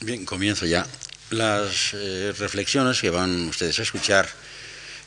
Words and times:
Bien, 0.00 0.24
comienzo 0.24 0.66
ya. 0.66 0.86
Las 1.30 1.92
eh, 1.94 2.32
reflexiones 2.38 3.00
que 3.00 3.10
van 3.10 3.48
ustedes 3.48 3.80
a 3.80 3.82
escuchar 3.82 4.28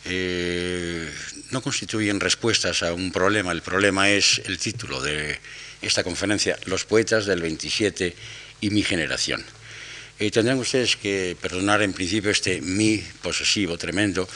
eh, 0.04 1.10
no 1.52 1.62
constituyen 1.62 2.20
respuestas 2.20 2.84
a 2.84 2.92
un 2.92 3.14
problema. 3.14 3.54
El 3.54 3.62
problema 3.62 4.10
es 4.10 4.42
el 4.44 4.58
título 4.58 5.00
de 5.00 5.40
esta 5.82 6.04
conferencia, 6.04 6.60
Los 6.66 6.84
poetas 6.84 7.26
del 7.26 7.42
27 7.42 8.14
y 8.60 8.70
mi 8.72 8.84
generación. 8.84 9.46
Eh, 10.20 10.30
tendrán 10.32 10.60
ustedes 10.60 10.98
que 10.98 11.38
perdonar 11.40 11.82
en 11.82 11.94
principio 11.94 12.32
este 12.32 12.60
mi 12.60 12.98
posesivo 13.22 13.78
tremendo. 13.78 14.28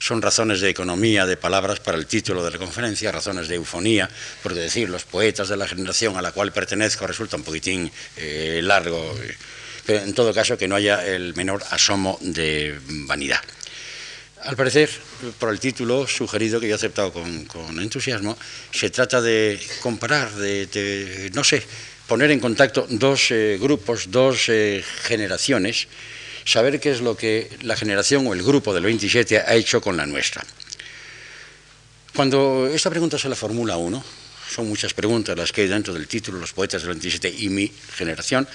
Son 0.00 0.22
razones 0.22 0.62
de 0.62 0.70
economía 0.70 1.26
de 1.26 1.36
palabras 1.36 1.78
para 1.78 1.98
el 1.98 2.06
título 2.06 2.42
de 2.42 2.50
la 2.50 2.56
conferencia, 2.56 3.12
razones 3.12 3.48
de 3.48 3.56
eufonía, 3.56 4.08
porque 4.42 4.58
decir 4.58 4.88
los 4.88 5.04
poetas 5.04 5.50
de 5.50 5.58
la 5.58 5.68
generación 5.68 6.16
a 6.16 6.22
la 6.22 6.32
cual 6.32 6.52
pertenezco 6.52 7.06
resulta 7.06 7.36
un 7.36 7.42
poquitín 7.42 7.92
eh, 8.16 8.60
largo, 8.62 9.14
pero 9.84 10.00
en 10.00 10.14
todo 10.14 10.32
caso 10.32 10.56
que 10.56 10.66
no 10.66 10.74
haya 10.74 11.06
el 11.06 11.34
menor 11.34 11.62
asomo 11.70 12.18
de 12.22 12.80
vanidad. 12.88 13.42
Al 14.42 14.56
parecer, 14.56 14.88
por 15.38 15.50
el 15.50 15.60
título 15.60 16.06
sugerido 16.06 16.60
que 16.60 16.68
yo 16.68 16.72
he 16.72 16.76
aceptado 16.76 17.12
con, 17.12 17.78
entusiasmo, 17.78 18.38
se 18.72 18.88
trata 18.88 19.20
de 19.20 19.60
comparar, 19.82 20.32
de, 20.32 21.30
no 21.34 21.44
sé, 21.44 21.62
poner 22.08 22.30
en 22.30 22.40
contacto 22.40 22.86
dos 22.88 23.30
eh, 23.32 23.58
grupos, 23.60 24.10
dos 24.10 24.48
eh, 24.48 24.82
generaciones, 25.02 25.88
saber 26.44 26.80
qué 26.80 26.90
es 26.90 27.00
lo 27.00 27.16
que 27.16 27.50
la 27.62 27.76
generación 27.76 28.26
o 28.26 28.34
el 28.34 28.42
grupo 28.42 28.74
del 28.74 28.84
27 28.84 29.38
ha 29.38 29.54
hecho 29.54 29.80
con 29.80 29.96
la 29.96 30.06
nuestra. 30.06 30.44
Cuando 32.14 32.68
esta 32.72 32.90
pregunta 32.90 33.18
se 33.18 33.28
la 33.28 33.36
formula 33.36 33.76
uno, 33.76 34.04
son 34.50 34.68
muchas 34.68 34.94
preguntas 34.94 35.36
las 35.36 35.52
que 35.52 35.62
hay 35.62 35.68
dentro 35.68 35.94
del 35.94 36.08
título, 36.08 36.38
los 36.38 36.52
poetas 36.52 36.82
del 36.82 36.90
27 36.90 37.32
y 37.38 37.48
mi 37.48 37.72
generación, 37.94 38.48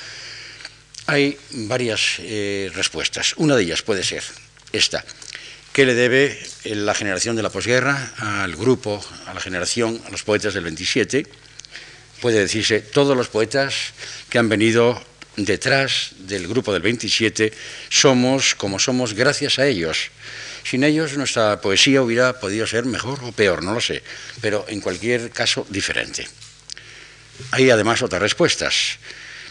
hay 1.08 1.38
varias 1.52 2.18
eh, 2.20 2.72
respuestas. 2.74 3.34
Una 3.38 3.56
de 3.56 3.64
ellas 3.64 3.82
puede 3.82 4.04
ser 4.04 4.24
esta. 4.72 5.06
¿Qué 5.72 5.86
le 5.86 5.94
debe 5.94 6.40
la 6.64 6.94
generación 6.94 7.36
de 7.36 7.44
la 7.44 7.50
posguerra 7.50 8.14
al 8.18 8.56
grupo, 8.56 9.04
a 9.26 9.34
la 9.34 9.42
generación, 9.42 10.02
a 10.08 10.10
los 10.10 10.24
poetas 10.24 10.54
del 10.54 10.64
27? 10.64 11.28
Puede 12.22 12.40
decirse, 12.40 12.80
todos 12.80 13.16
los 13.16 13.28
poetas 13.28 13.94
que 14.30 14.40
han 14.40 14.50
venido 14.50 15.02
detrás 15.36 16.12
del 16.20 16.48
grupo 16.48 16.72
del 16.74 16.82
27 16.82 17.52
somos 17.90 18.56
como 18.56 18.80
somos 18.80 19.14
gracias 19.14 19.60
a 19.60 19.68
ellos. 19.68 20.12
Sin 20.64 20.84
ellos 20.84 21.18
nuestra 21.18 21.62
poesía 21.62 22.02
hubiera 22.02 22.40
podido 22.40 22.66
ser 22.66 22.86
mejor 22.86 23.20
o 23.24 23.32
peor, 23.32 23.64
no 23.64 23.74
lo 23.74 23.82
sé, 23.82 24.02
pero 24.42 24.66
en 24.68 24.82
cualquier 24.82 25.30
caso 25.30 25.66
diferente. 25.70 26.28
Hay 27.52 27.70
además 27.70 28.02
otras 28.02 28.22
respuestas, 28.22 28.98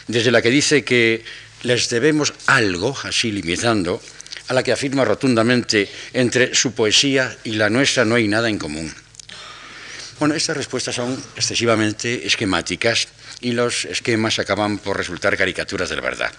desde 0.08 0.30
la 0.30 0.42
que 0.42 0.50
dice 0.50 0.84
que 0.84 1.24
les 1.62 1.88
debemos 1.88 2.32
algo, 2.46 2.96
así 3.04 3.30
limitando, 3.30 4.02
a 4.48 4.54
la 4.54 4.62
que 4.62 4.72
afirma 4.72 5.04
rotundamente 5.04 5.88
entre 6.12 6.54
su 6.54 6.74
poesía 6.74 7.36
y 7.44 7.52
la 7.52 7.70
nuestra 7.70 8.04
no 8.04 8.16
hay 8.16 8.28
nada 8.28 8.48
en 8.48 8.58
común. 8.58 8.92
Bueno, 10.18 10.34
estas 10.34 10.56
respuestas 10.56 10.94
son 10.94 11.22
excesivamente 11.36 12.26
esquemáticas 12.26 13.08
y 13.44 13.52
los 13.52 13.84
esquemas 13.84 14.38
acaban 14.38 14.78
por 14.78 14.96
resultar 14.96 15.36
caricaturas 15.36 15.90
de 15.90 15.96
la 15.96 16.02
verdad. 16.02 16.32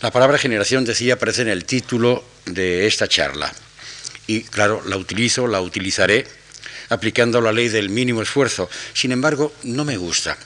La 0.00 0.12
palabra 0.12 0.38
generación, 0.38 0.84
decía, 0.84 1.14
aparece 1.14 1.42
en 1.42 1.48
el 1.48 1.64
título 1.64 2.24
de 2.46 2.86
esta 2.86 3.08
charla. 3.08 3.52
Y 4.28 4.42
claro, 4.42 4.80
la 4.86 4.96
utilizo, 4.96 5.48
la 5.48 5.60
utilizaré 5.60 6.24
aplicando 6.90 7.40
la 7.40 7.50
ley 7.50 7.68
del 7.68 7.90
mínimo 7.90 8.22
esfuerzo. 8.22 8.70
Sin 8.94 9.10
embargo, 9.10 9.52
no 9.64 9.84
me 9.84 9.96
gusta. 9.96 10.38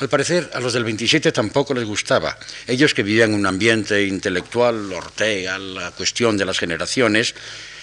Al 0.00 0.08
parecer, 0.08 0.50
a 0.52 0.58
los 0.58 0.72
del 0.72 0.82
27 0.82 1.30
tampoco 1.30 1.72
les 1.72 1.84
gustaba. 1.84 2.36
Ellos 2.66 2.92
que 2.92 3.04
vivían 3.04 3.30
en 3.30 3.38
un 3.38 3.46
ambiente 3.46 4.04
intelectual, 4.04 4.92
Ortega, 4.92 5.58
la 5.58 5.92
cuestión 5.92 6.36
de 6.36 6.44
las 6.44 6.58
generaciones, 6.58 7.36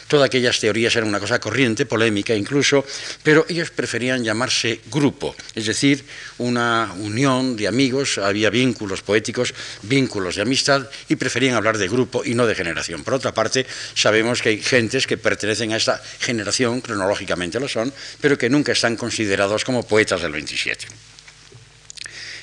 todas 0.07 0.27
aquellas 0.27 0.59
teorías 0.59 0.95
eran 0.95 1.09
una 1.09 1.19
cosa 1.19 1.39
corriente, 1.39 1.85
polémica 1.85 2.35
incluso, 2.35 2.85
pero 3.23 3.45
ellos 3.49 3.71
preferían 3.71 4.23
llamarse 4.23 4.81
grupo, 4.91 5.35
es 5.55 5.65
decir, 5.65 6.05
una 6.37 6.93
unión 6.99 7.55
de 7.55 7.67
amigos, 7.67 8.17
había 8.17 8.49
vínculos 8.49 9.01
poéticos, 9.01 9.53
vínculos 9.83 10.35
de 10.35 10.41
amistad, 10.41 10.87
y 11.09 11.15
preferían 11.15 11.55
hablar 11.55 11.77
de 11.77 11.87
grupo 11.87 12.23
y 12.23 12.35
no 12.35 12.47
de 12.47 12.55
generación. 12.55 13.03
Por 13.03 13.15
otra 13.15 13.33
parte, 13.33 13.65
sabemos 13.95 14.41
que 14.41 14.49
hay 14.49 14.61
gentes 14.61 15.07
que 15.07 15.17
pertenecen 15.17 15.73
a 15.73 15.77
esta 15.77 16.01
generación, 16.19 16.81
cronológicamente 16.81 17.59
lo 17.59 17.67
son, 17.67 17.93
pero 18.21 18.37
que 18.37 18.49
nunca 18.49 18.71
están 18.71 18.95
considerados 18.95 19.63
como 19.63 19.87
poetas 19.87 20.21
del 20.21 20.31
27. 20.31 20.87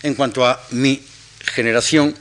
En 0.02 0.14
cuanto 0.14 0.46
a 0.46 0.60
mi 0.70 1.02
generación, 1.44 2.14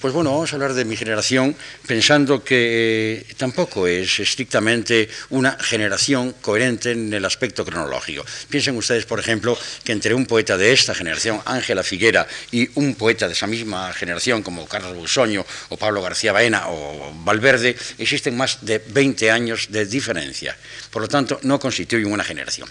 pues 0.00 0.14
bueno, 0.14 0.30
vamos 0.30 0.50
a 0.52 0.56
hablar 0.56 0.72
de 0.72 0.86
mi 0.86 0.96
generación 0.96 1.54
pensando 1.86 2.42
que 2.42 3.24
eh, 3.28 3.34
tampoco 3.36 3.86
es 3.86 4.18
estrictamente 4.18 5.10
una 5.28 5.58
generación 5.60 6.32
coherente 6.40 6.92
en 6.92 7.12
el 7.12 7.24
aspecto 7.24 7.64
cronológico. 7.66 8.24
Piensen 8.48 8.76
ustedes, 8.76 9.04
por 9.04 9.20
ejemplo, 9.20 9.58
que 9.84 9.92
entre 9.92 10.14
un 10.14 10.24
poeta 10.24 10.56
de 10.56 10.72
esta 10.72 10.94
generación, 10.94 11.40
Ángela 11.44 11.82
Figuera, 11.82 12.26
y 12.50 12.70
un 12.76 12.94
poeta 12.94 13.26
de 13.26 13.34
esa 13.34 13.46
misma 13.46 13.92
generación 13.92 14.42
como 14.42 14.66
Carlos 14.66 14.96
Busoño 14.96 15.44
o 15.68 15.76
Pablo 15.76 16.00
García 16.00 16.32
Baena 16.32 16.68
o 16.68 17.12
Valverde, 17.22 17.76
existen 17.98 18.36
más 18.36 18.64
de 18.64 18.78
20 18.78 19.30
años 19.30 19.68
de 19.70 19.84
diferencia. 19.84 20.56
Por 20.90 21.02
lo 21.02 21.08
tanto, 21.08 21.38
no 21.42 21.60
constituyen 21.60 22.10
una 22.10 22.24
generación. 22.24 22.68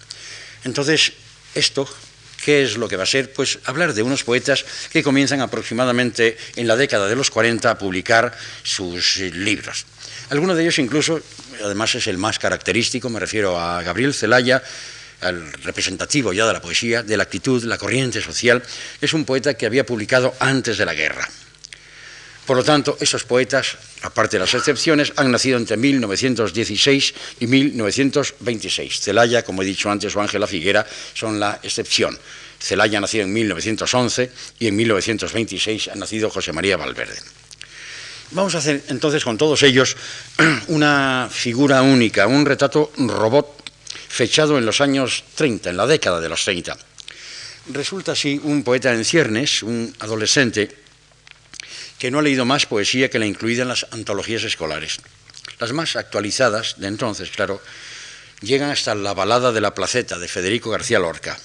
Entonces, 0.63 1.13
esto 1.53 1.87
¿Qué 2.43 2.63
es 2.63 2.77
lo 2.77 2.87
que 2.87 2.95
va 2.95 3.03
a 3.03 3.07
ser? 3.07 3.33
Pues 3.33 3.59
hablar 3.65 3.93
de 3.93 4.03
unos 4.03 4.23
poetas 4.23 4.65
que 4.91 5.03
comienzan 5.03 5.41
aproximadamente 5.41 6.37
en 6.55 6.67
la 6.67 6.75
década 6.75 7.07
de 7.07 7.15
los 7.15 7.29
40 7.29 7.69
a 7.69 7.77
publicar 7.77 8.37
sus 8.63 9.17
libros. 9.17 9.85
Algunos 10.29 10.55
de 10.55 10.63
ellos 10.63 10.79
incluso, 10.79 11.19
además 11.63 11.95
es 11.95 12.07
el 12.07 12.17
más 12.17 12.39
característico, 12.39 13.09
me 13.09 13.19
refiero 13.19 13.59
a 13.59 13.81
Gabriel 13.83 14.13
Celaya, 14.13 14.63
al 15.21 15.51
representativo 15.63 16.31
ya 16.31 16.45
de 16.45 16.53
la 16.53 16.61
poesía, 16.61 17.03
de 17.03 17.17
la 17.17 17.23
actitud, 17.23 17.63
la 17.63 17.77
corriente 17.77 18.21
social, 18.21 18.63
es 19.01 19.13
un 19.13 19.25
poeta 19.25 19.55
que 19.55 19.65
había 19.65 19.85
publicado 19.85 20.33
antes 20.39 20.77
de 20.77 20.85
la 20.85 20.93
guerra. 20.93 21.27
Por 22.49 22.57
lo 22.57 22.63
tanto, 22.63 22.97
esos 22.99 23.25
poetas, 23.25 23.77
aparte 24.01 24.37
de 24.37 24.39
las 24.39 24.55
excepciones, 24.55 25.13
han 25.17 25.29
nacido 25.29 25.59
entre 25.59 25.77
1916 25.77 27.13
y 27.41 27.45
1926. 27.45 29.01
Celaya, 29.01 29.43
como 29.43 29.61
he 29.61 29.65
dicho 29.65 29.91
antes, 29.91 30.15
o 30.15 30.19
Ángela 30.19 30.47
Figuera 30.47 30.83
son 31.13 31.39
la 31.39 31.59
excepción. 31.61 32.17
Celaya 32.59 32.99
nació 32.99 33.21
en 33.21 33.31
1911 33.31 34.31
y 34.57 34.65
en 34.65 34.75
1926 34.77 35.89
ha 35.89 35.95
nacido 35.95 36.31
José 36.31 36.51
María 36.51 36.75
Valverde. 36.75 37.19
Vamos 38.31 38.55
a 38.55 38.57
hacer 38.57 38.81
entonces 38.87 39.23
con 39.23 39.37
todos 39.37 39.61
ellos 39.61 39.95
una 40.69 41.29
figura 41.31 41.83
única, 41.83 42.25
un 42.25 42.47
retrato 42.47 42.91
robot 42.97 43.63
fechado 44.07 44.57
en 44.57 44.65
los 44.65 44.81
años 44.81 45.23
30, 45.35 45.69
en 45.69 45.77
la 45.77 45.85
década 45.85 46.19
de 46.19 46.29
los 46.29 46.43
30. 46.43 46.75
Resulta 47.73 48.13
así 48.13 48.41
un 48.43 48.63
poeta 48.63 48.91
en 48.91 49.05
ciernes, 49.05 49.61
un 49.61 49.93
adolescente, 49.99 50.88
que 51.99 52.09
no 52.09 52.19
ha 52.19 52.21
leído 52.23 52.45
más 52.45 52.65
poesía 52.65 53.09
que 53.09 53.19
la 53.19 53.25
incluida 53.25 53.63
en 53.63 53.67
las 53.67 53.85
antologías 53.91 54.43
escolares. 54.43 54.99
Las 55.59 55.73
más 55.73 55.97
actualizadas 55.97 56.79
de 56.79 56.87
entonces, 56.87 57.29
claro, 57.29 57.61
llegan 58.41 58.71
hasta 58.71 58.95
la 58.95 59.13
balada 59.13 59.51
de 59.51 59.61
la 59.61 59.75
placeta 59.75 60.17
de 60.17 60.29
Federico 60.29 60.69
García 60.69 60.99
Lorca. 60.99 61.37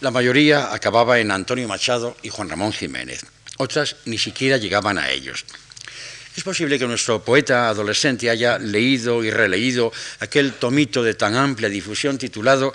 La 0.00 0.10
mayoría 0.10 0.72
acababa 0.72 1.20
en 1.20 1.30
Antonio 1.30 1.68
Machado 1.68 2.16
y 2.22 2.30
Juan 2.30 2.48
Ramón 2.48 2.72
Jiménez. 2.72 3.24
Otras 3.58 3.96
ni 4.06 4.18
siquiera 4.18 4.56
llegaban 4.56 4.98
a 4.98 5.10
ellos. 5.10 5.44
Es 6.36 6.42
posible 6.42 6.78
que 6.78 6.86
nuestro 6.86 7.22
poeta 7.22 7.68
adolescente 7.68 8.28
haya 8.28 8.58
leído 8.58 9.22
y 9.22 9.30
releído 9.30 9.92
aquel 10.18 10.54
tomito 10.54 11.02
de 11.02 11.14
tan 11.14 11.36
amplia 11.36 11.68
difusión 11.68 12.18
titulado 12.18 12.74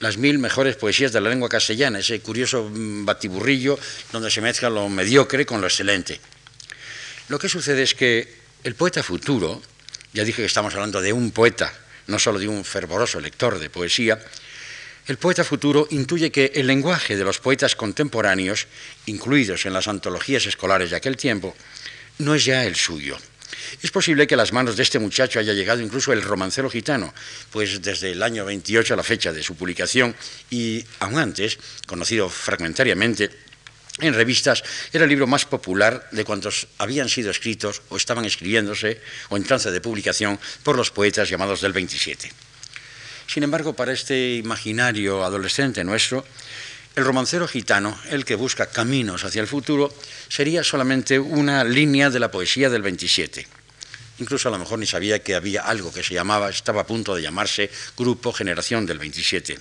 las 0.00 0.18
mil 0.18 0.38
mejores 0.38 0.76
poesías 0.76 1.12
de 1.12 1.20
la 1.20 1.30
lengua 1.30 1.48
castellana, 1.48 2.00
ese 2.00 2.20
curioso 2.20 2.70
batiburrillo 2.72 3.78
donde 4.12 4.30
se 4.30 4.40
mezcla 4.40 4.68
lo 4.68 4.88
mediocre 4.88 5.46
con 5.46 5.60
lo 5.60 5.66
excelente. 5.66 6.20
Lo 7.28 7.38
que 7.38 7.48
sucede 7.48 7.82
es 7.82 7.94
que 7.94 8.28
el 8.62 8.74
poeta 8.74 9.02
futuro, 9.02 9.62
ya 10.12 10.24
dije 10.24 10.42
que 10.42 10.46
estamos 10.46 10.74
hablando 10.74 11.00
de 11.00 11.12
un 11.12 11.30
poeta, 11.30 11.72
no 12.06 12.18
solo 12.18 12.38
de 12.38 12.48
un 12.48 12.64
fervoroso 12.64 13.20
lector 13.20 13.58
de 13.58 13.70
poesía, 13.70 14.20
el 15.06 15.18
poeta 15.18 15.44
futuro 15.44 15.86
intuye 15.90 16.32
que 16.32 16.52
el 16.54 16.66
lenguaje 16.66 17.16
de 17.16 17.24
los 17.24 17.38
poetas 17.38 17.76
contemporáneos, 17.76 18.66
incluidos 19.06 19.64
en 19.64 19.72
las 19.72 19.86
antologías 19.88 20.46
escolares 20.46 20.90
de 20.90 20.96
aquel 20.96 21.16
tiempo, 21.16 21.54
no 22.18 22.34
es 22.34 22.44
ya 22.44 22.64
el 22.64 22.74
suyo. 22.74 23.16
Es 23.82 23.90
posible 23.90 24.26
que 24.26 24.34
a 24.34 24.38
las 24.38 24.52
manos 24.52 24.76
de 24.76 24.82
este 24.82 24.98
muchacho 24.98 25.38
haya 25.38 25.52
llegado 25.52 25.80
incluso 25.80 26.12
el 26.12 26.22
romancero 26.22 26.70
gitano, 26.70 27.12
pues 27.50 27.82
desde 27.82 28.12
el 28.12 28.22
año 28.22 28.44
28 28.44 28.94
a 28.94 28.96
la 28.96 29.02
fecha 29.02 29.32
de 29.32 29.42
su 29.42 29.54
publicación 29.54 30.14
y 30.50 30.84
aún 31.00 31.18
antes, 31.18 31.58
conocido 31.86 32.28
fragmentariamente 32.28 33.30
en 34.00 34.12
revistas, 34.12 34.62
era 34.92 35.04
el 35.04 35.10
libro 35.10 35.26
más 35.26 35.46
popular 35.46 36.08
de 36.12 36.24
cuantos 36.24 36.68
habían 36.78 37.08
sido 37.08 37.30
escritos 37.30 37.80
o 37.88 37.96
estaban 37.96 38.24
escribiéndose 38.26 39.00
o 39.30 39.36
en 39.36 39.44
trance 39.44 39.70
de 39.70 39.80
publicación 39.80 40.38
por 40.62 40.76
los 40.76 40.90
poetas 40.90 41.30
llamados 41.30 41.62
del 41.62 41.72
27. 41.72 42.30
Sin 43.26 43.42
embargo, 43.42 43.74
para 43.74 43.92
este 43.92 44.36
imaginario 44.36 45.24
adolescente 45.24 45.82
nuestro, 45.82 46.24
el 46.94 47.04
romancero 47.04 47.48
gitano, 47.48 47.98
el 48.10 48.24
que 48.24 48.36
busca 48.36 48.66
caminos 48.66 49.24
hacia 49.24 49.40
el 49.40 49.46
futuro, 49.46 49.92
sería 50.28 50.64
solamente 50.64 51.18
una 51.18 51.64
línea 51.64 52.10
de 52.10 52.20
la 52.20 52.30
poesía 52.30 52.70
del 52.70 52.82
27. 52.82 53.46
Incluso 54.18 54.48
a 54.48 54.52
lo 54.52 54.58
mejor 54.58 54.78
ni 54.78 54.86
sabía 54.86 55.22
que 55.22 55.34
había 55.34 55.62
algo 55.62 55.92
que 55.92 56.02
se 56.02 56.14
llamaba, 56.14 56.48
estaba 56.48 56.82
a 56.82 56.86
punto 56.86 57.14
de 57.14 57.22
llamarse 57.22 57.70
Grupo 57.96 58.32
Generación 58.32 58.86
del 58.86 58.98
27. 58.98 59.58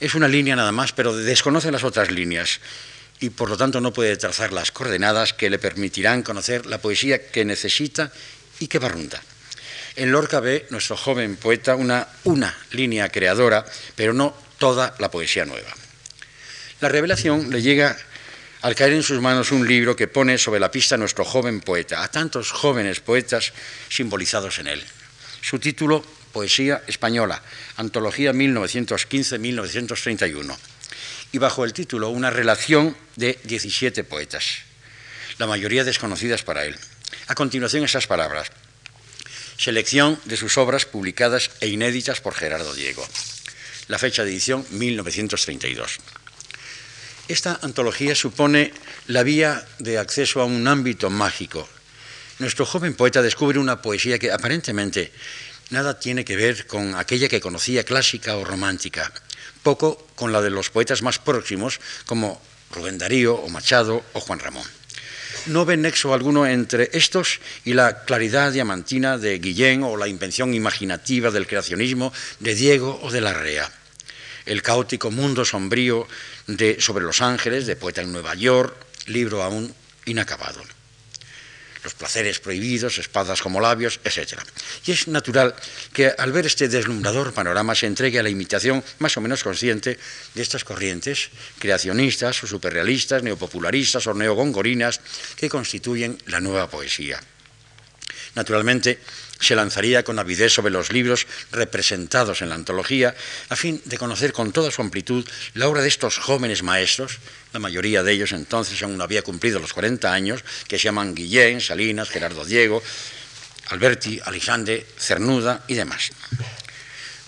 Es 0.00 0.14
una 0.14 0.28
línea 0.28 0.56
nada 0.56 0.72
más, 0.72 0.92
pero 0.92 1.16
desconoce 1.16 1.70
las 1.70 1.84
otras 1.84 2.10
líneas 2.10 2.60
y 3.20 3.30
por 3.30 3.48
lo 3.48 3.56
tanto 3.56 3.80
no 3.80 3.92
puede 3.92 4.16
trazar 4.16 4.52
las 4.52 4.70
coordenadas 4.70 5.32
que 5.32 5.48
le 5.48 5.58
permitirán 5.58 6.22
conocer 6.22 6.66
la 6.66 6.78
poesía 6.78 7.30
que 7.30 7.44
necesita 7.44 8.12
y 8.60 8.66
que 8.66 8.78
barrunta. 8.78 9.22
En 9.96 10.10
Lorca 10.10 10.40
ve 10.40 10.66
nuestro 10.70 10.96
joven 10.96 11.36
poeta 11.36 11.76
una, 11.76 12.08
una 12.24 12.54
línea 12.72 13.08
creadora, 13.08 13.64
pero 13.94 14.12
no 14.12 14.36
toda 14.58 14.94
la 14.98 15.10
poesía 15.10 15.46
nueva. 15.46 15.72
La 16.80 16.88
revelación 16.88 17.50
le 17.50 17.62
llega 17.62 17.96
al 18.64 18.74
caer 18.74 18.94
en 18.94 19.02
sus 19.02 19.20
manos 19.20 19.52
un 19.52 19.68
libro 19.68 19.94
que 19.94 20.08
pone 20.08 20.38
sobre 20.38 20.58
la 20.58 20.70
pista 20.70 20.94
a 20.94 20.98
nuestro 20.98 21.22
joven 21.22 21.60
poeta, 21.60 22.02
a 22.02 22.08
tantos 22.08 22.50
jóvenes 22.50 23.00
poetas 23.00 23.52
simbolizados 23.90 24.58
en 24.58 24.68
él. 24.68 24.82
Su 25.42 25.58
título, 25.58 26.02
Poesía 26.32 26.82
Española, 26.86 27.42
Antología 27.76 28.32
1915-1931 28.32 30.56
y 31.32 31.36
bajo 31.36 31.66
el 31.66 31.74
título 31.74 32.08
Una 32.08 32.30
relación 32.30 32.96
de 33.16 33.38
17 33.44 34.02
poetas, 34.02 34.60
la 35.36 35.46
mayoría 35.46 35.84
desconocidas 35.84 36.42
para 36.42 36.64
él. 36.64 36.74
A 37.26 37.34
continuación 37.34 37.84
esas 37.84 38.06
palabras. 38.06 38.50
Selección 39.58 40.18
de 40.24 40.38
sus 40.38 40.56
obras 40.56 40.86
publicadas 40.86 41.50
e 41.60 41.68
inéditas 41.68 42.22
por 42.22 42.32
Gerardo 42.32 42.72
Diego. 42.72 43.06
La 43.88 43.98
fecha 43.98 44.24
de 44.24 44.30
edición 44.30 44.64
1932. 44.70 45.98
Esta 47.26 47.58
antología 47.62 48.14
supone 48.14 48.70
la 49.06 49.22
vía 49.22 49.64
de 49.78 49.96
acceso 49.96 50.42
a 50.42 50.44
un 50.44 50.68
ámbito 50.68 51.08
mágico. 51.08 51.66
Nuestro 52.38 52.66
joven 52.66 52.94
poeta 52.94 53.22
descubre 53.22 53.58
una 53.58 53.80
poesía 53.80 54.18
que 54.18 54.30
aparentemente 54.30 55.10
nada 55.70 55.98
tiene 55.98 56.24
que 56.26 56.36
ver 56.36 56.66
con 56.66 56.94
aquella 56.94 57.28
que 57.28 57.40
conocía 57.40 57.84
clásica 57.84 58.36
o 58.36 58.44
romántica, 58.44 59.10
poco 59.62 60.06
con 60.16 60.32
la 60.32 60.42
de 60.42 60.50
los 60.50 60.68
poetas 60.68 61.00
más 61.00 61.18
próximos 61.18 61.80
como 62.04 62.42
Rubén 62.70 62.98
Darío 62.98 63.36
o 63.36 63.48
Machado 63.48 64.04
o 64.12 64.20
Juan 64.20 64.40
Ramón. 64.40 64.66
No 65.46 65.64
ve 65.64 65.78
nexo 65.78 66.12
alguno 66.12 66.46
entre 66.46 66.90
estos 66.92 67.40
y 67.64 67.72
la 67.72 68.04
claridad 68.04 68.52
diamantina 68.52 69.16
de 69.16 69.38
Guillén 69.38 69.82
o 69.82 69.96
la 69.96 70.08
invención 70.08 70.52
imaginativa 70.52 71.30
del 71.30 71.46
creacionismo 71.46 72.12
de 72.40 72.54
Diego 72.54 73.00
o 73.02 73.10
de 73.10 73.22
Larrea. 73.22 73.72
El 74.46 74.60
caótico 74.60 75.10
mundo 75.10 75.44
sombrío 75.44 76.06
de 76.46 76.80
Sobre 76.80 77.04
los 77.04 77.20
Ángeles, 77.20 77.66
de 77.66 77.76
Poeta 77.76 78.02
en 78.02 78.12
Nueva 78.12 78.34
York, 78.34 78.74
libro 79.06 79.42
aún 79.42 79.74
inacabado 80.06 80.62
los 81.84 81.94
placeres 81.94 82.40
prohibidos, 82.40 82.98
espadas 82.98 83.42
como 83.42 83.60
labios, 83.60 84.00
etc. 84.04 84.40
Y 84.86 84.92
es 84.92 85.06
natural 85.06 85.54
que 85.92 86.08
al 86.16 86.32
ver 86.32 86.46
este 86.46 86.66
deslumbrador 86.66 87.32
panorama 87.32 87.74
se 87.74 87.86
entregue 87.86 88.18
a 88.18 88.22
la 88.22 88.30
imitación 88.30 88.82
más 88.98 89.16
o 89.16 89.20
menos 89.20 89.44
consciente 89.44 89.98
de 90.34 90.42
estas 90.42 90.64
corrientes 90.64 91.28
creacionistas 91.58 92.42
o 92.42 92.46
superrealistas, 92.46 93.22
neopopularistas 93.22 94.06
o 94.08 94.14
neogongorinas 94.14 95.00
que 95.36 95.52
constituyen 95.52 96.16
la 96.26 96.40
nueva 96.40 96.70
poesía. 96.70 97.20
Naturalmente, 98.34 98.98
se 99.44 99.54
lanzaría 99.54 100.02
con 100.02 100.18
avidez 100.18 100.52
sobre 100.52 100.72
los 100.72 100.92
libros 100.92 101.26
representados 101.52 102.42
en 102.42 102.48
la 102.48 102.56
antología, 102.56 103.14
a 103.48 103.56
fin 103.56 103.80
de 103.84 103.98
conocer 103.98 104.32
con 104.32 104.52
toda 104.52 104.70
su 104.70 104.82
amplitud 104.82 105.24
la 105.54 105.68
obra 105.68 105.82
de 105.82 105.88
estos 105.88 106.18
jóvenes 106.18 106.62
maestros, 106.62 107.18
la 107.52 107.60
mayoría 107.60 108.02
de 108.02 108.12
ellos 108.12 108.32
entonces 108.32 108.82
aún 108.82 108.96
no 108.96 109.04
había 109.04 109.22
cumplido 109.22 109.60
los 109.60 109.72
40 109.72 110.12
años, 110.12 110.44
que 110.66 110.78
se 110.78 110.84
llaman 110.84 111.14
Guillén, 111.14 111.60
Salinas, 111.60 112.10
Gerardo 112.10 112.44
Diego, 112.44 112.82
Alberti, 113.68 114.20
Alexandre, 114.24 114.86
Cernuda 114.98 115.64
y 115.68 115.74
demás. 115.74 116.10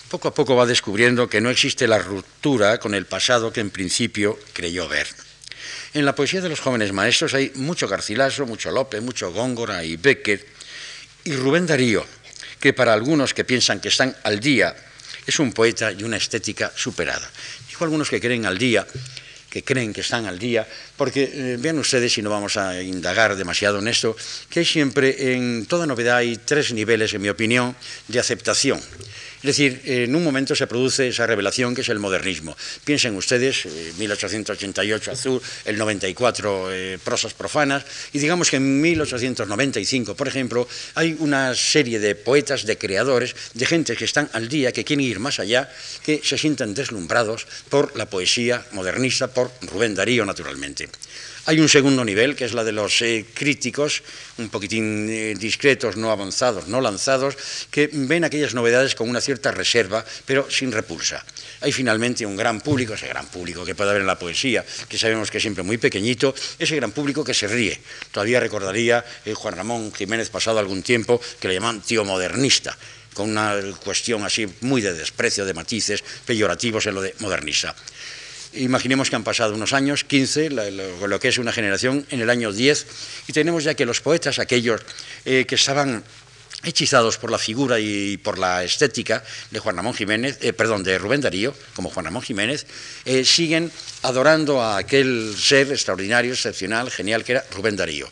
Poco 0.08 0.28
a 0.28 0.34
poco 0.34 0.54
va 0.54 0.66
descubriendo 0.66 1.28
que 1.28 1.40
no 1.40 1.50
existe 1.50 1.86
la 1.86 1.98
ruptura 1.98 2.78
con 2.78 2.94
el 2.94 3.06
pasado 3.06 3.52
que 3.52 3.60
en 3.60 3.70
principio 3.70 4.38
creyó 4.52 4.88
ver. 4.88 5.08
En 5.94 6.04
la 6.04 6.14
poesía 6.14 6.40
de 6.40 6.48
los 6.48 6.60
jóvenes 6.60 6.92
maestros 6.92 7.34
hay 7.34 7.50
mucho 7.54 7.88
Garcilaso, 7.88 8.46
mucho 8.46 8.70
Lope, 8.70 9.00
mucho 9.00 9.32
Góngora 9.32 9.82
y 9.84 9.96
Becker, 9.96 10.46
y 11.26 11.32
Rubén 11.34 11.66
Darío, 11.66 12.06
que 12.60 12.72
para 12.72 12.92
algunos 12.92 13.34
que 13.34 13.44
piensan 13.44 13.80
que 13.80 13.88
están 13.88 14.16
al 14.22 14.40
día, 14.40 14.74
es 15.26 15.38
un 15.38 15.52
poeta 15.52 15.92
y 15.92 16.04
una 16.04 16.16
estética 16.16 16.72
superada. 16.74 17.28
Dijo 17.68 17.84
algunos 17.84 18.08
que 18.08 18.20
creen 18.20 18.46
al 18.46 18.56
día 18.56 18.86
que 19.56 19.64
creen 19.64 19.94
que 19.94 20.02
están 20.02 20.26
al 20.26 20.38
día, 20.38 20.68
porque 20.98 21.32
eh, 21.32 21.56
vean 21.58 21.78
ustedes, 21.78 22.18
y 22.18 22.20
no 22.20 22.28
vamos 22.28 22.58
a 22.58 22.82
indagar 22.82 23.36
demasiado 23.36 23.78
en 23.78 23.88
esto, 23.88 24.14
que 24.50 24.60
hay 24.60 24.66
siempre, 24.66 25.32
en 25.32 25.64
toda 25.64 25.86
novedad, 25.86 26.18
hay 26.18 26.36
tres 26.36 26.74
niveles, 26.74 27.14
en 27.14 27.22
mi 27.22 27.30
opinión, 27.30 27.74
de 28.06 28.20
aceptación. 28.20 28.78
Es 29.46 29.56
decir, 29.56 29.80
en 29.84 30.16
un 30.16 30.24
momento 30.24 30.56
se 30.56 30.66
produce 30.66 31.06
esa 31.06 31.24
revelación 31.24 31.72
que 31.72 31.82
es 31.82 31.88
el 31.88 32.00
modernismo. 32.00 32.56
Piensen 32.84 33.14
ustedes, 33.14 33.68
1888 33.96 35.08
eh, 35.08 35.14
Azul, 35.14 35.40
el 35.64 35.78
94 35.78 36.72
eh, 36.72 36.98
Prosas 36.98 37.32
Profanas, 37.32 37.84
y 38.12 38.18
digamos 38.18 38.50
que 38.50 38.56
en 38.56 38.80
1895, 38.80 40.16
por 40.16 40.26
ejemplo, 40.26 40.66
hay 40.96 41.14
una 41.20 41.54
serie 41.54 42.00
de 42.00 42.16
poetas, 42.16 42.66
de 42.66 42.76
creadores, 42.76 43.36
de 43.54 43.66
gente 43.66 43.94
que 43.94 44.06
están 44.06 44.28
al 44.32 44.48
día, 44.48 44.72
que 44.72 44.82
quieren 44.82 45.04
ir 45.04 45.20
más 45.20 45.38
allá, 45.38 45.70
que 46.04 46.20
se 46.24 46.36
sienten 46.36 46.74
deslumbrados 46.74 47.46
por 47.68 47.96
la 47.96 48.10
poesía 48.10 48.66
modernista, 48.72 49.28
por 49.28 49.52
Rubén 49.62 49.94
Darío, 49.94 50.26
naturalmente. 50.26 50.88
Hay 51.48 51.60
un 51.60 51.68
segundo 51.68 52.04
nivel, 52.04 52.34
que 52.34 52.44
es 52.44 52.54
la 52.54 52.64
de 52.64 52.72
los 52.72 53.00
eh, 53.02 53.24
críticos, 53.32 54.02
un 54.38 54.48
poquitín 54.48 55.06
eh, 55.08 55.32
discretos, 55.38 55.96
no 55.96 56.10
avanzados, 56.10 56.66
no 56.66 56.80
lanzados, 56.80 57.36
que 57.70 57.88
ven 57.92 58.24
aquellas 58.24 58.52
novedades 58.52 58.96
con 58.96 59.08
una 59.08 59.20
cierta 59.20 59.52
reserva, 59.52 60.04
pero 60.24 60.50
sin 60.50 60.72
repulsa. 60.72 61.24
Hay 61.60 61.70
finalmente 61.70 62.26
un 62.26 62.34
gran 62.34 62.60
público, 62.60 62.94
ese 62.94 63.06
gran 63.06 63.26
público 63.26 63.64
que 63.64 63.76
puede 63.76 63.90
haber 63.90 64.02
en 64.02 64.08
la 64.08 64.18
poesía, 64.18 64.66
que 64.88 64.98
sabemos 64.98 65.30
que 65.30 65.38
es 65.38 65.42
siempre 65.42 65.62
muy 65.62 65.78
pequeñito, 65.78 66.34
ese 66.58 66.74
gran 66.74 66.90
público 66.90 67.22
que 67.22 67.32
se 67.32 67.46
ríe. 67.46 67.78
Todavía 68.10 68.40
recordaría 68.40 69.04
eh, 69.24 69.32
Juan 69.32 69.54
Ramón 69.54 69.94
Jiménez 69.94 70.30
pasado 70.30 70.58
algún 70.58 70.82
tiempo 70.82 71.20
que 71.38 71.46
le 71.46 71.54
llaman 71.54 71.80
tío 71.80 72.04
modernista 72.04 72.76
con 73.14 73.30
una 73.30 73.54
cuestión 73.82 74.24
así 74.24 74.46
muy 74.60 74.82
de 74.82 74.92
desprecio, 74.92 75.46
de 75.46 75.54
matices 75.54 76.04
peyorativos 76.26 76.86
en 76.86 76.94
lo 76.96 77.00
de 77.00 77.14
modernista. 77.20 77.74
Imaginemos 78.56 79.10
que 79.10 79.16
han 79.16 79.24
pasado 79.24 79.54
unos 79.54 79.72
años, 79.72 80.04
15, 80.04 80.50
lo, 80.50 81.20
que 81.20 81.28
es 81.28 81.38
una 81.38 81.52
generación, 81.52 82.06
en 82.10 82.20
el 82.20 82.30
año 82.30 82.52
10, 82.52 82.86
y 83.28 83.32
tenemos 83.32 83.64
ya 83.64 83.74
que 83.74 83.84
los 83.84 84.00
poetas, 84.00 84.38
aquellos 84.38 84.80
eh, 85.24 85.44
que 85.46 85.56
estaban 85.56 86.02
hechizados 86.64 87.18
por 87.18 87.30
la 87.30 87.38
figura 87.38 87.78
y 87.78 88.16
por 88.16 88.38
la 88.38 88.64
estética 88.64 89.22
de 89.50 89.58
Juan 89.58 89.76
Ramón 89.76 89.94
Jiménez, 89.94 90.38
eh, 90.40 90.52
perdón, 90.52 90.82
de 90.82 90.98
Rubén 90.98 91.20
Darío, 91.20 91.54
como 91.74 91.90
Juan 91.90 92.06
Ramón 92.06 92.22
Jiménez, 92.22 92.66
eh, 93.04 93.24
siguen 93.24 93.70
adorando 94.02 94.62
a 94.62 94.78
aquel 94.78 95.34
ser 95.38 95.70
extraordinario, 95.70 96.32
excepcional, 96.32 96.90
genial 96.90 97.24
que 97.24 97.32
era 97.32 97.44
Rubén 97.52 97.76
Darío. 97.76 98.08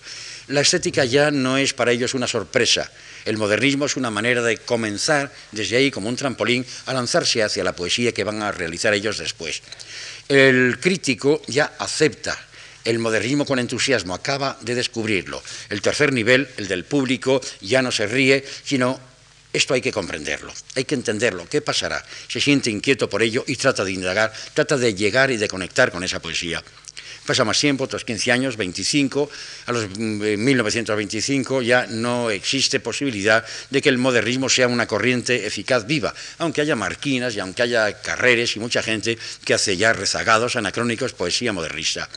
La 0.49 0.61
estética 0.61 1.07
ya 1.07 1.31
no 1.31 1.57
es 1.57 1.73
para 1.73 1.93
ellos 1.93 2.13
una 2.13 2.27
sorpresa. 2.27 2.91
El 3.25 3.39
modernismo 3.39 3.87
es 3.87 3.97
una 3.97 4.11
manera 4.11 4.43
de 4.43 4.59
comenzar 4.59 5.33
desde 5.53 5.77
ahí 5.77 5.91
como 5.91 6.11
un 6.11 6.17
trampolín 6.17 6.67
a 6.85 6.93
lanzarse 6.93 7.43
hacia 7.43 7.65
la 7.65 7.75
poesía 7.75 8.13
que 8.13 8.25
van 8.25 8.43
a 8.43 8.53
realizar 8.53 8.93
ellos 8.93 9.17
después. 9.17 9.63
El 10.29 10.79
crítico 10.81 11.43
ya 11.47 11.75
acepta 11.79 12.39
el 12.85 12.99
modernismo 12.99 13.47
con 13.47 13.59
entusiasmo, 13.59 14.15
acaba 14.15 14.59
de 14.61 14.75
descubrirlo. 14.75 15.43
El 15.71 15.81
tercer 15.81 16.13
nivel, 16.13 16.49
el 16.57 16.69
del 16.69 16.85
público, 16.85 17.41
ya 17.61 17.83
no 17.83 17.91
se 17.91 18.07
ríe, 18.07 18.45
sino 18.65 19.01
esto 19.53 19.73
hay 19.73 19.81
que 19.81 19.93
comprenderlo, 19.93 20.53
hay 20.75 20.85
que 20.85 20.95
entenderlo, 20.95 21.47
qué 21.49 21.61
pasará. 21.61 22.05
Se 22.29 22.41
siente 22.41 22.71
inquieto 22.71 23.09
por 23.09 23.23
ello 23.23 23.45
y 23.47 23.57
trata 23.57 23.85
de 23.85 23.93
indagar, 23.93 24.33
trata 24.53 24.77
de 24.77 24.95
llegar 24.95 25.31
y 25.31 25.37
de 25.37 25.49
conectar 25.49 25.91
con 25.93 26.05
esa 26.05 26.21
poesía. 26.21 26.63
Pasa 27.27 27.45
más 27.45 27.59
tiempo, 27.59 27.85
otros 27.85 28.05
15 28.05 28.33
años, 28.33 28.57
25, 28.59 29.31
a 29.67 29.73
los 29.73 29.89
1925 29.99 31.61
mm, 31.61 31.63
ya 31.63 31.87
no 31.87 32.31
existe 32.31 32.81
posibilidad 32.81 33.45
de 33.71 33.81
que 33.81 33.89
el 33.89 33.97
modernismo 33.97 34.51
sea 34.51 34.69
una 34.69 34.87
corriente 34.87 35.47
eficaz 35.47 35.87
viva, 35.87 36.15
aunque 36.39 36.61
haya 36.61 36.77
marquinas 36.77 37.35
y 37.35 37.41
aunque 37.41 37.63
haya 37.63 38.03
carreres 38.03 38.57
y 38.57 38.61
mucha 38.61 38.83
gente 38.83 39.19
que 39.45 39.55
hace 39.55 39.77
ya 39.77 39.95
rezagados, 39.95 40.57
anacrónicos, 40.57 41.15
poesía 41.15 41.53
modernista. 41.53 42.09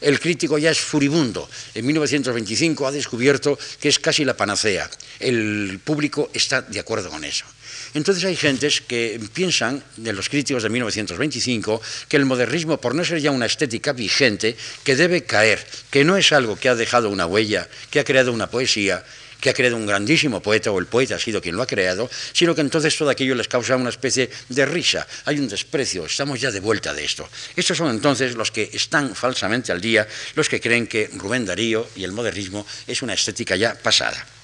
El 0.00 0.18
crítico 0.18 0.58
ya 0.58 0.70
es 0.70 0.80
furibundo. 0.80 1.48
En 1.74 1.86
1925 1.86 2.86
ha 2.86 2.92
descubierto 2.92 3.58
que 3.80 3.88
es 3.88 3.98
casi 3.98 4.24
la 4.24 4.36
panacea. 4.36 4.90
El 5.20 5.80
público 5.82 6.30
está 6.34 6.62
de 6.62 6.80
acuerdo 6.80 7.08
con 7.08 7.24
eso. 7.24 7.46
Entonces 7.94 8.24
hay 8.24 8.36
gentes 8.36 8.80
que 8.80 9.20
piensan, 9.32 9.82
de 9.96 10.12
los 10.12 10.28
críticos 10.28 10.62
de 10.62 10.68
1925, 10.68 11.80
que 12.08 12.16
el 12.16 12.24
modernismo, 12.24 12.80
por 12.80 12.94
no 12.94 13.04
ser 13.04 13.20
ya 13.20 13.30
una 13.30 13.46
estética 13.46 13.92
vigente, 13.92 14.56
que 14.84 14.96
debe 14.96 15.24
caer, 15.24 15.64
que 15.90 16.04
no 16.04 16.16
es 16.16 16.32
algo 16.32 16.56
que 16.56 16.68
ha 16.68 16.74
dejado 16.74 17.10
una 17.10 17.26
huella, 17.26 17.68
que 17.90 18.00
ha 18.00 18.04
creado 18.04 18.32
una 18.32 18.50
poesía, 18.50 19.04
que 19.40 19.50
ha 19.50 19.54
creado 19.54 19.76
un 19.76 19.86
grandísimo 19.86 20.40
poeta 20.40 20.70
o 20.70 20.78
el 20.78 20.86
poeta 20.86 21.16
ha 21.16 21.18
sido 21.18 21.40
quien 21.40 21.56
lo 21.56 21.62
ha 21.62 21.66
creado, 21.66 22.10
sino 22.32 22.54
que 22.54 22.60
entonces 22.60 22.96
todo 22.96 23.10
aquello 23.10 23.34
les 23.34 23.48
causa 23.48 23.76
una 23.76 23.90
especie 23.90 24.30
de 24.48 24.66
risa, 24.66 25.06
hay 25.24 25.38
un 25.38 25.48
desprecio, 25.48 26.06
estamos 26.06 26.40
ya 26.40 26.50
de 26.50 26.60
vuelta 26.60 26.94
de 26.94 27.04
esto. 27.04 27.28
Estos 27.54 27.76
son 27.76 27.90
entonces 27.90 28.34
los 28.34 28.50
que 28.50 28.70
están 28.72 29.14
falsamente 29.14 29.72
al 29.72 29.80
día, 29.80 30.06
los 30.34 30.48
que 30.48 30.60
creen 30.60 30.86
que 30.86 31.10
Rubén 31.14 31.44
Darío 31.44 31.88
y 31.96 32.04
el 32.04 32.12
modernismo 32.12 32.66
es 32.86 33.02
una 33.02 33.14
estética 33.14 33.56
ya 33.56 33.74
pasada. 33.74 34.35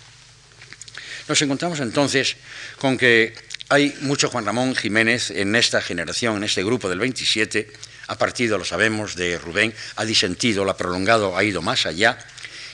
Nos 1.28 1.40
encontramos 1.40 1.80
entonces 1.80 2.36
con 2.78 2.98
que 2.98 3.34
hay 3.68 3.96
mucho 4.00 4.28
Juan 4.28 4.44
Ramón 4.44 4.74
Jiménez 4.74 5.30
en 5.30 5.54
esta 5.54 5.80
generación, 5.80 6.36
en 6.36 6.44
este 6.44 6.64
grupo 6.64 6.88
del 6.88 6.98
27, 6.98 7.72
ha 8.08 8.18
partido, 8.18 8.58
lo 8.58 8.64
sabemos, 8.64 9.14
de 9.14 9.38
Rubén, 9.38 9.72
ha 9.96 10.04
disentido, 10.04 10.64
lo 10.64 10.72
ha 10.72 10.76
prolongado, 10.76 11.36
ha 11.36 11.44
ido 11.44 11.62
más 11.62 11.86
allá, 11.86 12.18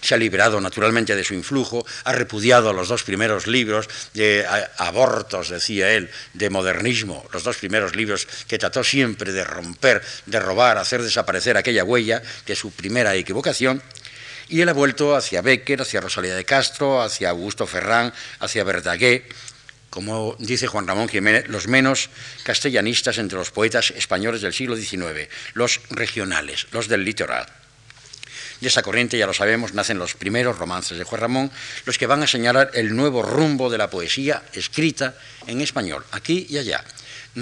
se 0.00 0.14
ha 0.14 0.18
liberado 0.18 0.60
naturalmente 0.60 1.14
de 1.14 1.24
su 1.24 1.34
influjo, 1.34 1.86
ha 2.04 2.12
repudiado 2.12 2.72
los 2.72 2.88
dos 2.88 3.02
primeros 3.02 3.46
libros 3.46 3.88
de 4.14 4.46
abortos, 4.78 5.50
decía 5.50 5.92
él, 5.92 6.10
de 6.32 6.50
modernismo, 6.50 7.28
los 7.32 7.44
dos 7.44 7.56
primeros 7.58 7.94
libros 7.94 8.26
que 8.46 8.58
trató 8.58 8.82
siempre 8.82 9.32
de 9.32 9.44
romper, 9.44 10.02
de 10.26 10.40
robar, 10.40 10.78
hacer 10.78 11.02
desaparecer 11.02 11.56
aquella 11.56 11.84
huella 11.84 12.22
de 12.46 12.56
su 12.56 12.70
primera 12.70 13.14
equivocación, 13.14 13.82
y 14.48 14.60
él 14.60 14.68
ha 14.68 14.72
vuelto 14.72 15.14
hacia 15.14 15.42
Becker, 15.42 15.82
hacia 15.82 16.00
Rosalía 16.00 16.34
de 16.34 16.44
Castro, 16.44 17.02
hacia 17.02 17.30
Augusto 17.30 17.66
Ferrán, 17.66 18.12
hacia 18.40 18.64
Verdaguer, 18.64 19.24
como 19.90 20.36
dice 20.38 20.66
Juan 20.66 20.86
Ramón 20.86 21.08
Jiménez, 21.08 21.48
los 21.48 21.66
menos 21.66 22.10
castellanistas 22.42 23.18
entre 23.18 23.38
los 23.38 23.50
poetas 23.50 23.90
españoles 23.90 24.42
del 24.42 24.52
siglo 24.52 24.76
XIX, 24.76 25.28
los 25.54 25.80
regionales, 25.90 26.66
los 26.72 26.88
del 26.88 27.04
litoral. 27.04 27.46
De 28.60 28.68
esa 28.68 28.82
corriente, 28.82 29.16
ya 29.16 29.26
lo 29.26 29.34
sabemos, 29.34 29.72
nacen 29.72 29.98
los 29.98 30.14
primeros 30.14 30.58
romances 30.58 30.98
de 30.98 31.04
Juan 31.04 31.20
Ramón, 31.20 31.50
los 31.84 31.96
que 31.96 32.06
van 32.06 32.22
a 32.22 32.26
señalar 32.26 32.70
el 32.74 32.94
nuevo 32.94 33.22
rumbo 33.22 33.70
de 33.70 33.78
la 33.78 33.88
poesía 33.88 34.42
escrita 34.52 35.14
en 35.46 35.60
español, 35.60 36.04
aquí 36.10 36.46
y 36.50 36.58
allá. 36.58 36.84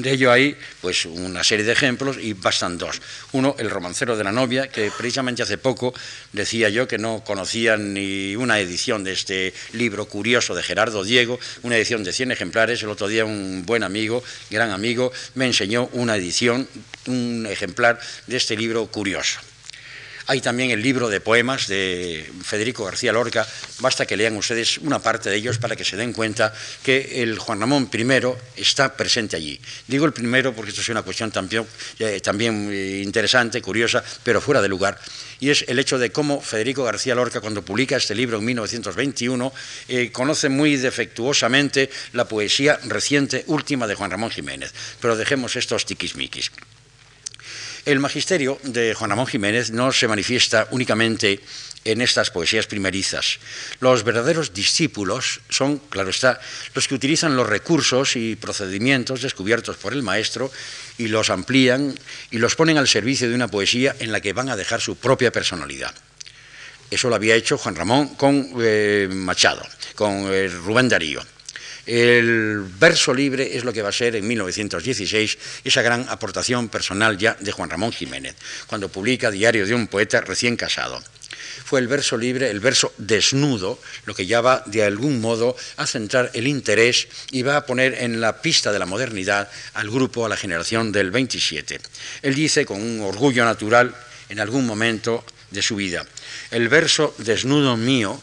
De 0.02 0.12
ello 0.12 0.30
hay 0.30 0.54
pues 0.82 1.06
una 1.06 1.42
serie 1.42 1.64
de 1.64 1.72
ejemplos 1.72 2.18
y 2.20 2.34
bastan 2.34 2.76
dos. 2.76 3.00
Uno, 3.32 3.56
El 3.58 3.70
romancero 3.70 4.14
de 4.14 4.24
la 4.24 4.32
novia, 4.32 4.68
que 4.68 4.90
precisamente 4.90 5.42
hace 5.42 5.56
poco 5.56 5.94
decía 6.32 6.68
yo 6.68 6.86
que 6.86 6.98
no 6.98 7.24
conocía 7.24 7.78
ni 7.78 8.36
una 8.36 8.60
edición 8.60 9.04
de 9.04 9.12
este 9.12 9.54
libro 9.72 10.04
curioso 10.04 10.54
de 10.54 10.62
Gerardo 10.62 11.02
Diego, 11.02 11.40
una 11.62 11.78
edición 11.78 12.04
de 12.04 12.12
100 12.12 12.32
ejemplares. 12.32 12.82
El 12.82 12.90
otro 12.90 13.08
día 13.08 13.24
un 13.24 13.64
buen 13.64 13.82
amigo, 13.82 14.22
gran 14.50 14.70
amigo, 14.70 15.12
me 15.34 15.46
enseñó 15.46 15.88
una 15.92 16.16
edición, 16.16 16.68
un 17.06 17.46
ejemplar 17.50 17.98
de 18.26 18.36
este 18.36 18.54
libro 18.54 18.86
curioso. 18.88 19.40
Hay 20.28 20.40
también 20.40 20.72
el 20.72 20.82
libro 20.82 21.08
de 21.08 21.20
poemas 21.20 21.68
de 21.68 22.28
Federico 22.42 22.84
García 22.84 23.12
Lorca. 23.12 23.46
Basta 23.78 24.06
que 24.06 24.16
lean 24.16 24.36
ustedes 24.36 24.78
una 24.78 24.98
parte 24.98 25.30
de 25.30 25.36
ellos 25.36 25.58
para 25.58 25.76
que 25.76 25.84
se 25.84 25.96
den 25.96 26.12
cuenta 26.12 26.52
que 26.82 27.22
el 27.22 27.38
Juan 27.38 27.60
Ramón 27.60 27.88
I 27.92 28.60
está 28.60 28.96
presente 28.96 29.36
allí. 29.36 29.60
Digo 29.86 30.04
el 30.04 30.12
primero 30.12 30.52
porque 30.52 30.70
esto 30.70 30.80
es 30.80 30.88
una 30.88 31.02
cuestión 31.02 31.30
también, 31.30 31.64
eh, 32.00 32.20
eh, 32.20 33.02
interesante, 33.04 33.62
curiosa, 33.62 34.02
pero 34.24 34.40
fuera 34.40 34.60
de 34.60 34.68
lugar. 34.68 34.98
Y 35.38 35.50
es 35.50 35.64
el 35.68 35.78
hecho 35.78 35.96
de 35.96 36.10
cómo 36.10 36.40
Federico 36.40 36.82
García 36.82 37.14
Lorca, 37.14 37.40
cuando 37.40 37.64
publica 37.64 37.96
este 37.96 38.16
libro 38.16 38.38
en 38.38 38.46
1921, 38.46 39.52
eh, 39.86 40.10
conoce 40.10 40.48
muy 40.48 40.76
defectuosamente 40.76 41.88
la 42.14 42.26
poesía 42.26 42.80
reciente 42.84 43.44
última 43.46 43.86
de 43.86 43.94
Juan 43.94 44.10
Ramón 44.10 44.30
Jiménez. 44.30 44.74
Pero 45.00 45.16
dejemos 45.16 45.54
estos 45.54 45.86
tiquismiquis. 45.86 46.50
El 47.86 48.00
magisterio 48.00 48.58
de 48.64 48.94
Juan 48.94 49.10
Ramón 49.10 49.28
Jiménez 49.28 49.70
no 49.70 49.92
se 49.92 50.08
manifiesta 50.08 50.66
únicamente 50.72 51.38
en 51.84 52.00
estas 52.00 52.32
poesías 52.32 52.66
primerizas. 52.66 53.38
Los 53.78 54.02
verdaderos 54.02 54.52
discípulos 54.52 55.38
son, 55.48 55.78
claro 55.78 56.10
está, 56.10 56.40
los 56.74 56.88
que 56.88 56.96
utilizan 56.96 57.36
los 57.36 57.48
recursos 57.48 58.16
y 58.16 58.34
procedimientos 58.34 59.22
descubiertos 59.22 59.76
por 59.76 59.92
el 59.92 60.02
maestro 60.02 60.50
y 60.98 61.06
los 61.06 61.30
amplían 61.30 61.96
y 62.32 62.38
los 62.38 62.56
ponen 62.56 62.76
al 62.76 62.88
servicio 62.88 63.28
de 63.28 63.36
una 63.36 63.46
poesía 63.46 63.94
en 64.00 64.10
la 64.10 64.20
que 64.20 64.32
van 64.32 64.48
a 64.48 64.56
dejar 64.56 64.80
su 64.80 64.96
propia 64.96 65.30
personalidad. 65.30 65.94
Eso 66.90 67.08
lo 67.08 67.14
había 67.14 67.36
hecho 67.36 67.56
Juan 67.56 67.76
Ramón 67.76 68.16
con 68.16 68.50
eh, 68.58 69.08
Machado, 69.08 69.64
con 69.94 70.26
eh, 70.34 70.48
Rubén 70.48 70.88
Darío. 70.88 71.22
El 71.86 72.64
verso 72.78 73.14
libre 73.14 73.56
es 73.56 73.64
lo 73.64 73.72
que 73.72 73.82
va 73.82 73.90
a 73.90 73.92
ser 73.92 74.16
en 74.16 74.26
1916 74.26 75.38
esa 75.64 75.82
gran 75.82 76.06
aportación 76.08 76.68
personal 76.68 77.16
ya 77.16 77.36
de 77.38 77.52
Juan 77.52 77.70
Ramón 77.70 77.92
Jiménez, 77.92 78.34
cuando 78.66 78.88
publica 78.88 79.30
Diario 79.30 79.66
de 79.66 79.74
un 79.74 79.86
poeta 79.86 80.20
recién 80.20 80.56
casado 80.56 81.02
fue 81.64 81.80
el 81.80 81.88
verso 81.88 82.16
libre, 82.16 82.50
el 82.50 82.60
verso 82.60 82.92
desnudo, 82.98 83.80
lo 84.04 84.14
que 84.14 84.26
ya 84.26 84.40
va 84.40 84.62
de 84.66 84.84
algún 84.84 85.20
modo 85.20 85.56
a 85.76 85.86
centrar 85.86 86.30
el 86.34 86.46
interés 86.46 87.08
y 87.30 87.42
va 87.42 87.56
a 87.56 87.66
poner 87.66 87.94
en 88.02 88.20
la 88.20 88.40
pista 88.40 88.72
de 88.72 88.78
la 88.78 88.86
modernidad 88.86 89.50
al 89.74 89.90
grupo, 89.90 90.24
a 90.24 90.28
la 90.28 90.36
generación 90.36 90.92
del 90.92 91.10
27. 91.10 91.80
Él 92.22 92.34
dice 92.34 92.64
con 92.66 92.80
un 92.80 93.00
orgullo 93.00 93.44
natural 93.44 93.94
en 94.28 94.40
algún 94.40 94.66
momento 94.66 95.24
de 95.50 95.62
su 95.62 95.76
vida, 95.76 96.04
el 96.50 96.68
verso 96.68 97.14
desnudo 97.18 97.76
mío 97.76 98.20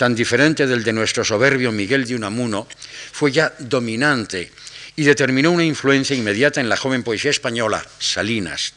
tan 0.00 0.14
diferente 0.14 0.66
del 0.66 0.82
de 0.82 0.94
nuestro 0.94 1.22
soberbio 1.22 1.70
Miguel 1.72 2.06
de 2.06 2.14
Unamuno, 2.14 2.66
fue 3.12 3.32
ya 3.32 3.52
dominante 3.58 4.50
y 4.96 5.02
determinó 5.02 5.50
una 5.50 5.62
influencia 5.62 6.16
inmediata 6.16 6.58
en 6.58 6.70
la 6.70 6.78
joven 6.78 7.02
poesía 7.02 7.30
española, 7.30 7.84
Salinas, 7.98 8.72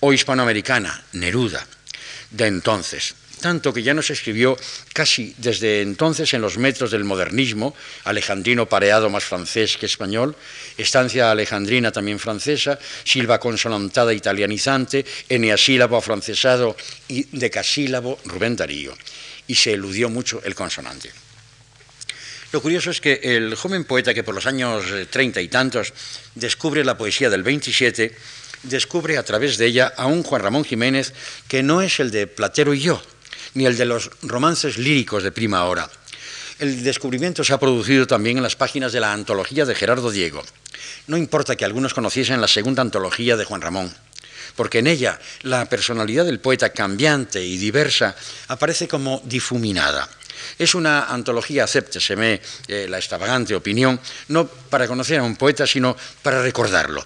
o 0.00 0.14
hispanoamericana, 0.14 1.04
Neruda, 1.12 1.66
de 2.30 2.46
entonces. 2.46 3.14
Tanto 3.42 3.74
que 3.74 3.82
ya 3.82 3.92
no 3.92 4.00
se 4.00 4.14
escribió 4.14 4.56
casi 4.94 5.34
desde 5.36 5.82
entonces 5.82 6.32
en 6.32 6.40
los 6.40 6.56
metros 6.56 6.90
del 6.90 7.04
modernismo, 7.04 7.76
alejandrino 8.04 8.66
pareado 8.66 9.10
más 9.10 9.24
francés 9.24 9.76
que 9.76 9.84
español, 9.84 10.34
estancia 10.78 11.30
alejandrina 11.30 11.92
también 11.92 12.18
francesa, 12.18 12.78
silva 13.04 13.38
consonantada 13.38 14.14
italianizante, 14.14 15.04
eneasílabo 15.28 15.98
afrancesado 15.98 16.74
y 17.06 17.24
decasílabo 17.36 18.18
Rubén 18.24 18.56
Darío 18.56 18.96
y 19.46 19.54
se 19.54 19.72
eludió 19.72 20.08
mucho 20.08 20.40
el 20.44 20.54
consonante. 20.54 21.10
Lo 22.52 22.62
curioso 22.62 22.90
es 22.90 23.00
que 23.00 23.20
el 23.22 23.56
joven 23.56 23.84
poeta 23.84 24.14
que 24.14 24.22
por 24.22 24.34
los 24.34 24.46
años 24.46 24.84
eh, 24.92 25.06
treinta 25.06 25.40
y 25.40 25.48
tantos 25.48 25.92
descubre 26.36 26.84
la 26.84 26.96
poesía 26.96 27.28
del 27.28 27.42
27, 27.42 28.14
descubre 28.62 29.18
a 29.18 29.24
través 29.24 29.58
de 29.58 29.66
ella 29.66 29.92
a 29.96 30.06
un 30.06 30.22
Juan 30.22 30.42
Ramón 30.42 30.64
Jiménez 30.64 31.12
que 31.48 31.64
no 31.64 31.82
es 31.82 31.98
el 31.98 32.12
de 32.12 32.28
Platero 32.28 32.72
y 32.72 32.80
yo, 32.80 33.02
ni 33.54 33.66
el 33.66 33.76
de 33.76 33.86
los 33.86 34.10
romances 34.22 34.78
líricos 34.78 35.24
de 35.24 35.32
prima 35.32 35.64
hora. 35.64 35.90
El 36.60 36.84
descubrimiento 36.84 37.42
se 37.42 37.52
ha 37.52 37.58
producido 37.58 38.06
también 38.06 38.36
en 38.36 38.44
las 38.44 38.54
páginas 38.54 38.92
de 38.92 39.00
la 39.00 39.12
antología 39.12 39.64
de 39.64 39.74
Gerardo 39.74 40.12
Diego. 40.12 40.44
No 41.08 41.16
importa 41.16 41.56
que 41.56 41.64
algunos 41.64 41.92
conociesen 41.92 42.40
la 42.40 42.46
segunda 42.46 42.82
antología 42.82 43.36
de 43.36 43.44
Juan 43.44 43.62
Ramón 43.62 43.92
porque 44.56 44.78
en 44.78 44.86
ella 44.86 45.18
la 45.42 45.64
personalidad 45.66 46.24
del 46.24 46.40
poeta 46.40 46.70
cambiante 46.70 47.44
y 47.44 47.56
diversa 47.56 48.14
aparece 48.48 48.88
como 48.88 49.22
difuminada. 49.24 50.08
Es 50.58 50.74
una 50.74 51.04
antología, 51.04 51.64
acépteseme 51.64 52.40
eh, 52.68 52.86
la 52.88 52.98
extravagante 52.98 53.54
opinión, 53.54 54.00
no 54.28 54.46
para 54.46 54.86
conocer 54.86 55.20
a 55.20 55.22
un 55.22 55.36
poeta, 55.36 55.66
sino 55.66 55.96
para 56.22 56.42
recordarlo. 56.42 57.04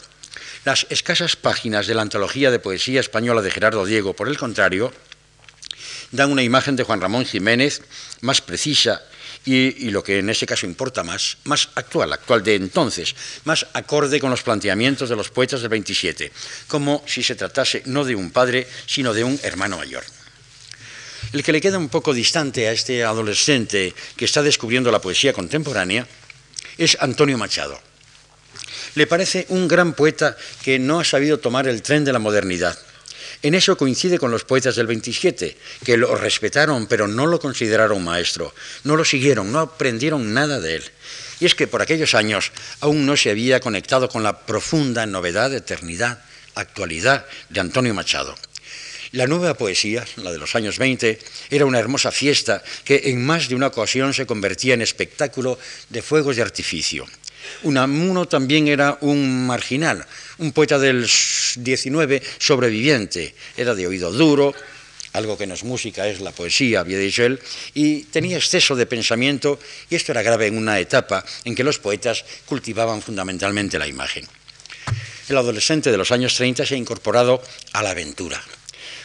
Las 0.64 0.86
escasas 0.90 1.36
páginas 1.36 1.86
de 1.86 1.94
la 1.94 2.02
antología 2.02 2.50
de 2.50 2.58
poesía 2.58 3.00
española 3.00 3.42
de 3.42 3.50
Gerardo 3.50 3.84
Diego, 3.84 4.14
por 4.14 4.28
el 4.28 4.36
contrario, 4.36 4.92
dan 6.10 6.30
una 6.30 6.42
imagen 6.42 6.76
de 6.76 6.84
Juan 6.84 7.00
Ramón 7.00 7.24
Jiménez 7.24 7.82
más 8.20 8.40
precisa 8.40 9.02
y, 9.44 9.90
lo 9.90 10.02
que 10.02 10.18
en 10.18 10.30
ese 10.30 10.46
caso 10.46 10.66
importa 10.66 11.02
más, 11.02 11.38
más 11.44 11.70
actual, 11.74 12.12
actual 12.12 12.42
de 12.42 12.54
entonces, 12.54 13.14
más 13.44 13.66
acorde 13.72 14.20
con 14.20 14.30
los 14.30 14.42
planteamientos 14.42 15.08
de 15.08 15.16
los 15.16 15.30
poetas 15.30 15.60
del 15.60 15.70
27, 15.70 16.32
como 16.66 17.02
si 17.06 17.22
se 17.22 17.34
tratase 17.34 17.82
no 17.86 18.04
de 18.04 18.14
un 18.14 18.30
padre, 18.30 18.66
sino 18.86 19.14
de 19.14 19.24
un 19.24 19.38
hermano 19.42 19.78
mayor. 19.78 20.04
El 21.32 21.42
que 21.42 21.52
le 21.52 21.60
queda 21.60 21.78
un 21.78 21.88
poco 21.88 22.14
distante 22.14 22.68
a 22.68 22.72
este 22.72 23.04
adolescente 23.04 23.94
que 24.16 24.24
está 24.24 24.42
descubriendo 24.42 24.90
la 24.90 25.00
poesía 25.00 25.32
contemporánea 25.32 26.06
es 26.76 26.96
Antonio 27.00 27.36
Machado. 27.36 27.80
Le 28.94 29.06
parece 29.06 29.46
un 29.50 29.68
gran 29.68 29.92
poeta 29.92 30.36
que 30.62 30.78
no 30.78 31.00
ha 31.00 31.04
sabido 31.04 31.38
tomar 31.38 31.68
el 31.68 31.82
tren 31.82 32.04
de 32.04 32.12
la 32.12 32.18
modernidad 32.18 32.78
en 33.42 33.54
eso 33.54 33.76
coincide 33.76 34.18
con 34.18 34.30
los 34.30 34.44
poetas 34.44 34.76
del 34.76 34.86
27, 34.86 35.56
que 35.84 35.96
lo 35.96 36.14
respetaron 36.16 36.86
pero 36.86 37.06
no 37.06 37.26
lo 37.26 37.38
consideraron 37.38 38.02
maestro, 38.02 38.54
no 38.84 38.96
lo 38.96 39.04
siguieron, 39.04 39.52
no 39.52 39.60
aprendieron 39.60 40.34
nada 40.34 40.60
de 40.60 40.76
él. 40.76 40.84
Y 41.40 41.46
es 41.46 41.54
que 41.54 41.68
por 41.68 41.82
aquellos 41.82 42.14
años 42.14 42.50
aún 42.80 43.06
no 43.06 43.16
se 43.16 43.30
había 43.30 43.60
conectado 43.60 44.08
con 44.08 44.22
la 44.22 44.44
profunda 44.44 45.06
novedad, 45.06 45.54
eternidad, 45.54 46.22
actualidad 46.54 47.26
de 47.48 47.60
Antonio 47.60 47.94
Machado. 47.94 48.34
La 49.12 49.26
nueva 49.26 49.54
poesía, 49.54 50.04
la 50.16 50.32
de 50.32 50.38
los 50.38 50.54
años 50.54 50.78
20, 50.78 51.18
era 51.50 51.64
una 51.64 51.78
hermosa 51.78 52.10
fiesta 52.10 52.62
que 52.84 53.02
en 53.04 53.24
más 53.24 53.48
de 53.48 53.54
una 53.54 53.68
ocasión 53.68 54.12
se 54.12 54.26
convertía 54.26 54.74
en 54.74 54.82
espectáculo 54.82 55.58
de 55.88 56.02
fuegos 56.02 56.36
de 56.36 56.42
artificio. 56.42 57.06
Unamuno 57.62 58.26
también 58.26 58.68
era 58.68 58.98
un 59.00 59.46
marginal, 59.46 60.04
un 60.38 60.52
poeta 60.52 60.78
del 60.78 61.08
19 61.56 62.22
sobreviviente. 62.38 63.34
Era 63.56 63.74
de 63.74 63.86
oído 63.86 64.12
duro, 64.12 64.54
algo 65.12 65.36
que 65.36 65.46
no 65.46 65.54
es 65.54 65.64
música, 65.64 66.06
es 66.06 66.20
la 66.20 66.32
poesía, 66.32 66.80
había 66.80 66.98
dicho 66.98 67.24
él, 67.24 67.40
y 67.74 68.04
tenía 68.04 68.36
exceso 68.36 68.76
de 68.76 68.86
pensamiento, 68.86 69.58
y 69.90 69.96
esto 69.96 70.12
era 70.12 70.22
grave 70.22 70.46
en 70.46 70.56
una 70.56 70.78
etapa 70.78 71.24
en 71.44 71.54
que 71.54 71.64
los 71.64 71.78
poetas 71.78 72.24
cultivaban 72.46 73.02
fundamentalmente 73.02 73.78
la 73.78 73.86
imagen. 73.86 74.26
El 75.28 75.36
adolescente 75.36 75.90
de 75.90 75.98
los 75.98 76.10
años 76.10 76.34
30 76.36 76.64
se 76.64 76.74
ha 76.74 76.78
incorporado 76.78 77.42
a 77.72 77.82
la 77.82 77.90
aventura, 77.90 78.42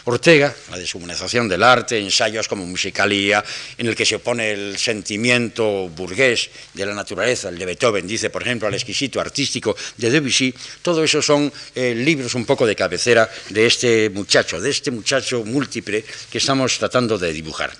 Ortega, 0.06 0.54
la 0.70 0.78
deshumanización 0.78 1.48
del 1.48 1.64
arte, 1.64 1.98
ensayos 1.98 2.48
como 2.48 2.66
Musicalía, 2.66 3.44
en 3.78 3.88
el 3.88 3.96
que 3.96 4.06
se 4.06 4.16
opone 4.16 4.52
el 4.52 4.78
sentimiento 4.78 5.88
burgués 5.90 6.50
de 6.74 6.86
la 6.86 6.94
naturaleza, 6.94 7.48
el 7.48 7.58
de 7.58 7.66
Beethoven, 7.66 8.06
dice, 8.06 8.30
por 8.30 8.42
ejemplo, 8.42 8.68
al 8.68 8.74
exquisito 8.74 9.22
artístico 9.22 9.78
de 9.98 10.12
Debussy, 10.12 10.54
todo 10.82 11.04
eso 11.04 11.22
son 11.22 11.52
eh, 11.74 11.96
libros 11.96 12.36
un 12.36 12.46
poco 12.46 12.68
de 12.68 12.76
cabecera 12.76 13.30
de 13.50 13.66
este 13.66 14.10
muchacho, 14.10 14.60
de 14.60 14.70
este 14.70 14.92
muchacho 14.92 15.46
múltiple 15.46 16.04
que 16.30 16.38
estamos 16.38 16.78
tratando 16.78 17.18
de 17.18 17.32
dibujar. 17.32 17.72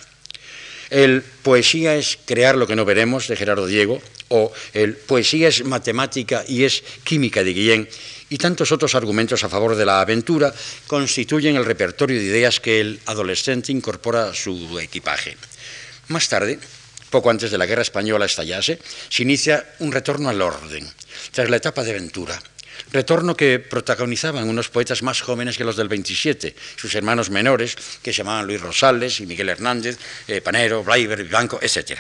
El 0.90 1.24
Poesía 1.24 1.96
es 1.96 2.20
crear 2.24 2.56
lo 2.56 2.68
que 2.68 2.76
no 2.76 2.86
veremos, 2.86 3.28
de 3.28 3.36
Gerardo 3.36 3.66
Diego, 3.66 4.02
o 4.30 4.54
el 4.74 4.96
Poesía 4.96 5.50
es 5.50 5.66
matemática 5.66 6.46
y 6.48 6.64
es 6.64 6.84
química, 7.04 7.44
de 7.44 7.54
Guillén, 7.54 7.90
y 8.34 8.40
tantos 8.40 8.72
otros 8.72 8.96
argumentos 8.96 9.44
a 9.44 9.50
favor 9.50 9.76
de 9.76 9.86
la 9.86 10.02
aventura 10.02 10.52
constituyen 10.88 11.56
el 11.56 11.66
repertorio 11.66 12.18
de 12.18 12.26
ideas 12.26 12.60
que 12.60 12.82
el 12.82 13.00
adolescente 13.06 13.72
incorpora 13.72 14.30
a 14.30 14.34
su 14.34 14.80
equipaje. 14.80 15.38
Más 16.08 16.28
tarde, 16.28 16.58
poco 17.12 17.30
antes 17.30 17.52
de 17.52 17.60
la 17.60 17.68
guerra 17.68 17.84
española 17.84 18.26
estallase, 18.26 18.80
se 19.10 19.22
inicia 19.22 19.64
un 19.78 19.92
retorno 19.92 20.30
al 20.30 20.42
orden, 20.42 20.92
tras 21.30 21.48
la 21.48 21.58
etapa 21.58 21.84
de 21.84 21.92
aventura. 21.92 22.42
Retorno 22.92 23.38
que 23.38 23.60
protagonizaban 23.60 24.50
unos 24.50 24.70
poetas 24.70 25.04
más 25.04 25.22
jóvenes 25.22 25.56
que 25.56 25.64
los 25.64 25.78
del 25.78 25.88
27, 25.88 26.56
sus 26.76 26.96
hermanos 26.96 27.30
menores, 27.30 27.78
que 28.02 28.14
se 28.14 28.18
llamaban 28.18 28.48
Luis 28.48 28.62
Rosales 28.62 29.20
y 29.20 29.28
Miguel 29.28 29.50
Hernández, 29.50 30.00
eh, 30.28 30.42
Panero, 30.42 30.84
Bleiber, 30.84 31.24
Blanco, 31.26 31.60
etc. 31.62 32.00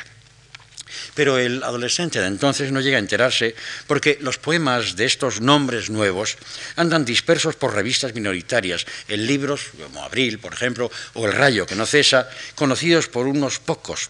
Pero 1.16 1.38
el 1.38 1.64
adolescente 1.64 2.20
de 2.20 2.28
entonces 2.28 2.72
no 2.72 2.82
llega 2.82 2.98
a 2.98 3.00
enterarse 3.00 3.56
porque 3.88 4.18
los 4.22 4.38
poemas 4.38 4.96
de 4.96 5.06
estos 5.06 5.42
nombres 5.42 5.90
nuevos 5.90 6.38
andan 6.76 7.06
dispersos 7.06 7.56
por 7.56 7.74
revistas 7.74 8.16
minoritarias, 8.16 8.86
en 9.08 9.28
libros 9.28 9.72
como 9.82 10.04
Abril, 10.04 10.40
por 10.40 10.54
ejemplo, 10.54 10.92
o 11.14 11.26
El 11.28 11.34
Rayo, 11.34 11.66
que 11.66 11.76
no 11.76 11.86
cesa, 11.86 12.30
conocidos 12.56 13.08
por 13.08 13.28
unos 13.28 13.60
pocos, 13.60 14.10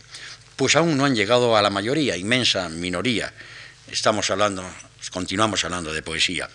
pues 0.55 0.75
aún 0.75 0.97
no 0.97 1.05
han 1.05 1.15
llegado 1.15 1.57
a 1.57 1.61
la 1.61 1.69
mayoría, 1.69 2.15
inmensa 2.15 2.69
minoría. 2.69 3.33
Estamos 3.91 4.29
hablando, 4.31 4.63
continuamos 5.11 5.63
hablando 5.65 5.93
de 5.93 6.01
poesía. 6.01 6.49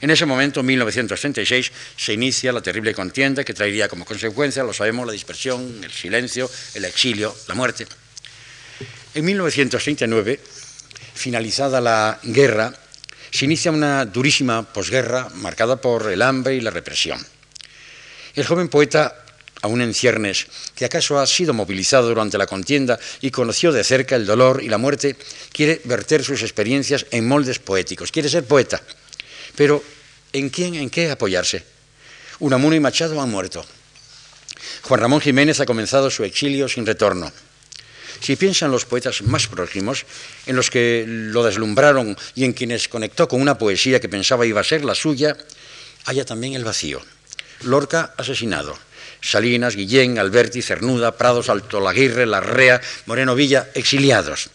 En 0.00 0.10
ese 0.10 0.26
momento, 0.26 0.60
en 0.60 0.66
1936, 0.66 1.72
se 1.96 2.12
inicia 2.12 2.52
la 2.52 2.60
terrible 2.60 2.94
contienda 2.94 3.44
que 3.44 3.54
traería 3.54 3.88
como 3.88 4.04
consecuencia, 4.04 4.64
lo 4.64 4.72
sabemos, 4.72 5.06
la 5.06 5.12
dispersión, 5.12 5.82
el 5.84 5.92
silencio, 5.92 6.50
el 6.74 6.84
exilio, 6.84 7.34
la 7.48 7.54
muerte. 7.54 7.86
En 9.14 9.24
1939, 9.24 10.40
finalizada 11.14 11.80
la 11.80 12.18
guerra, 12.24 12.74
se 13.30 13.44
inicia 13.44 13.70
una 13.70 14.04
durísima 14.06 14.64
posguerra 14.64 15.28
marcada 15.36 15.80
por 15.80 16.10
el 16.10 16.20
hambre 16.20 16.56
y 16.56 16.60
la 16.60 16.72
represión. 16.72 17.24
El 18.34 18.44
joven 18.44 18.66
poeta, 18.66 19.24
aún 19.62 19.82
en 19.82 19.94
ciernes, 19.94 20.48
que 20.74 20.84
acaso 20.84 21.20
ha 21.20 21.28
sido 21.28 21.54
movilizado 21.54 22.08
durante 22.08 22.38
la 22.38 22.48
contienda 22.48 22.98
y 23.20 23.30
conoció 23.30 23.70
de 23.70 23.84
cerca 23.84 24.16
el 24.16 24.26
dolor 24.26 24.60
y 24.64 24.68
la 24.68 24.78
muerte, 24.78 25.16
quiere 25.52 25.80
verter 25.84 26.24
sus 26.24 26.42
experiencias 26.42 27.06
en 27.12 27.28
moldes 27.28 27.60
poéticos, 27.60 28.10
quiere 28.10 28.28
ser 28.28 28.44
poeta. 28.44 28.82
Pero, 29.54 29.84
¿en 30.32 30.50
quién, 30.50 30.74
en 30.74 30.90
qué 30.90 31.08
apoyarse? 31.12 31.64
Unamuno 32.40 32.74
y 32.74 32.80
Machado 32.80 33.22
han 33.22 33.30
muerto. 33.30 33.64
Juan 34.82 35.00
Ramón 35.00 35.20
Jiménez 35.20 35.60
ha 35.60 35.66
comenzado 35.66 36.10
su 36.10 36.24
exilio 36.24 36.68
sin 36.68 36.84
retorno. 36.84 37.30
Si 38.24 38.36
piensan 38.36 38.70
los 38.70 38.86
poetas 38.86 39.20
más 39.20 39.48
próximos, 39.48 40.06
en 40.46 40.56
los 40.56 40.70
que 40.70 41.04
lo 41.06 41.44
deslumbraron 41.44 42.16
y 42.34 42.44
en 42.44 42.54
quienes 42.54 42.88
conectó 42.88 43.28
con 43.28 43.42
una 43.42 43.58
poesía 43.58 44.00
que 44.00 44.08
pensaba 44.08 44.46
iba 44.46 44.62
a 44.62 44.64
ser 44.64 44.82
la 44.82 44.94
suya, 44.94 45.36
haya 46.06 46.24
también 46.24 46.54
el 46.54 46.64
vacío. 46.64 47.02
Lorca 47.64 48.14
asesinado, 48.16 48.78
Salinas, 49.20 49.76
Guillén, 49.76 50.18
Alberti, 50.18 50.62
Cernuda, 50.62 51.18
Prados, 51.18 51.50
Alto 51.50 51.80
Laguirre, 51.80 52.24
Larrea, 52.24 52.80
Moreno 53.04 53.34
Villa, 53.34 53.68
exiliados. 53.74 54.48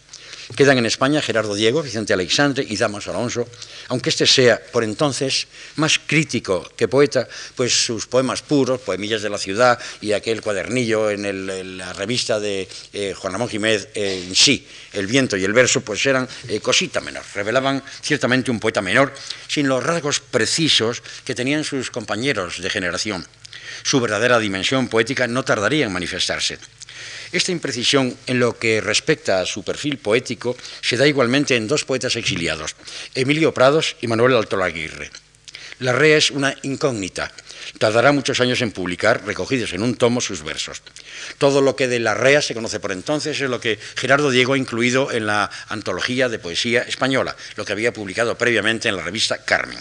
Quedan 0.56 0.78
en 0.78 0.86
España 0.86 1.22
Gerardo 1.22 1.54
Diego, 1.54 1.82
Vicente 1.82 2.12
Alexandre 2.12 2.66
y 2.68 2.76
Damas 2.76 3.06
Alonso, 3.06 3.46
aunque 3.88 4.10
este 4.10 4.26
sea 4.26 4.60
por 4.60 4.82
entonces 4.82 5.46
más 5.76 5.98
crítico 5.98 6.68
que 6.76 6.88
poeta, 6.88 7.28
pues 7.54 7.72
sus 7.72 8.06
poemas 8.06 8.42
puros, 8.42 8.80
Poemillas 8.80 9.22
de 9.22 9.30
la 9.30 9.38
Ciudad 9.38 9.78
y 10.00 10.12
aquel 10.12 10.42
cuadernillo 10.42 11.10
en, 11.10 11.78
la 11.78 11.92
revista 11.92 12.40
de 12.40 12.68
eh, 12.92 13.14
Juan 13.16 13.32
Ramón 13.32 13.48
Jiménez 13.48 13.88
en 13.94 14.34
sí, 14.34 14.66
El 14.92 15.06
viento 15.06 15.36
y 15.36 15.44
el 15.44 15.52
verso, 15.52 15.82
pues 15.82 16.04
eran 16.04 16.28
eh, 16.48 16.60
cosita 16.60 17.00
menor, 17.00 17.22
revelaban 17.34 17.82
ciertamente 18.02 18.50
un 18.50 18.58
poeta 18.58 18.82
menor, 18.82 19.14
sin 19.46 19.68
los 19.68 19.82
rasgos 19.82 20.20
precisos 20.20 21.02
que 21.24 21.34
tenían 21.34 21.64
sus 21.64 21.90
compañeros 21.90 22.60
de 22.60 22.70
generación. 22.70 23.26
Su 23.82 24.00
verdadera 24.00 24.38
dimensión 24.38 24.88
poética 24.88 25.26
no 25.26 25.44
tardaría 25.44 25.86
en 25.86 25.92
manifestarse. 25.92 26.58
Esta 27.32 27.52
imprecisión 27.52 28.16
en 28.26 28.40
lo 28.40 28.58
que 28.58 28.80
respecta 28.80 29.40
a 29.40 29.46
su 29.46 29.62
perfil 29.62 29.98
poético 29.98 30.56
se 30.82 30.96
da 30.96 31.06
igualmente 31.06 31.54
en 31.54 31.68
dos 31.68 31.84
poetas 31.84 32.16
exiliados, 32.16 32.74
Emilio 33.14 33.54
Prados 33.54 33.96
y 34.00 34.08
Manuel 34.08 34.34
Altolaguirre. 34.34 35.10
La 35.78 35.92
rea 35.92 36.16
es 36.16 36.30
una 36.30 36.54
incógnita. 36.62 37.32
Tardará 37.78 38.12
muchos 38.12 38.40
años 38.40 38.60
en 38.62 38.72
publicar, 38.72 39.24
recogidos 39.24 39.72
en 39.72 39.82
un 39.82 39.94
tomo, 39.94 40.20
sus 40.20 40.42
versos. 40.42 40.82
Todo 41.38 41.60
lo 41.62 41.76
que 41.76 41.88
de 41.88 42.00
la 42.00 42.14
rea 42.14 42.42
se 42.42 42.54
conoce 42.54 42.80
por 42.80 42.92
entonces 42.92 43.40
es 43.40 43.48
lo 43.48 43.60
que 43.60 43.78
Gerardo 43.96 44.30
Diego 44.30 44.54
ha 44.54 44.58
incluido 44.58 45.12
en 45.12 45.26
la 45.26 45.50
antología 45.68 46.28
de 46.28 46.38
poesía 46.38 46.82
española, 46.82 47.36
lo 47.56 47.64
que 47.64 47.72
había 47.72 47.92
publicado 47.92 48.36
previamente 48.36 48.88
en 48.88 48.96
la 48.96 49.02
revista 49.02 49.38
Carmen. 49.44 49.78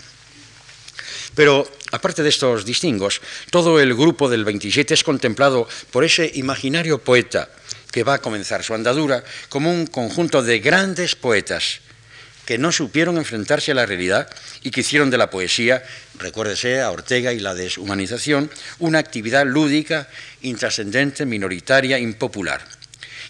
Pero, 1.35 1.69
aparte 1.91 2.23
de 2.23 2.29
estos 2.29 2.65
distingos, 2.65 3.21
todo 3.51 3.79
el 3.79 3.93
grupo 3.93 4.29
del 4.29 4.45
27 4.45 4.93
es 4.93 5.03
contemplado 5.03 5.67
por 5.91 6.03
ese 6.03 6.31
imaginario 6.35 6.99
poeta 6.99 7.49
que 7.91 8.03
va 8.03 8.15
a 8.15 8.21
comenzar 8.21 8.63
su 8.63 8.73
andadura 8.73 9.23
como 9.49 9.71
un 9.71 9.87
conjunto 9.87 10.43
de 10.43 10.59
grandes 10.59 11.15
poetas 11.15 11.81
que 12.49 12.57
no 12.57 12.71
supieron 12.71 13.17
enfrentarse 13.17 13.71
a 13.71 13.75
la 13.75 13.85
realidad 13.85 14.27
y 14.63 14.71
que 14.71 14.81
hicieron 14.81 15.11
de 15.11 15.19
la 15.19 15.29
poesía, 15.29 15.83
recuérdese 16.17 16.81
a 16.81 16.89
Ortega 16.89 17.31
y 17.31 17.39
la 17.39 17.53
deshumanización, 17.53 18.49
una 18.79 18.97
actividad 18.97 19.45
lúdica, 19.45 20.09
intrascendente, 20.41 21.27
minoritaria, 21.27 21.99
impopular. 21.99 22.65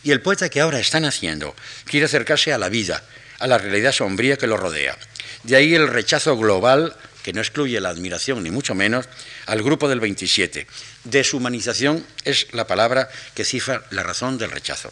Y 0.04 0.12
el 0.12 0.22
poeta 0.22 0.48
que 0.48 0.62
ahora 0.62 0.80
están 0.80 1.04
haciendo 1.04 1.54
quiere 1.84 2.06
acercarse 2.06 2.54
a 2.54 2.58
la 2.58 2.70
vida, 2.70 3.04
a 3.40 3.48
la 3.48 3.58
realidad 3.58 3.92
sombría 3.92 4.38
que 4.38 4.48
lo 4.48 4.56
rodea. 4.56 4.98
De 5.44 5.58
ahí 5.58 5.76
el 5.76 5.90
rechazo 5.90 6.38
global 6.38 6.96
que 7.30 7.34
no 7.34 7.42
excluye 7.42 7.80
la 7.80 7.90
admiración 7.90 8.42
ni 8.42 8.50
mucho 8.50 8.74
menos, 8.74 9.06
al 9.46 9.62
grupo 9.62 9.88
del 9.88 10.00
27. 10.00 10.66
Deshumanización 11.04 12.04
es 12.26 12.48
la 12.54 12.66
palabra 12.66 13.08
que 13.36 13.46
cifra 13.46 13.84
la 13.92 14.02
razón 14.02 14.40
del 14.40 14.50
rechazo. 14.50 14.92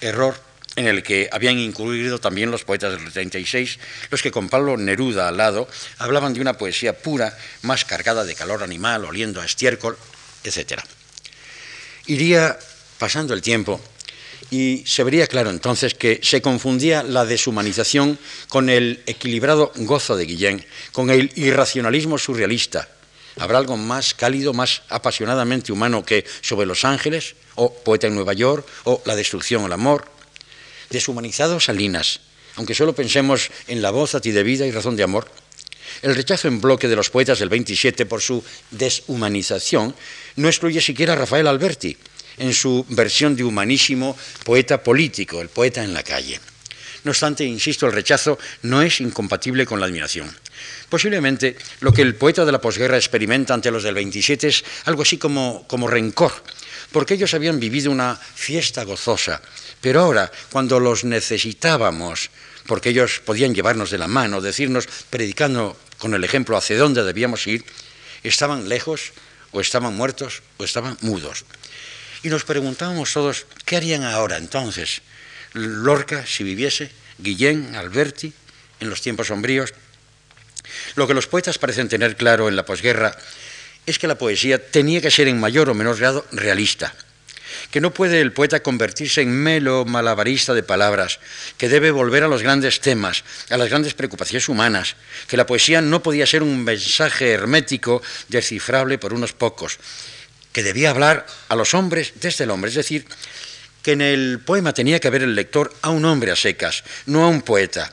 Error 0.00 0.34
en 0.74 0.88
el 0.88 1.04
que 1.04 1.28
habían 1.30 1.60
incluido 1.60 2.18
también 2.18 2.50
los 2.50 2.64
poetas 2.64 2.90
del 2.90 3.12
36, 3.12 3.78
los 4.10 4.20
que 4.20 4.32
con 4.32 4.48
Pablo 4.48 4.76
Neruda 4.76 5.28
al 5.28 5.36
lado 5.36 5.68
hablaban 5.98 6.34
de 6.34 6.40
una 6.40 6.58
poesía 6.58 6.98
pura, 6.98 7.38
más 7.62 7.84
cargada 7.84 8.24
de 8.24 8.34
calor 8.34 8.64
animal, 8.64 9.04
oliendo 9.04 9.40
a 9.40 9.44
estiércol, 9.44 9.96
etc. 10.42 10.80
Iría 12.06 12.58
pasando 12.98 13.32
el 13.32 13.42
tiempo 13.42 13.80
y 14.50 14.84
se 14.86 15.02
vería 15.02 15.26
claro 15.26 15.50
entonces 15.50 15.94
que 15.94 16.20
se 16.22 16.40
confundía 16.40 17.02
la 17.02 17.24
deshumanización 17.24 18.18
con 18.48 18.70
el 18.70 19.02
equilibrado 19.06 19.72
gozo 19.76 20.16
de 20.16 20.26
Guillén, 20.26 20.64
con 20.92 21.10
el 21.10 21.32
irracionalismo 21.34 22.18
surrealista. 22.18 22.88
¿Habrá 23.38 23.58
algo 23.58 23.76
más 23.76 24.14
cálido, 24.14 24.54
más 24.54 24.82
apasionadamente 24.88 25.72
humano 25.72 26.04
que 26.04 26.24
sobre 26.40 26.66
los 26.66 26.84
ángeles, 26.84 27.34
o 27.56 27.72
Poeta 27.72 28.06
en 28.06 28.14
Nueva 28.14 28.32
York, 28.32 28.66
o 28.84 29.02
La 29.04 29.16
destrucción, 29.16 29.64
el 29.64 29.72
amor? 29.72 30.08
Deshumanizado 30.90 31.60
Salinas, 31.60 32.20
aunque 32.54 32.74
solo 32.74 32.94
pensemos 32.94 33.50
en 33.68 33.82
la 33.82 33.90
voz 33.90 34.14
a 34.14 34.20
ti 34.20 34.30
de 34.30 34.42
vida 34.42 34.66
y 34.66 34.70
razón 34.70 34.96
de 34.96 35.02
amor. 35.02 35.28
El 36.02 36.14
rechazo 36.14 36.48
en 36.48 36.60
bloque 36.60 36.88
de 36.88 36.96
los 36.96 37.10
poetas 37.10 37.38
del 37.38 37.48
27 37.48 38.06
por 38.06 38.22
su 38.22 38.42
deshumanización 38.70 39.94
no 40.36 40.48
excluye 40.48 40.80
siquiera 40.80 41.12
a 41.12 41.16
Rafael 41.16 41.46
Alberti, 41.46 41.96
en 42.38 42.52
su 42.52 42.84
versión 42.88 43.36
de 43.36 43.44
humanísimo 43.44 44.16
poeta 44.44 44.82
político, 44.82 45.40
el 45.40 45.48
poeta 45.48 45.82
en 45.82 45.94
la 45.94 46.02
calle. 46.02 46.40
No 47.04 47.10
obstante, 47.10 47.44
insisto, 47.44 47.86
el 47.86 47.92
rechazo 47.92 48.38
no 48.62 48.82
es 48.82 49.00
incompatible 49.00 49.64
con 49.64 49.78
la 49.78 49.86
admiración. 49.86 50.28
Posiblemente 50.88 51.56
lo 51.80 51.92
que 51.92 52.02
el 52.02 52.16
poeta 52.16 52.44
de 52.44 52.52
la 52.52 52.60
posguerra 52.60 52.96
experimenta 52.96 53.54
ante 53.54 53.70
los 53.70 53.84
del 53.84 53.94
27 53.94 54.48
es 54.48 54.64
algo 54.86 55.02
así 55.02 55.16
como, 55.16 55.64
como 55.68 55.86
rencor, 55.86 56.32
porque 56.90 57.14
ellos 57.14 57.34
habían 57.34 57.60
vivido 57.60 57.90
una 57.90 58.16
fiesta 58.16 58.82
gozosa, 58.84 59.40
pero 59.80 60.00
ahora, 60.00 60.32
cuando 60.50 60.80
los 60.80 61.04
necesitábamos, 61.04 62.30
porque 62.66 62.90
ellos 62.90 63.20
podían 63.24 63.54
llevarnos 63.54 63.90
de 63.90 63.98
la 63.98 64.08
mano, 64.08 64.40
decirnos, 64.40 64.88
predicando 65.10 65.76
con 65.98 66.14
el 66.14 66.24
ejemplo 66.24 66.56
hacia 66.56 66.78
dónde 66.78 67.04
debíamos 67.04 67.46
ir, 67.46 67.64
estaban 68.22 68.68
lejos 68.68 69.12
o 69.52 69.60
estaban 69.60 69.94
muertos 69.94 70.42
o 70.56 70.64
estaban 70.64 70.98
mudos. 71.02 71.44
Y 72.22 72.28
nos 72.28 72.44
preguntábamos 72.44 73.12
todos, 73.12 73.46
¿qué 73.64 73.76
harían 73.76 74.04
ahora 74.04 74.36
entonces? 74.36 75.02
Lorca, 75.52 76.26
si 76.26 76.44
viviese, 76.44 76.90
Guillén, 77.18 77.74
Alberti, 77.74 78.32
en 78.80 78.90
los 78.90 79.00
tiempos 79.00 79.28
sombríos. 79.28 79.72
Lo 80.94 81.06
que 81.06 81.14
los 81.14 81.26
poetas 81.26 81.58
parecen 81.58 81.88
tener 81.88 82.16
claro 82.16 82.48
en 82.48 82.56
la 82.56 82.64
posguerra 82.64 83.16
es 83.86 83.98
que 83.98 84.08
la 84.08 84.18
poesía 84.18 84.70
tenía 84.70 85.00
que 85.00 85.10
ser 85.10 85.28
en 85.28 85.40
mayor 85.40 85.70
o 85.70 85.74
menor 85.74 85.96
grado 85.96 86.26
realista, 86.32 86.92
que 87.70 87.80
no 87.80 87.94
puede 87.94 88.20
el 88.20 88.32
poeta 88.32 88.62
convertirse 88.62 89.22
en 89.22 89.30
melo 89.30 89.84
malabarista 89.84 90.54
de 90.54 90.64
palabras, 90.64 91.20
que 91.56 91.68
debe 91.68 91.92
volver 91.92 92.24
a 92.24 92.28
los 92.28 92.42
grandes 92.42 92.80
temas, 92.80 93.22
a 93.48 93.56
las 93.56 93.68
grandes 93.68 93.94
preocupaciones 93.94 94.48
humanas, 94.48 94.96
que 95.28 95.36
la 95.36 95.46
poesía 95.46 95.80
no 95.80 96.02
podía 96.02 96.26
ser 96.26 96.42
un 96.42 96.64
mensaje 96.64 97.30
hermético 97.30 98.02
descifrable 98.28 98.98
por 98.98 99.14
unos 99.14 99.32
pocos, 99.32 99.78
que 100.56 100.62
debía 100.62 100.88
hablar 100.88 101.26
a 101.50 101.54
los 101.54 101.74
hombres 101.74 102.14
desde 102.14 102.44
el 102.44 102.50
hombre, 102.50 102.70
es 102.70 102.76
decir, 102.76 103.04
que 103.82 103.92
en 103.92 104.00
el 104.00 104.40
poema 104.40 104.72
tenía 104.72 104.98
que 104.98 105.10
ver 105.10 105.22
el 105.22 105.34
lector 105.34 105.70
a 105.82 105.90
un 105.90 106.02
hombre 106.06 106.32
a 106.32 106.34
secas, 106.34 106.82
no 107.04 107.26
a 107.26 107.28
un 107.28 107.42
poeta, 107.42 107.92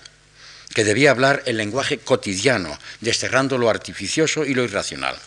que 0.74 0.86
debía 0.86 1.12
hablar 1.12 1.44
el 1.46 1.58
lenguaje 1.58 1.98
cotidiano, 1.98 2.80
desterrando 3.02 3.58
lo 3.58 3.70
artificioso 3.70 4.46
y 4.46 4.54
lo 4.54 4.64
irracional. 4.64 5.18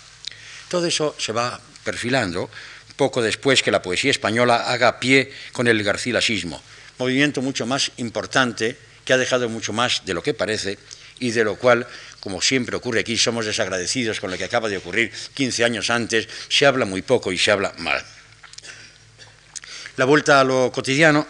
Todo 0.70 0.86
eso 0.86 1.14
se 1.18 1.32
va 1.32 1.60
perfilando 1.84 2.48
poco 2.96 3.20
después 3.20 3.62
que 3.62 3.70
la 3.70 3.82
poesía 3.82 4.12
española 4.12 4.72
haga 4.72 4.98
pie 4.98 5.30
con 5.52 5.68
el 5.68 5.84
garcilasismo, 5.84 6.62
movimiento 6.96 7.42
mucho 7.42 7.66
más 7.66 7.92
importante 7.98 8.78
que 9.04 9.12
ha 9.12 9.18
dejado 9.18 9.50
mucho 9.50 9.74
más 9.74 10.06
de 10.06 10.14
lo 10.14 10.22
que 10.22 10.32
parece 10.32 10.78
y 11.20 11.32
de 11.32 11.44
lo 11.44 11.56
cual, 11.56 11.86
como 12.26 12.42
siempre 12.42 12.74
ocurre 12.74 12.98
aquí, 12.98 13.16
somos 13.16 13.46
desagradecidos 13.46 14.18
con 14.18 14.32
lo 14.32 14.36
que 14.36 14.42
acaba 14.42 14.68
de 14.68 14.78
ocurrir 14.78 15.12
15 15.34 15.62
años 15.62 15.90
antes, 15.90 16.26
se 16.48 16.66
habla 16.66 16.84
muy 16.84 17.00
poco 17.02 17.30
y 17.30 17.38
se 17.38 17.52
habla 17.52 17.72
mal. 17.78 18.04
La 19.94 20.06
vuelta 20.06 20.40
a 20.40 20.42
lo 20.42 20.72
cotidiano, 20.72 21.24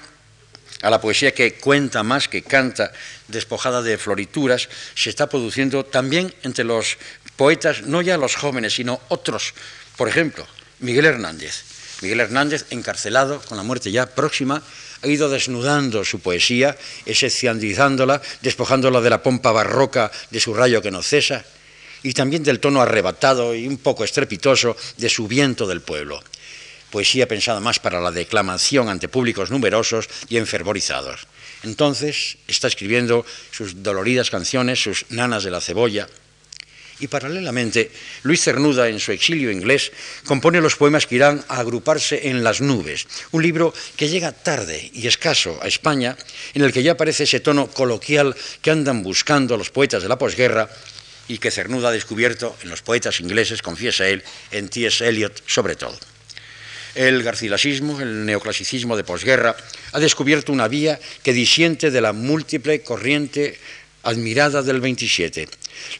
a 0.80 0.88
la 0.88 0.98
poesía 0.98 1.34
que 1.34 1.56
cuenta 1.60 2.02
más 2.02 2.28
que 2.28 2.40
canta, 2.40 2.92
despojada 3.28 3.82
de 3.82 3.98
florituras, 3.98 4.70
se 4.94 5.10
está 5.10 5.28
produciendo 5.28 5.84
también 5.84 6.32
entre 6.44 6.64
los 6.64 6.96
poetas, 7.36 7.82
no 7.82 8.00
ya 8.00 8.16
los 8.16 8.34
jóvenes, 8.34 8.72
sino 8.72 8.98
otros. 9.08 9.52
Por 9.98 10.08
ejemplo, 10.08 10.48
Miguel 10.78 11.04
Hernández. 11.04 11.64
Miguel 12.00 12.20
Hernández, 12.20 12.64
encarcelado, 12.70 13.42
con 13.42 13.58
la 13.58 13.64
muerte 13.64 13.92
ya 13.92 14.06
próxima, 14.06 14.62
ha 15.06 15.12
ido 15.12 15.28
desnudando 15.28 16.04
su 16.04 16.20
poesía, 16.20 16.76
esencializándola, 17.04 18.20
despojándola 18.42 19.00
de 19.00 19.10
la 19.10 19.22
pompa 19.22 19.52
barroca 19.52 20.10
de 20.30 20.40
su 20.40 20.52
rayo 20.52 20.82
que 20.82 20.90
no 20.90 21.02
cesa, 21.02 21.44
y 22.02 22.12
también 22.12 22.42
del 22.42 22.60
tono 22.60 22.82
arrebatado 22.82 23.54
y 23.54 23.66
un 23.66 23.78
poco 23.78 24.04
estrepitoso 24.04 24.76
de 24.96 25.08
su 25.08 25.28
viento 25.28 25.66
del 25.66 25.80
pueblo. 25.80 26.22
Poesía 26.90 27.26
pensada 27.26 27.60
más 27.60 27.78
para 27.78 28.00
la 28.00 28.10
declamación 28.10 28.88
ante 28.88 29.08
públicos 29.08 29.50
numerosos 29.50 30.08
y 30.28 30.36
enfervorizados. 30.38 31.26
Entonces 31.62 32.38
está 32.46 32.68
escribiendo 32.68 33.24
sus 33.50 33.82
doloridas 33.82 34.30
canciones, 34.30 34.82
sus 34.82 35.06
nanas 35.10 35.42
de 35.42 35.50
la 35.50 35.60
cebolla, 35.60 36.08
y 36.98 37.08
paralelamente, 37.08 37.90
Luis 38.22 38.42
Cernuda, 38.42 38.88
en 38.88 39.00
su 39.00 39.12
exilio 39.12 39.50
inglés, 39.50 39.92
compone 40.24 40.60
los 40.60 40.76
poemas 40.76 41.06
que 41.06 41.16
irán 41.16 41.44
a 41.48 41.60
agruparse 41.60 42.28
en 42.28 42.42
Las 42.42 42.60
nubes, 42.60 43.06
un 43.32 43.42
libro 43.42 43.74
que 43.96 44.08
llega 44.08 44.32
tarde 44.32 44.90
y 44.92 45.06
escaso 45.06 45.58
a 45.62 45.68
España, 45.68 46.16
en 46.54 46.62
el 46.62 46.72
que 46.72 46.82
ya 46.82 46.92
aparece 46.92 47.24
ese 47.24 47.40
tono 47.40 47.68
coloquial 47.68 48.34
que 48.62 48.70
andan 48.70 49.02
buscando 49.02 49.56
los 49.56 49.70
poetas 49.70 50.02
de 50.02 50.08
la 50.08 50.18
posguerra 50.18 50.68
y 51.28 51.38
que 51.38 51.50
Cernuda 51.50 51.88
ha 51.88 51.92
descubierto 51.92 52.56
en 52.62 52.70
los 52.70 52.82
poetas 52.82 53.20
ingleses, 53.20 53.62
confiesa 53.62 54.08
él, 54.08 54.22
en 54.50 54.68
T.S. 54.68 55.06
Eliot 55.06 55.42
sobre 55.46 55.76
todo. 55.76 55.98
El 56.94 57.22
garcilasismo, 57.22 58.00
el 58.00 58.24
neoclasicismo 58.24 58.96
de 58.96 59.04
posguerra, 59.04 59.54
ha 59.92 60.00
descubierto 60.00 60.52
una 60.52 60.66
vía 60.66 60.98
que 61.22 61.34
disiente 61.34 61.90
de 61.90 62.00
la 62.00 62.14
múltiple 62.14 62.80
corriente 62.80 63.58
admirada 64.06 64.62
del 64.62 64.80
27. 64.80 65.48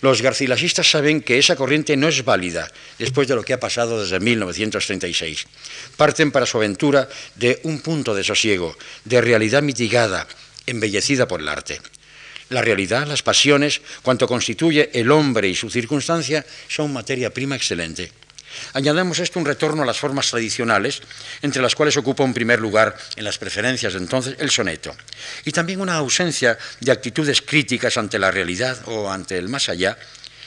Los 0.01 0.23
garcilasistas 0.23 0.89
saben 0.89 1.21
que 1.21 1.39
esa 1.39 1.57
corriente 1.57 1.97
no 1.97 2.09
es 2.09 2.25
válida 2.25 2.71
después 2.99 3.29
de 3.29 3.35
lo 3.35 3.43
que 3.43 3.53
ha 3.53 3.61
pasado 3.61 4.01
desde 4.01 4.21
1936. 4.21 5.47
Parten 5.97 6.31
para 6.31 6.47
su 6.47 6.57
aventura 6.57 7.09
de 7.35 7.61
un 7.65 7.81
punto 7.81 8.15
de 8.15 8.25
sosiego, 8.25 8.77
de 9.05 9.21
realidad 9.21 9.63
mitigada, 9.63 10.27
embellecida 10.67 11.29
por 11.29 11.41
el 11.41 11.49
arte. 11.49 11.81
La 12.49 12.63
realidad, 12.63 13.07
las 13.09 13.23
pasiones, 13.23 13.81
cuanto 14.03 14.29
constituye 14.29 14.91
el 14.95 15.11
hombre 15.11 15.49
y 15.49 15.57
su 15.57 15.69
circunstancia, 15.69 16.47
son 16.69 16.93
materia 16.93 17.35
prima 17.35 17.57
excelente. 17.57 18.13
Añadamos 18.73 19.19
esto 19.19 19.39
un 19.39 19.47
retorno 19.47 19.83
a 19.83 19.87
las 19.87 19.99
formas 19.99 20.31
tradicionales, 20.31 21.03
entre 21.43 21.63
las 21.63 21.75
cuales 21.75 21.97
ocupa 21.97 22.25
un 22.25 22.35
primer 22.35 22.61
lugar 22.61 22.97
en 23.17 23.25
las 23.25 23.39
preferencias 23.39 23.93
de 23.93 23.99
entonces 23.99 24.37
el 24.39 24.51
soneto, 24.51 24.95
y 25.45 25.53
también 25.53 25.81
una 25.81 25.97
ausencia 25.97 26.59
de 26.81 26.93
actitudes 26.93 27.43
críticas 27.43 27.97
ante 27.97 28.19
la 28.19 28.31
realidad 28.31 28.79
o 28.87 29.11
ante 29.11 29.39
el 29.39 29.49
más 29.49 29.69
allá, 29.69 29.97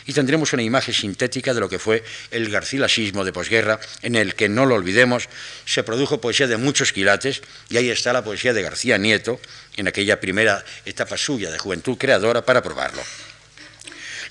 y 0.05 0.13
tendremos 0.13 0.53
una 0.53 0.63
imagen 0.63 0.93
sintética 0.93 1.53
de 1.53 1.59
lo 1.59 1.69
que 1.69 1.77
fue 1.77 2.03
el 2.31 2.49
garcilasismo 2.49 3.23
de 3.23 3.31
posguerra, 3.31 3.79
en 4.01 4.15
el 4.15 4.33
que, 4.33 4.49
no 4.49 4.65
lo 4.65 4.73
olvidemos, 4.73 5.29
se 5.65 5.83
produjo 5.83 6.19
poesía 6.19 6.47
de 6.47 6.57
muchos 6.57 6.93
quilates, 6.93 7.43
y 7.69 7.77
ahí 7.77 7.91
está 7.91 8.11
la 8.11 8.23
poesía 8.23 8.53
de 8.53 8.63
García 8.63 8.97
Nieto, 8.97 9.39
en 9.75 9.87
aquella 9.87 10.19
primera 10.19 10.65
etapa 10.85 11.15
suya 11.15 11.51
de 11.51 11.59
juventud 11.59 11.97
creadora, 11.97 12.43
para 12.43 12.63
probarlo. 12.63 13.03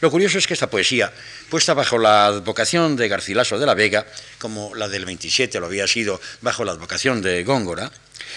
Lo 0.01 0.13
curioso 0.13 0.39
es 0.39 0.47
que 0.47 0.55
esta 0.55 0.71
poesía, 0.71 1.13
puesta 1.51 1.75
bajo 1.75 1.99
la 1.99 2.27
advocación 2.27 2.95
de 2.95 3.09
Garcilaso 3.09 3.59
de 3.59 3.67
la 3.67 3.75
Vega, 3.75 4.07
como 4.39 4.73
la 4.77 4.89
del 4.89 5.05
27 5.05 5.59
lo 5.59 5.67
había 5.67 5.89
sido 5.89 6.21
bajo 6.41 6.65
la 6.65 6.71
advocación 6.71 7.21
de 7.21 7.43
Góngora, 7.43 7.91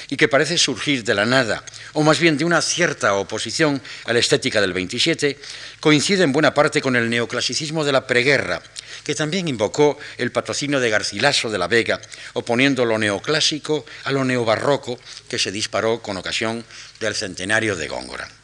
y 0.10 0.18
que 0.18 0.28
parece 0.28 0.58
surgir 0.58 1.04
de 1.04 1.14
la 1.14 1.26
nada, 1.26 1.64
o 1.94 2.02
más 2.02 2.20
bien 2.20 2.38
de 2.38 2.46
una 2.46 2.64
cierta 2.64 3.14
oposición 3.14 3.80
a 4.06 4.14
la 4.14 4.18
estética 4.18 4.60
del 4.60 4.74
27, 4.74 5.38
coincide 5.80 6.24
en 6.24 6.32
buena 6.32 6.56
parte 6.56 6.82
con 6.82 6.96
el 6.96 7.12
neoclasicismo 7.12 7.86
de 7.86 7.92
la 7.92 8.08
preguerra, 8.08 8.64
que 9.04 9.14
también 9.14 9.48
invocó 9.48 10.00
el 10.18 10.32
patrocinio 10.32 10.80
de 10.80 10.90
Garcilaso 10.90 11.52
de 11.52 11.60
la 11.60 11.68
Vega, 11.68 12.02
oponiendo 12.34 12.86
lo 12.86 12.98
neoclásico 12.98 13.86
a 14.06 14.12
lo 14.12 14.26
neobarroco 14.26 15.00
que 15.30 15.38
se 15.38 15.52
disparó 15.52 16.02
con 16.02 16.18
ocasión 16.18 16.66
del 17.00 17.14
centenario 17.14 17.76
de 17.76 17.88
Góngora. 17.88 18.41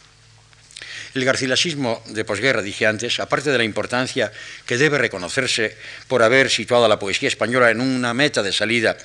El 1.17 1.25
garcilasismo 1.25 2.03
de 2.09 2.23
posguerra, 2.25 2.61
dije 2.61 2.85
antes, 2.85 3.19
aparte 3.19 3.49
de 3.49 3.57
la 3.57 3.63
importancia 3.63 4.31
que 4.67 4.77
debe 4.77 4.99
reconocerse 4.99 5.75
por 6.07 6.21
haber 6.21 6.51
situado 6.51 6.85
a 6.85 6.87
la 6.87 6.99
poesía 6.99 7.27
española 7.27 7.71
en 7.71 7.81
una 7.81 8.13
meta 8.13 8.43
de 8.43 8.53
salida 8.53 8.95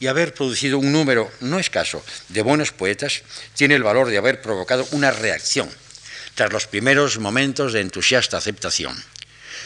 y 0.00 0.08
haber 0.08 0.34
producido 0.34 0.80
un 0.80 0.90
número 0.90 1.30
no 1.38 1.60
escaso 1.60 2.04
de 2.28 2.42
buenos 2.42 2.72
poetas, 2.72 3.22
tiene 3.54 3.76
el 3.76 3.84
valor 3.84 4.08
de 4.08 4.18
haber 4.18 4.42
provocado 4.42 4.84
una 4.90 5.12
reacción 5.12 5.70
tras 6.34 6.52
los 6.52 6.66
primeros 6.66 7.20
momentos 7.20 7.72
de 7.72 7.82
entusiasta 7.82 8.36
aceptación. 8.36 8.96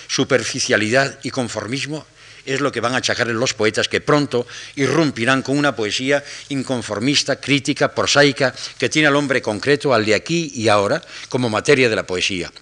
Superficialidad 0.07 1.19
y 1.23 1.31
conformismo 1.31 2.07
es 2.47 2.61
lo 2.61 2.73
que 2.73 2.81
van 2.81 2.95
a 2.95 2.99
achacar 2.99 3.27
los 3.29 3.55
poetas 3.55 3.89
que 3.89 4.01
pronto 4.01 4.47
irrumpirán 4.77 5.43
con 5.43 5.59
una 5.59 5.75
poesía 5.75 6.23
inconformista, 6.49 7.41
crítica, 7.41 7.95
prosaica, 7.95 8.55
que 8.79 8.89
tiene 8.89 9.09
al 9.09 9.17
hombre 9.17 9.43
concreto, 9.43 9.95
al 9.95 10.05
de 10.05 10.15
aquí 10.15 10.53
y 10.55 10.69
ahora, 10.69 11.03
como 11.29 11.49
materia 11.49 11.89
de 11.89 11.97
la 11.97 12.07
poesía. 12.07 12.53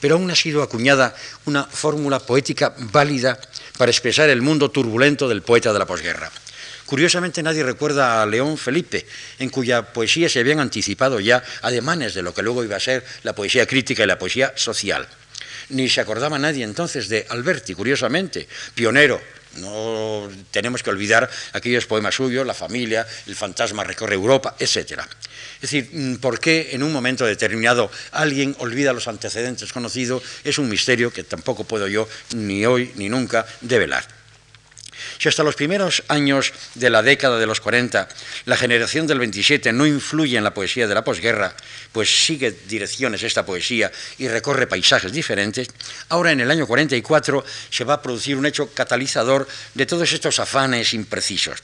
Pero 0.00 0.16
aún 0.16 0.30
ha 0.30 0.34
sido 0.34 0.62
acuñada 0.62 1.14
una 1.46 1.64
fórmula 1.64 2.20
poética 2.20 2.74
válida 2.92 3.38
para 3.78 3.90
expresar 3.90 4.28
el 4.28 4.42
mundo 4.42 4.70
turbulento 4.70 5.28
del 5.28 5.42
poeta 5.42 5.72
de 5.72 5.78
la 5.78 5.86
posguerra. 5.86 6.30
Curiosamente 6.84 7.42
nadie 7.42 7.62
recuerda 7.62 8.20
a 8.20 8.26
León 8.26 8.58
Felipe, 8.58 9.06
en 9.38 9.48
cuya 9.48 9.92
poesía 9.92 10.28
se 10.28 10.40
habían 10.40 10.58
anticipado 10.58 11.20
ya 11.20 11.42
ademanes 11.62 12.14
de 12.14 12.22
lo 12.22 12.34
que 12.34 12.42
luego 12.42 12.64
iba 12.64 12.76
a 12.76 12.80
ser 12.80 13.04
la 13.22 13.32
poesía 13.32 13.66
crítica 13.66 14.02
y 14.02 14.06
la 14.06 14.18
poesía 14.18 14.52
social 14.56 15.06
ni 15.70 15.88
se 15.88 16.00
acordaba 16.00 16.38
nadie 16.38 16.64
entonces 16.64 17.08
de 17.08 17.26
Alberti, 17.28 17.74
curiosamente, 17.74 18.46
pionero. 18.74 19.20
No 19.56 20.28
tenemos 20.52 20.82
que 20.82 20.90
olvidar 20.90 21.28
aquellos 21.52 21.86
poemas 21.86 22.14
suyos, 22.14 22.46
La 22.46 22.54
familia, 22.54 23.06
El 23.26 23.34
fantasma 23.34 23.82
recorre 23.82 24.14
Europa, 24.14 24.54
etc. 24.58 25.00
Es 25.54 25.62
decir, 25.62 25.90
mm, 25.92 26.16
¿por 26.16 26.38
qué 26.38 26.70
en 26.72 26.82
un 26.82 26.92
momento 26.92 27.26
determinado 27.26 27.90
alguien 28.12 28.54
olvida 28.60 28.92
los 28.92 29.08
antecedentes 29.08 29.72
conocidos? 29.72 30.22
Es 30.44 30.58
un 30.58 30.68
misterio 30.68 31.12
que 31.12 31.24
tampoco 31.24 31.64
puedo 31.64 31.88
yo, 31.88 32.08
ni 32.36 32.64
hoy 32.64 32.92
ni 32.94 33.08
nunca, 33.08 33.44
develar. 33.60 34.20
Si 35.18 35.28
hasta 35.28 35.42
los 35.42 35.54
primeros 35.54 36.02
años 36.08 36.52
de 36.74 36.90
la 36.90 37.02
década 37.02 37.38
de 37.38 37.46
los 37.46 37.60
40 37.60 38.08
la 38.46 38.56
generación 38.56 39.06
del 39.06 39.18
27 39.18 39.72
no 39.72 39.86
influye 39.86 40.36
en 40.36 40.44
la 40.44 40.54
poesía 40.54 40.86
de 40.86 40.94
la 40.94 41.04
posguerra, 41.04 41.54
pues 41.92 42.24
sigue 42.26 42.50
direcciones 42.68 43.22
esta 43.22 43.44
poesía 43.44 43.90
y 44.18 44.28
recorre 44.28 44.66
paisajes 44.66 45.12
diferentes, 45.12 45.68
ahora 46.08 46.32
en 46.32 46.40
el 46.40 46.50
año 46.50 46.66
44 46.66 47.44
se 47.70 47.84
va 47.84 47.94
a 47.94 48.02
producir 48.02 48.36
un 48.36 48.46
hecho 48.46 48.72
catalizador 48.72 49.48
de 49.74 49.86
todos 49.86 50.12
estos 50.12 50.38
afanes 50.38 50.94
imprecisos. 50.94 51.58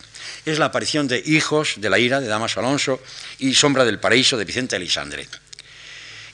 Es 0.45 0.59
la 0.59 0.67
aparición 0.67 1.09
de 1.09 1.23
Hijos 1.25 1.75
de 1.77 1.91
la 1.91 1.99
Ira 1.99 2.21
de 2.21 2.29
Damas 2.29 2.57
Alonso 2.57 3.01
y 3.39 3.55
Sombra 3.55 3.85
del 3.85 4.01
Paraíso 4.01 4.37
de 4.37 4.45
Vicente 4.45 4.77
Elisandre. 4.77 5.29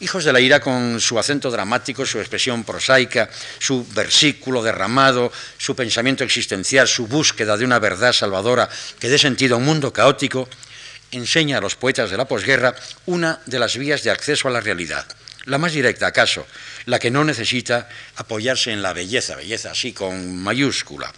Hijos 0.03 0.25
de 0.25 0.33
la 0.33 0.41
ira 0.41 0.59
con 0.59 0.99
su 0.99 1.17
acento 1.17 1.49
dramático, 1.49 2.05
su 2.05 2.19
expresión 2.19 2.65
prosaica, 2.65 3.31
su 3.61 3.87
versículo 3.95 4.61
derramado, 4.61 5.31
su 5.57 5.77
pensamiento 5.77 6.25
existencial, 6.25 6.89
su 6.89 7.07
búsqueda 7.07 7.57
de 7.57 7.65
una 7.65 7.79
verdad 7.79 8.13
salvadora 8.13 8.69
que 8.99 9.09
dé 9.09 9.17
sentido 9.17 9.55
a 9.55 9.59
un 9.59 9.65
mundo 9.65 9.93
caótico, 9.93 10.49
enseña 11.13 11.59
a 11.59 11.61
los 11.61 11.77
poetas 11.77 12.11
de 12.11 12.17
la 12.17 12.27
posguerra 12.27 12.75
una 13.07 13.41
de 13.47 13.59
las 13.59 13.77
vías 13.77 14.03
de 14.03 14.11
acceso 14.11 14.49
a 14.49 14.51
la 14.51 14.61
realidad. 14.61 15.07
La 15.45 15.59
más 15.59 15.73
directa, 15.73 16.07
acaso, 16.07 16.47
la 16.87 16.99
que 16.99 17.11
no 17.11 17.25
necesita 17.25 17.89
apoyarse 18.17 18.73
en 18.73 18.83
la 18.83 18.93
belleza, 18.93 19.37
belleza 19.37 19.71
así 19.71 19.93
con 19.93 20.37
mayúscula. 20.39 21.13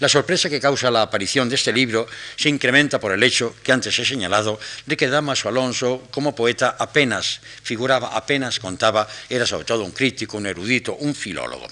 La 0.00 0.08
sorpresa 0.08 0.50
que 0.50 0.60
causa 0.60 0.90
la 0.90 1.02
aparición 1.02 1.48
de 1.48 1.54
este 1.54 1.72
libro 1.72 2.06
se 2.36 2.48
incrementa 2.48 2.98
por 2.98 3.12
el 3.12 3.22
hecho 3.22 3.54
que 3.62 3.72
antes 3.72 3.96
he 3.98 4.04
señalado 4.04 4.58
de 4.86 4.96
que 4.96 5.08
Damaso 5.08 5.48
Alonso, 5.48 6.08
como 6.10 6.34
poeta, 6.34 6.76
apenas 6.78 7.40
figuraba, 7.62 8.16
apenas 8.16 8.58
contaba, 8.58 9.06
era 9.28 9.46
sobre 9.46 9.64
todo 9.64 9.84
un 9.84 9.92
crítico, 9.92 10.36
un 10.36 10.46
erudito, 10.46 10.94
un 10.96 11.14
filólogo. 11.14 11.68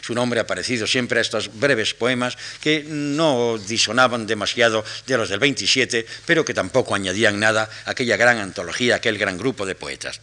Su 0.00 0.14
nombre 0.14 0.40
aparecido 0.40 0.86
siempre 0.86 1.18
a 1.18 1.22
estos 1.22 1.58
breves 1.58 1.94
poemas 1.94 2.36
que 2.60 2.84
no 2.86 3.58
disonaban 3.58 4.26
demasiado 4.26 4.84
de 5.06 5.16
los 5.16 5.28
del 5.28 5.38
27, 5.38 6.06
pero 6.26 6.44
que 6.44 6.54
tampoco 6.54 6.94
añadían 6.94 7.38
nada 7.38 7.68
a 7.84 7.90
aquella 7.90 8.16
gran 8.16 8.38
antología, 8.38 8.96
aquel 8.96 9.18
gran 9.18 9.38
grupo 9.38 9.66
de 9.66 9.74
poetas. 9.74 10.20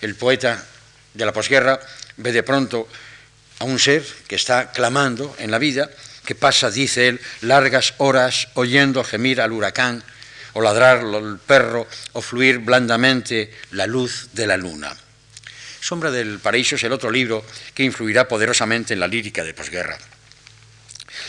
El 0.00 0.14
poeta 0.14 0.64
de 1.14 1.26
la 1.26 1.32
posguerra 1.32 1.80
ve 2.16 2.32
de 2.32 2.42
pronto 2.42 2.88
a 3.58 3.64
un 3.64 3.78
ser 3.78 4.04
que 4.26 4.36
está 4.36 4.70
clamando 4.70 5.34
en 5.38 5.50
la 5.50 5.58
vida 5.58 5.90
que 6.24 6.34
pasa, 6.34 6.70
dice 6.70 7.08
él, 7.08 7.20
largas 7.40 7.94
horas 7.96 8.48
oyendo 8.52 9.02
gemir 9.02 9.40
al 9.40 9.52
huracán, 9.52 10.04
o 10.52 10.60
ladrar 10.60 11.00
el 11.00 11.38
perro, 11.38 11.86
o 12.12 12.20
fluir 12.20 12.58
blandamente 12.58 13.50
la 13.70 13.86
luz 13.86 14.28
de 14.34 14.46
la 14.46 14.58
luna. 14.58 14.94
Sombra 15.80 16.10
del 16.10 16.38
Paraíso 16.38 16.76
es 16.76 16.84
el 16.84 16.92
otro 16.92 17.10
libro 17.10 17.44
que 17.74 17.84
influirá 17.84 18.28
poderosamente 18.28 18.94
en 18.94 19.00
la 19.00 19.08
lírica 19.08 19.44
de 19.44 19.54
posguerra. 19.54 19.98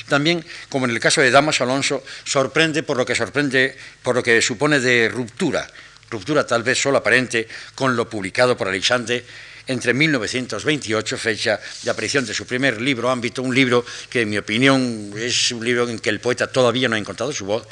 También, 0.08 0.44
como 0.70 0.86
en 0.86 0.92
el 0.92 1.00
caso 1.00 1.22
de 1.22 1.32
Damas 1.32 1.62
Alonso, 1.62 2.04
sorprende 2.24 2.84
por 2.84 2.98
lo 2.98 3.06
que 3.06 3.16
sorprende, 3.16 3.78
por 4.02 4.16
lo 4.16 4.24
que 4.24 4.42
supone 4.42 4.80
de 4.80 5.10
ruptura, 5.10 5.68
ruptura 6.10 6.46
tal 6.46 6.64
vez 6.64 6.82
solo 6.82 6.98
aparente 6.98 7.48
con 7.76 7.96
lo 7.96 8.10
publicado 8.10 8.58
por 8.58 8.68
Alexandre 8.68 9.24
entre 9.68 9.94
1928, 9.94 11.18
fecha 11.18 11.60
de 11.84 11.92
aparición 11.92 12.26
de 12.26 12.34
su 12.34 12.48
primer 12.48 12.82
libro, 12.82 13.10
Ámbito, 13.10 13.44
un 13.44 13.54
libro 13.54 13.86
que 14.10 14.22
en 14.22 14.30
mi 14.30 14.38
opinión 14.40 15.14
es 15.16 15.52
un 15.52 15.64
libro 15.64 15.88
en 15.88 16.00
que 16.00 16.10
el 16.10 16.20
poeta 16.20 16.48
todavía 16.48 16.90
no 16.90 16.96
ha 16.96 17.00
encontrado 17.00 17.32
su 17.32 17.46
voz, 17.46 17.68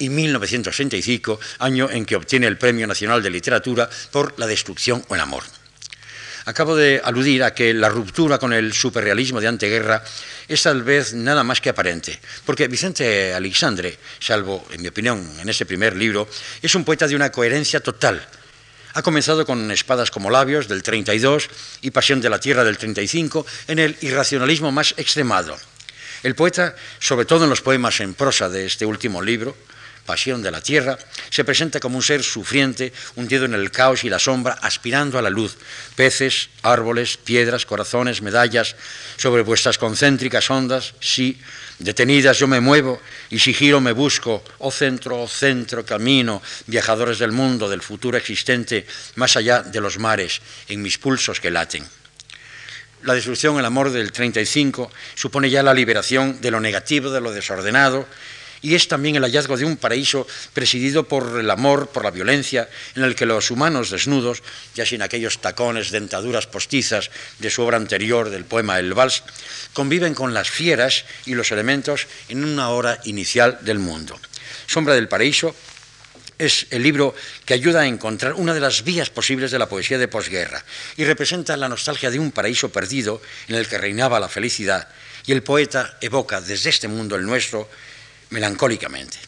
y 0.00 0.08
1965, 0.08 1.38
año 1.60 1.88
en 1.88 2.04
que 2.04 2.16
obtiene 2.16 2.48
el 2.48 2.58
Premio 2.58 2.88
Nacional 2.88 3.22
de 3.22 3.30
Literatura 3.30 3.88
por 4.10 4.34
La 4.36 4.48
destrucción 4.48 5.04
o 5.06 5.14
el 5.14 5.20
amor. 5.20 5.44
Acabo 6.44 6.74
de 6.74 7.00
aludir 7.04 7.44
a 7.44 7.54
que 7.54 7.72
la 7.72 7.88
ruptura 7.88 8.38
con 8.38 8.52
el 8.52 8.72
superrealismo 8.72 9.40
de 9.40 9.48
anteguerra 9.48 10.02
es 10.48 10.62
tal 10.62 10.82
vez 10.82 11.14
nada 11.14 11.44
más 11.44 11.60
que 11.60 11.70
aparente, 11.70 12.18
porque 12.44 12.66
Vicente 12.66 13.32
Alexandre, 13.32 13.98
salvo 14.18 14.66
en 14.72 14.82
mi 14.82 14.88
opinión 14.88 15.22
en 15.40 15.48
ese 15.48 15.66
primer 15.66 15.96
libro, 15.96 16.28
es 16.60 16.74
un 16.74 16.84
poeta 16.84 17.06
de 17.06 17.14
una 17.14 17.30
coherencia 17.30 17.80
total, 17.80 18.26
ha 18.94 19.02
comenzado 19.02 19.46
con 19.46 19.70
Espadas 19.70 20.10
como 20.10 20.30
labios 20.30 20.68
del 20.68 20.82
32 20.82 21.48
y 21.80 21.90
Pasión 21.90 22.20
de 22.20 22.28
la 22.28 22.40
Tierra 22.40 22.64
del 22.64 22.76
35 22.76 23.46
en 23.68 23.78
el 23.78 23.96
irracionalismo 24.02 24.70
más 24.70 24.94
extremado. 24.98 25.56
El 26.22 26.34
poeta, 26.34 26.76
sobre 26.98 27.24
todo 27.24 27.44
en 27.44 27.50
los 27.50 27.62
poemas 27.62 28.00
en 28.00 28.14
prosa 28.14 28.48
de 28.48 28.66
este 28.66 28.84
último 28.84 29.22
libro, 29.22 29.56
Pasión 30.06 30.42
de 30.42 30.50
la 30.50 30.60
Tierra, 30.60 30.98
se 31.30 31.44
presenta 31.44 31.78
como 31.80 31.96
un 31.96 32.02
ser 32.02 32.22
sufriente, 32.22 32.92
hundido 33.16 33.44
en 33.44 33.54
el 33.54 33.70
caos 33.70 34.04
y 34.04 34.10
la 34.10 34.18
sombra, 34.18 34.58
aspirando 34.60 35.18
a 35.18 35.22
la 35.22 35.30
luz. 35.30 35.56
Peces, 35.94 36.48
árboles, 36.62 37.16
piedras, 37.16 37.66
corazones, 37.66 38.22
medallas, 38.22 38.74
sobre 39.16 39.42
vuestras 39.42 39.78
concéntricas 39.78 40.50
ondas, 40.50 40.94
sí, 41.00 41.40
detenidas 41.78 42.38
yo 42.38 42.48
me 42.48 42.60
muevo, 42.60 43.00
y 43.30 43.38
si 43.38 43.54
giro 43.54 43.80
me 43.80 43.92
busco, 43.92 44.42
oh 44.58 44.70
centro, 44.70 45.22
oh 45.22 45.28
centro, 45.28 45.84
camino, 45.84 46.42
viajadores 46.66 47.18
del 47.18 47.32
mundo, 47.32 47.68
del 47.68 47.82
futuro 47.82 48.16
existente, 48.16 48.86
más 49.16 49.36
allá 49.36 49.62
de 49.62 49.80
los 49.80 49.98
mares, 49.98 50.40
en 50.68 50.82
mis 50.82 50.98
pulsos 50.98 51.40
que 51.40 51.50
laten. 51.50 51.84
La 53.02 53.14
destrucción, 53.14 53.58
el 53.58 53.64
amor 53.64 53.90
del 53.90 54.12
35, 54.12 54.90
supone 55.14 55.50
ya 55.50 55.62
la 55.64 55.74
liberación 55.74 56.40
de 56.40 56.52
lo 56.52 56.60
negativo, 56.60 57.10
de 57.10 57.20
lo 57.20 57.32
desordenado, 57.32 58.06
y 58.62 58.74
es 58.74 58.88
también 58.88 59.16
el 59.16 59.24
hallazgo 59.24 59.56
de 59.56 59.64
un 59.64 59.76
paraíso 59.76 60.26
presidido 60.54 61.02
por 61.06 61.38
el 61.38 61.50
amor, 61.50 61.88
por 61.88 62.04
la 62.04 62.10
violencia, 62.10 62.70
en 62.94 63.02
el 63.02 63.14
que 63.14 63.26
los 63.26 63.50
humanos 63.50 63.90
desnudos, 63.90 64.42
ya 64.74 64.86
sin 64.86 65.02
aquellos 65.02 65.40
tacones, 65.40 65.90
dentaduras 65.90 66.46
postizas 66.46 67.10
de 67.40 67.50
su 67.50 67.62
obra 67.62 67.76
anterior 67.76 68.30
del 68.30 68.44
poema 68.44 68.78
El 68.78 68.94
Vals, 68.94 69.24
conviven 69.74 70.14
con 70.14 70.32
las 70.32 70.48
fieras 70.48 71.04
y 71.26 71.34
los 71.34 71.50
elementos 71.50 72.06
en 72.28 72.44
una 72.44 72.70
hora 72.70 73.00
inicial 73.04 73.58
del 73.62 73.80
mundo. 73.80 74.18
Sombra 74.66 74.94
del 74.94 75.08
Paraíso 75.08 75.54
es 76.38 76.66
el 76.70 76.82
libro 76.82 77.14
que 77.44 77.54
ayuda 77.54 77.82
a 77.82 77.86
encontrar 77.86 78.34
una 78.34 78.54
de 78.54 78.60
las 78.60 78.84
vías 78.84 79.10
posibles 79.10 79.50
de 79.50 79.58
la 79.58 79.68
poesía 79.68 79.98
de 79.98 80.08
posguerra 80.08 80.64
y 80.96 81.04
representa 81.04 81.56
la 81.56 81.68
nostalgia 81.68 82.10
de 82.10 82.18
un 82.18 82.32
paraíso 82.32 82.70
perdido 82.70 83.22
en 83.48 83.56
el 83.56 83.68
que 83.68 83.78
reinaba 83.78 84.18
la 84.18 84.28
felicidad 84.28 84.88
y 85.26 85.32
el 85.32 85.42
poeta 85.42 85.98
evoca 86.00 86.40
desde 86.40 86.70
este 86.70 86.88
mundo 86.88 87.14
el 87.14 87.24
nuestro 87.24 87.68
melancólicamente. 88.32 89.18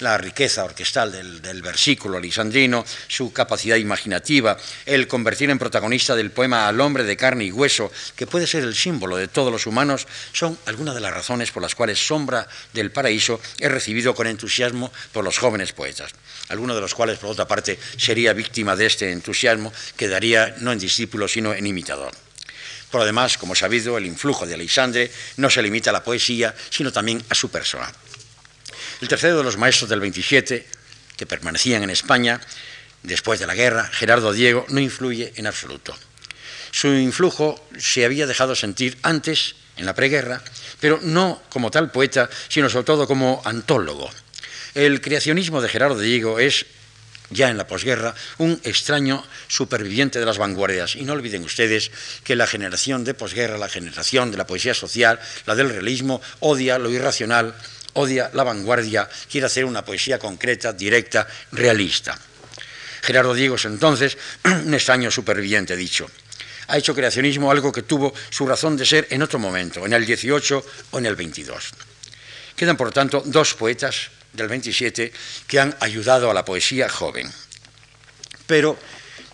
La 0.00 0.18
riqueza 0.18 0.62
orquestal 0.62 1.10
del, 1.10 1.62
versículo 1.62 2.20
lisandrino, 2.20 2.84
su 3.08 3.32
capacidad 3.32 3.76
imaginativa, 3.76 4.58
el 4.84 5.08
convertir 5.08 5.48
en 5.48 5.58
protagonista 5.58 6.14
del 6.14 6.30
poema 6.30 6.68
al 6.68 6.82
hombre 6.82 7.04
de 7.04 7.16
carne 7.16 7.44
y 7.44 7.52
hueso, 7.52 7.90
que 8.14 8.26
puede 8.26 8.46
ser 8.46 8.62
el 8.64 8.74
símbolo 8.74 9.16
de 9.16 9.28
todos 9.28 9.50
los 9.50 9.66
humanos, 9.66 10.06
son 10.34 10.58
algunas 10.66 10.94
de 10.94 11.00
las 11.00 11.14
razones 11.14 11.50
por 11.50 11.62
las 11.62 11.74
cuales 11.74 12.06
Sombra 12.06 12.46
del 12.74 12.90
Paraíso 12.90 13.40
es 13.58 13.72
recibido 13.72 14.14
con 14.14 14.26
entusiasmo 14.26 14.92
por 15.12 15.24
los 15.24 15.38
jóvenes 15.38 15.72
poetas, 15.72 16.12
alguno 16.50 16.74
de 16.74 16.82
los 16.82 16.94
cuales, 16.94 17.18
por 17.18 17.30
otra 17.30 17.48
parte, 17.48 17.78
sería 17.96 18.34
víctima 18.34 18.76
de 18.76 18.84
este 18.84 19.10
entusiasmo, 19.12 19.72
quedaría 19.96 20.56
no 20.58 20.72
en 20.72 20.78
discípulo, 20.78 21.26
sino 21.26 21.54
en 21.54 21.66
imitador. 21.66 22.12
Por 22.90 23.00
lo 23.00 23.06
demás, 23.06 23.38
como 23.38 23.54
sabido, 23.54 23.96
el 23.96 24.04
influjo 24.04 24.46
de 24.46 24.54
Alexandre 24.54 25.10
no 25.38 25.48
se 25.48 25.62
limita 25.62 25.88
a 25.88 25.92
la 25.94 26.04
poesía, 26.04 26.54
sino 26.70 26.92
también 26.92 27.24
a 27.30 27.34
su 27.34 27.50
persona. 27.50 27.90
El 29.00 29.08
tercero 29.08 29.36
de 29.36 29.44
los 29.44 29.58
maestros 29.58 29.90
del 29.90 30.00
27, 30.00 30.66
que 31.16 31.26
permanecían 31.26 31.82
en 31.82 31.90
España 31.90 32.40
después 33.02 33.38
de 33.38 33.46
la 33.46 33.54
guerra, 33.54 33.88
Gerardo 33.92 34.32
Diego, 34.32 34.64
no 34.68 34.80
influye 34.80 35.32
en 35.36 35.46
absoluto. 35.46 35.96
Su 36.70 36.88
influjo 36.88 37.62
se 37.78 38.04
había 38.04 38.26
dejado 38.26 38.54
sentir 38.54 38.96
antes, 39.02 39.56
en 39.76 39.84
la 39.84 39.94
preguerra, 39.94 40.42
pero 40.80 40.98
no 41.02 41.42
como 41.50 41.70
tal 41.70 41.90
poeta, 41.90 42.30
sino 42.48 42.70
sobre 42.70 42.86
todo 42.86 43.06
como 43.06 43.42
antólogo. 43.44 44.10
El 44.74 45.02
creacionismo 45.02 45.60
de 45.60 45.68
Gerardo 45.68 46.00
Diego 46.00 46.38
es 46.38 46.64
ya 47.30 47.50
en 47.50 47.58
la 47.58 47.66
posguerra, 47.66 48.14
un 48.38 48.58
extraño 48.64 49.24
superviviente 49.48 50.18
de 50.18 50.26
las 50.26 50.38
vanguardias. 50.38 50.96
Y 50.96 51.02
no 51.02 51.12
olviden 51.12 51.44
ustedes 51.44 51.90
que 52.24 52.36
la 52.36 52.46
generación 52.46 53.04
de 53.04 53.14
posguerra, 53.14 53.58
la 53.58 53.68
generación 53.68 54.30
de 54.30 54.38
la 54.38 54.46
poesía 54.46 54.74
social, 54.74 55.18
la 55.44 55.54
del 55.54 55.70
realismo, 55.70 56.22
odia 56.40 56.78
lo 56.78 56.90
irracional, 56.90 57.54
odia 57.96 58.30
la 58.32 58.44
vanguardia, 58.44 59.08
quiere 59.30 59.46
hacer 59.46 59.64
una 59.64 59.84
poesía 59.84 60.18
concreta, 60.18 60.72
directa, 60.72 61.26
realista. 61.52 62.18
Gerardo 63.02 63.34
Diego 63.34 63.56
es 63.56 63.64
entonces 63.64 64.16
un 64.44 64.74
extraño 64.74 65.10
superviviente, 65.10 65.76
dicho. 65.76 66.10
Ha 66.68 66.78
hecho 66.78 66.94
creacionismo 66.94 67.50
algo 67.50 67.72
que 67.72 67.82
tuvo 67.82 68.12
su 68.30 68.46
razón 68.46 68.76
de 68.76 68.84
ser 68.84 69.06
en 69.10 69.22
otro 69.22 69.38
momento, 69.38 69.86
en 69.86 69.92
el 69.92 70.04
18 70.04 70.66
o 70.90 70.98
en 70.98 71.06
el 71.06 71.14
22. 71.14 71.70
Quedan, 72.56 72.76
por 72.76 72.92
tanto, 72.92 73.22
dos 73.24 73.54
poetas 73.54 74.10
del 74.32 74.48
27 74.48 75.12
que 75.46 75.60
han 75.60 75.76
ayudado 75.80 76.30
a 76.30 76.34
la 76.34 76.44
poesía 76.44 76.88
joven, 76.88 77.30
pero 78.46 78.76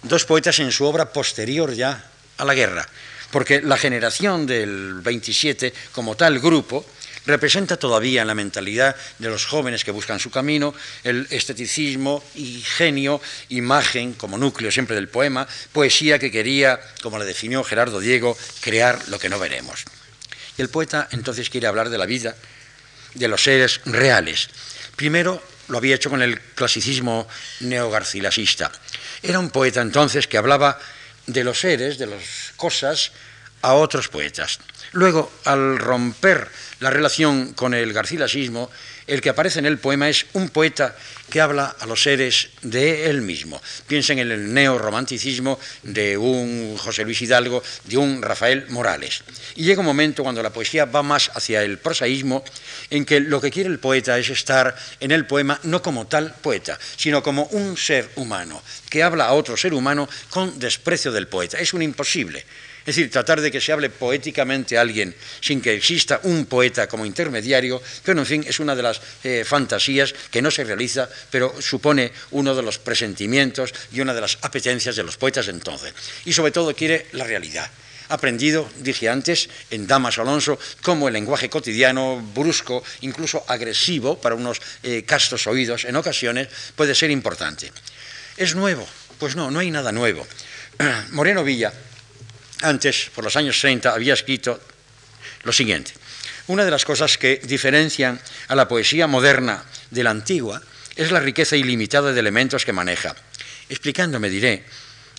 dos 0.02 0.24
poetas 0.26 0.58
en 0.58 0.70
su 0.70 0.84
obra 0.84 1.12
posterior 1.12 1.72
ya 1.72 2.04
a 2.36 2.44
la 2.44 2.54
guerra, 2.54 2.86
porque 3.30 3.62
la 3.62 3.78
generación 3.78 4.46
del 4.46 5.00
27 5.00 5.72
como 5.92 6.14
tal 6.14 6.38
grupo 6.38 6.84
representa 7.26 7.76
todavía 7.76 8.22
en 8.22 8.28
la 8.28 8.34
mentalidad 8.34 8.96
de 9.18 9.28
los 9.28 9.46
jóvenes 9.46 9.84
que 9.84 9.90
buscan 9.90 10.18
su 10.18 10.30
camino 10.30 10.74
el 11.04 11.26
esteticismo 11.30 12.22
y 12.34 12.62
genio, 12.62 13.20
imagen 13.48 14.14
como 14.14 14.38
núcleo 14.38 14.70
siempre 14.70 14.96
del 14.96 15.08
poema, 15.08 15.46
poesía 15.72 16.18
que 16.18 16.30
quería, 16.30 16.80
como 17.02 17.18
le 17.18 17.24
definió 17.24 17.62
Gerardo 17.64 18.00
Diego, 18.00 18.36
crear 18.60 19.08
lo 19.08 19.18
que 19.18 19.28
no 19.28 19.38
veremos. 19.38 19.84
Y 20.58 20.62
el 20.62 20.68
poeta 20.68 21.08
entonces 21.12 21.50
quiere 21.50 21.66
hablar 21.66 21.90
de 21.90 21.98
la 21.98 22.06
vida, 22.06 22.36
de 23.14 23.28
los 23.28 23.42
seres 23.42 23.80
reales. 23.84 24.48
Primero 24.96 25.42
lo 25.68 25.78
había 25.78 25.94
hecho 25.94 26.10
con 26.10 26.22
el 26.22 26.40
clasicismo 26.40 27.26
neogarcilasista. 27.60 28.70
Era 29.22 29.38
un 29.38 29.50
poeta 29.50 29.80
entonces 29.80 30.26
que 30.26 30.38
hablaba 30.38 30.78
de 31.26 31.44
los 31.44 31.60
seres, 31.60 31.98
de 31.98 32.06
las 32.06 32.52
cosas, 32.56 33.12
a 33.62 33.74
otros 33.74 34.08
poetas. 34.08 34.58
Luego, 34.92 35.32
al 35.44 35.78
romper 35.78 36.48
la 36.80 36.90
relación 36.90 37.54
con 37.54 37.72
el 37.72 37.92
garcilasismo, 37.92 38.70
el 39.06 39.20
que 39.20 39.30
aparece 39.30 39.58
en 39.58 39.66
el 39.66 39.78
poema 39.78 40.08
es 40.08 40.26
un 40.34 40.50
poeta 40.50 40.94
que 41.30 41.40
habla 41.40 41.74
a 41.80 41.86
los 41.86 42.02
seres 42.02 42.50
de 42.60 43.08
él 43.08 43.22
mismo. 43.22 43.60
Piensen 43.86 44.18
en 44.18 44.30
el 44.30 44.52
neorromanticismo 44.52 45.58
de 45.82 46.16
un 46.18 46.76
José 46.76 47.04
Luis 47.04 47.22
Hidalgo, 47.22 47.62
de 47.84 47.96
un 47.96 48.20
Rafael 48.20 48.66
Morales. 48.68 49.22
Y 49.56 49.64
llega 49.64 49.80
un 49.80 49.86
momento 49.86 50.22
cuando 50.22 50.42
la 50.42 50.52
poesía 50.52 50.84
va 50.84 51.02
más 51.02 51.30
hacia 51.34 51.62
el 51.62 51.78
prosaísmo, 51.78 52.44
en 52.90 53.04
que 53.04 53.20
lo 53.20 53.40
que 53.40 53.50
quiere 53.50 53.70
el 53.70 53.78
poeta 53.78 54.18
es 54.18 54.28
estar 54.28 54.76
en 55.00 55.10
el 55.10 55.26
poema 55.26 55.58
no 55.62 55.82
como 55.82 56.06
tal 56.06 56.34
poeta, 56.34 56.78
sino 56.96 57.22
como 57.22 57.44
un 57.44 57.76
ser 57.76 58.10
humano, 58.16 58.62
que 58.90 59.02
habla 59.02 59.26
a 59.26 59.32
otro 59.32 59.56
ser 59.56 59.72
humano 59.72 60.08
con 60.30 60.58
desprecio 60.58 61.12
del 61.12 61.28
poeta. 61.28 61.58
Es 61.58 61.72
un 61.72 61.82
imposible. 61.82 62.44
Es 62.82 62.96
decir, 62.96 63.10
tratar 63.10 63.40
de 63.40 63.50
que 63.50 63.60
se 63.60 63.72
hable 63.72 63.90
poéticamente 63.90 64.76
a 64.76 64.80
alguien 64.80 65.14
sin 65.40 65.60
que 65.60 65.74
exista 65.74 66.20
un 66.24 66.46
poeta 66.46 66.88
como 66.88 67.06
intermediario, 67.06 67.80
pero 68.04 68.18
en 68.18 68.26
fin, 68.26 68.44
es 68.46 68.58
una 68.58 68.74
de 68.74 68.82
las 68.82 69.00
eh, 69.22 69.44
fantasías 69.46 70.12
que 70.30 70.42
no 70.42 70.50
se 70.50 70.64
realiza, 70.64 71.08
pero 71.30 71.54
supone 71.62 72.12
uno 72.32 72.54
de 72.54 72.62
los 72.62 72.78
presentimientos 72.78 73.72
y 73.92 74.00
una 74.00 74.14
de 74.14 74.20
las 74.20 74.38
apetencias 74.42 74.96
de 74.96 75.04
los 75.04 75.16
poetas 75.16 75.46
de 75.46 75.52
entonces. 75.52 75.94
Y 76.24 76.32
sobre 76.32 76.50
todo 76.50 76.74
quiere 76.74 77.06
la 77.12 77.24
realidad 77.24 77.70
aprendido, 78.08 78.68
dije 78.76 79.08
antes, 79.08 79.48
en 79.70 79.86
Damas 79.86 80.18
Alonso, 80.18 80.58
cómo 80.82 81.08
el 81.08 81.14
lenguaje 81.14 81.48
cotidiano, 81.48 82.20
brusco, 82.34 82.84
incluso 83.00 83.42
agresivo 83.48 84.20
para 84.20 84.34
unos 84.34 84.60
eh, 84.82 85.04
castos 85.04 85.46
oídos 85.46 85.86
en 85.86 85.96
ocasiones, 85.96 86.48
puede 86.76 86.94
ser 86.94 87.10
importante. 87.10 87.72
¿Es 88.36 88.54
nuevo? 88.54 88.86
Pues 89.18 89.34
no, 89.34 89.50
no 89.50 89.60
hay 89.60 89.70
nada 89.70 89.92
nuevo. 89.92 90.26
Moreno 91.12 91.42
Villa 91.42 91.72
antes, 92.62 93.10
por 93.14 93.24
los 93.24 93.36
años 93.36 93.58
30, 93.60 93.92
había 93.92 94.14
escrito 94.14 94.60
lo 95.44 95.52
siguiente. 95.52 95.92
Una 96.46 96.64
de 96.64 96.70
las 96.70 96.84
cosas 96.84 97.18
que 97.18 97.40
diferencian 97.44 98.20
a 98.48 98.54
la 98.54 98.68
poesía 98.68 99.06
moderna 99.06 99.64
de 99.90 100.02
la 100.02 100.10
antigua 100.10 100.60
es 100.96 101.10
la 101.10 101.20
riqueza 101.20 101.56
ilimitada 101.56 102.12
de 102.12 102.20
elementos 102.20 102.64
que 102.64 102.72
maneja. 102.72 103.14
Explicándome 103.68 104.28
diré, 104.28 104.64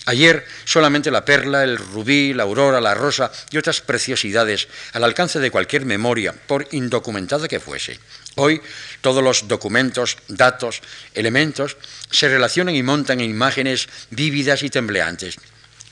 ayer 0.05 0.45
solamente 0.65 1.11
la 1.11 1.25
perla, 1.25 1.63
el 1.63 1.77
rubí, 1.77 2.33
la 2.33 2.43
aurora, 2.43 2.81
la 2.81 2.93
rosa 2.93 3.31
y 3.51 3.57
otras 3.57 3.81
preciosidades 3.81 4.67
al 4.91 5.03
alcance 5.03 5.39
de 5.39 5.51
cualquier 5.51 5.85
memoria, 5.85 6.33
por 6.33 6.67
indocumentada 6.71 7.47
que 7.47 7.59
fuese. 7.59 7.99
Hoy 8.35 8.61
todos 9.01 9.23
los 9.23 9.47
documentos, 9.47 10.17
datos, 10.27 10.81
elementos 11.13 11.77
se 12.11 12.27
relacionan 12.27 12.75
y 12.75 12.83
montan 12.83 13.21
en 13.21 13.29
imágenes 13.29 13.87
vívidas 14.11 14.63
y 14.63 14.69
tembleantes 14.69 15.37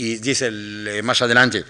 y 0.02 0.16
dice 0.16 0.50
eh, 0.52 1.04
más 1.04 1.22
adelante, 1.22 1.64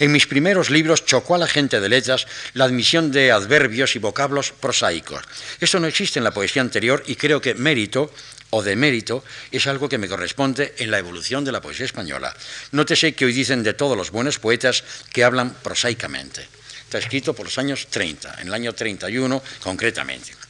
en 0.00 0.10
mis 0.10 0.26
primeros 0.26 0.70
libros 0.70 1.06
chocó 1.06 1.36
a 1.36 1.38
la 1.38 1.46
gente 1.46 1.78
de 1.78 1.88
letras 1.88 2.26
la 2.54 2.64
admisión 2.64 3.12
de 3.12 3.30
adverbios 3.30 3.94
y 3.94 4.00
vocablos 4.00 4.50
prosaicos. 4.50 5.22
Esto 5.60 5.78
no 5.78 5.86
existe 5.86 6.18
en 6.18 6.24
la 6.24 6.34
poesía 6.34 6.62
anterior 6.62 7.04
y 7.06 7.14
creo 7.14 7.40
que 7.40 7.54
mérito 7.54 8.12
o 8.50 8.60
de 8.60 8.74
mérito 8.74 9.22
es 9.52 9.68
algo 9.68 9.88
que 9.88 9.98
me 9.98 10.08
corresponde 10.08 10.74
en 10.78 10.90
la 10.90 10.98
evolución 10.98 11.44
de 11.44 11.52
la 11.52 11.60
poesía 11.60 11.86
española. 11.86 12.34
Nótese 12.72 13.14
que 13.14 13.24
hoy 13.24 13.32
dicen 13.32 13.62
de 13.62 13.74
todos 13.74 13.96
los 13.96 14.10
buenos 14.10 14.40
poetas 14.40 14.82
que 15.12 15.22
hablan 15.22 15.54
prosaicamente. 15.62 16.48
Está 16.82 16.98
escrito 16.98 17.34
por 17.34 17.46
los 17.46 17.56
años 17.56 17.86
30, 17.86 18.40
en 18.40 18.48
el 18.48 18.54
año 18.54 18.74
31 18.74 19.40
concretamente. 19.62 20.41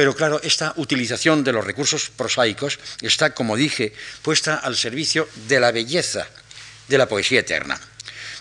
Pero 0.00 0.16
claro, 0.16 0.40
esta 0.42 0.72
utilización 0.76 1.44
de 1.44 1.52
los 1.52 1.62
recursos 1.62 2.08
prosaicos 2.08 2.78
está, 3.02 3.34
como 3.34 3.54
dije, 3.54 3.92
puesta 4.22 4.56
al 4.56 4.74
servicio 4.74 5.28
de 5.46 5.60
la 5.60 5.72
belleza 5.72 6.26
de 6.88 6.96
la 6.96 7.04
poesía 7.04 7.40
eterna. 7.40 7.78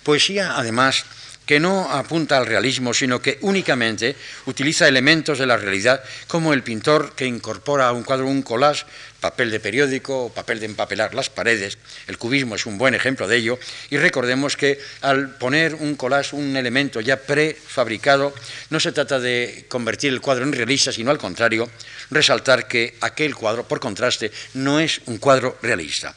Poesía, 0.03 0.55
además, 0.55 1.03
que 1.49 1.59
no 1.59 1.89
apunta 1.89 2.37
al 2.37 2.45
realismo, 2.45 2.93
sino 2.93 3.23
que 3.23 3.39
únicamente 3.41 4.15
utiliza 4.45 4.87
elementos 4.87 5.39
de 5.39 5.47
la 5.47 5.57
realidad, 5.57 6.03
como 6.27 6.53
el 6.53 6.61
pintor 6.61 7.13
que 7.15 7.25
incorpora 7.25 7.87
a 7.87 7.91
un 7.91 8.03
cuadro 8.03 8.27
un 8.27 8.43
collage, 8.43 8.85
papel 9.19 9.49
de 9.49 9.59
periódico 9.59 10.31
papel 10.31 10.59
de 10.59 10.67
empapelar 10.67 11.15
las 11.15 11.31
paredes. 11.31 11.79
El 12.05 12.19
cubismo 12.19 12.53
es 12.53 12.67
un 12.67 12.77
buen 12.77 12.93
ejemplo 12.93 13.27
de 13.27 13.37
ello. 13.37 13.57
Y 13.89 13.97
recordemos 13.97 14.55
que 14.57 14.79
al 15.01 15.37
poner 15.37 15.73
un 15.73 15.95
collage, 15.95 16.35
un 16.35 16.55
elemento 16.55 17.01
ya 17.01 17.17
prefabricado, 17.17 18.31
no 18.69 18.79
se 18.79 18.91
trata 18.91 19.19
de 19.19 19.65
convertir 19.69 20.13
el 20.13 20.21
cuadro 20.21 20.43
en 20.43 20.53
realista, 20.53 20.91
sino 20.91 21.09
al 21.09 21.17
contrario, 21.17 21.67
resaltar 22.11 22.67
que 22.67 22.95
aquel 23.01 23.33
cuadro, 23.33 23.67
por 23.67 23.79
contraste, 23.79 24.31
no 24.53 24.79
es 24.79 25.01
un 25.07 25.17
cuadro 25.17 25.57
realista. 25.63 26.13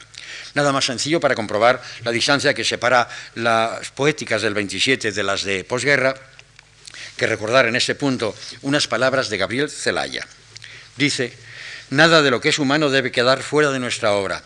Nada 0.53 0.71
más 0.71 0.85
sencillo 0.85 1.19
para 1.19 1.35
comprobar 1.35 1.81
la 2.03 2.11
distancia 2.11 2.53
que 2.53 2.63
separa 2.63 3.07
las 3.35 3.89
poéticas 3.91 4.41
del 4.41 4.53
27 4.53 5.11
de 5.11 5.23
las 5.23 5.43
de 5.43 5.63
posguerra, 5.63 6.15
que 7.17 7.27
recordar 7.27 7.67
en 7.67 7.75
este 7.75 7.95
punto 7.95 8.35
unas 8.61 8.87
palabras 8.87 9.29
de 9.29 9.37
Gabriel 9.37 9.69
Zelaya. 9.69 10.25
Dice, 10.97 11.33
nada 11.89 12.21
de 12.21 12.31
lo 12.31 12.41
que 12.41 12.49
es 12.49 12.59
humano 12.59 12.89
debe 12.89 13.11
quedar 13.11 13.41
fuera 13.41 13.71
de 13.71 13.79
nuestra 13.79 14.13
obra. 14.13 14.43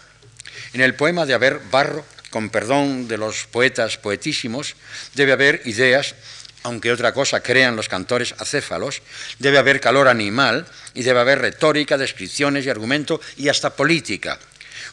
En 0.74 0.82
el 0.82 0.96
poema 0.96 1.26
de 1.26 1.34
haber 1.34 1.60
barro, 1.72 2.06
con 2.30 2.50
perdón 2.50 3.08
de 3.08 3.18
los 3.18 3.46
poetas 3.46 3.98
poetísimos, 3.98 4.76
debe 5.14 5.32
haber 5.32 5.62
ideas, 5.66 6.16
aunque 6.64 6.92
otra 6.92 7.14
cosa 7.14 7.42
crean 7.42 7.76
los 7.76 7.88
cantores 7.88 8.36
acéfalos, 8.38 9.02
debe 9.40 9.58
haber 9.58 9.80
calor 9.80 10.08
animal 10.08 10.68
y 10.94 11.04
debe 11.04 11.20
haber 11.20 11.40
retórica, 11.40 11.98
descripciones 11.98 12.66
y 12.66 12.70
argumento 12.70 13.22
y 13.38 13.50
hasta 13.50 13.76
política. 13.76 14.40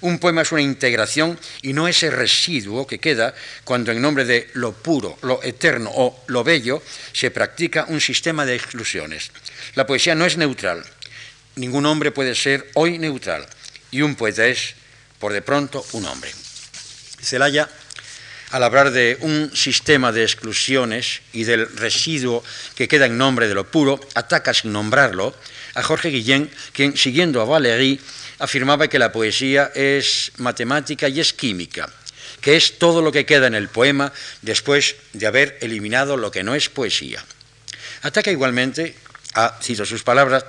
Un 0.04 0.18
poema 0.18 0.42
es 0.42 0.52
una 0.52 0.60
integración 0.60 1.38
y 1.62 1.72
no 1.72 1.88
ese 1.88 2.10
residuo 2.10 2.86
que 2.86 2.98
queda 2.98 3.34
cuando 3.64 3.90
en 3.90 4.02
nombre 4.02 4.26
de 4.26 4.50
lo 4.52 4.74
puro, 4.74 5.16
lo 5.22 5.42
eterno 5.42 5.90
o 5.94 6.24
lo 6.26 6.44
bello 6.44 6.82
se 7.14 7.30
practica 7.30 7.86
un 7.88 8.02
sistema 8.02 8.44
de 8.44 8.54
exclusiones. 8.54 9.30
La 9.76 9.86
poesía 9.86 10.14
no 10.14 10.26
es 10.26 10.36
neutral. 10.36 10.84
Ningún 11.56 11.86
hombre 11.86 12.10
puede 12.10 12.34
ser 12.34 12.68
hoy 12.74 12.98
neutral 12.98 13.46
y 13.90 14.02
un 14.02 14.14
poeta 14.14 14.44
es, 14.44 14.74
por 15.18 15.32
de 15.32 15.40
pronto, 15.40 15.82
un 15.92 16.04
hombre. 16.04 16.30
Celaya, 17.22 17.70
al 18.50 18.62
hablar 18.62 18.90
de 18.90 19.16
un 19.22 19.56
sistema 19.56 20.12
de 20.12 20.24
exclusiones 20.24 21.22
y 21.32 21.44
del 21.44 21.66
residuo 21.78 22.44
que 22.74 22.88
queda 22.88 23.06
en 23.06 23.16
nombre 23.16 23.48
de 23.48 23.54
lo 23.54 23.70
puro, 23.70 23.98
ataca 24.14 24.52
sin 24.52 24.70
nombrarlo 24.70 25.34
a 25.74 25.82
Jorge 25.82 26.10
Guillén, 26.10 26.50
quien, 26.74 26.94
siguiendo 26.94 27.40
a 27.40 27.46
Valéry, 27.46 27.98
afirmaba 28.38 28.88
que 28.88 28.98
la 28.98 29.12
poesía 29.12 29.70
es 29.74 30.32
matemática 30.38 31.08
y 31.08 31.20
es 31.20 31.32
química, 31.32 31.88
que 32.40 32.56
es 32.56 32.78
todo 32.78 33.02
lo 33.02 33.12
que 33.12 33.26
queda 33.26 33.46
en 33.46 33.54
el 33.54 33.68
poema 33.68 34.12
después 34.42 34.96
de 35.12 35.26
haber 35.26 35.58
eliminado 35.60 36.16
lo 36.16 36.30
que 36.30 36.42
no 36.42 36.54
es 36.54 36.68
poesía. 36.68 37.24
Ataca 38.02 38.30
igualmente, 38.30 38.94
a, 39.34 39.58
cito 39.62 39.86
sus 39.86 40.02
palabras, 40.02 40.44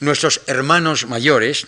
nuestros 0.00 0.40
hermanos 0.46 1.06
mayores 1.06 1.66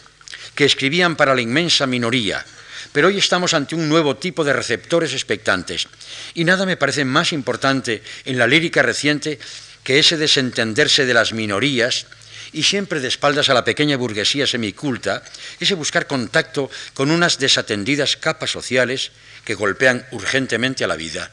que 0.55 0.65
escribían 0.65 1.17
para 1.17 1.35
la 1.35 1.43
inmensa 1.43 1.87
minoría, 1.87 2.45
pero 2.93 3.09
hoy 3.09 3.19
estamos 3.19 3.55
ante 3.55 3.75
un 3.75 3.89
nuevo 3.89 4.17
tipo 4.17 4.45
de 4.45 4.53
receptores 4.53 5.13
expectantes, 5.13 5.89
y 6.35 6.45
nada 6.45 6.67
me 6.67 6.77
parece 6.77 7.05
más 7.05 7.33
importante 7.33 8.03
en 8.25 8.39
la 8.39 8.47
lírica 8.47 8.83
reciente 8.83 9.39
que 9.85 9.99
ese 9.99 10.17
desentenderse 10.17 11.07
de 11.07 11.15
las 11.15 11.33
minorías 11.33 12.07
y 12.53 12.63
siempre 12.63 13.01
de 13.01 13.09
espaldas 13.09 13.49
a 13.49 13.55
la 13.55 13.65
pequeña 13.65 13.97
burguesía 13.97 14.47
semiculta, 14.47 15.23
ese 15.59 15.75
buscar 15.75 16.07
contacto 16.07 16.71
con 16.95 17.11
unas 17.11 17.39
desatendidas 17.39 18.17
capas 18.17 18.51
sociales 18.51 19.13
que 19.45 19.55
golpean 19.55 20.07
urgentemente 20.11 20.85
a 20.85 20.89
la 20.89 20.97
vida. 20.97 21.31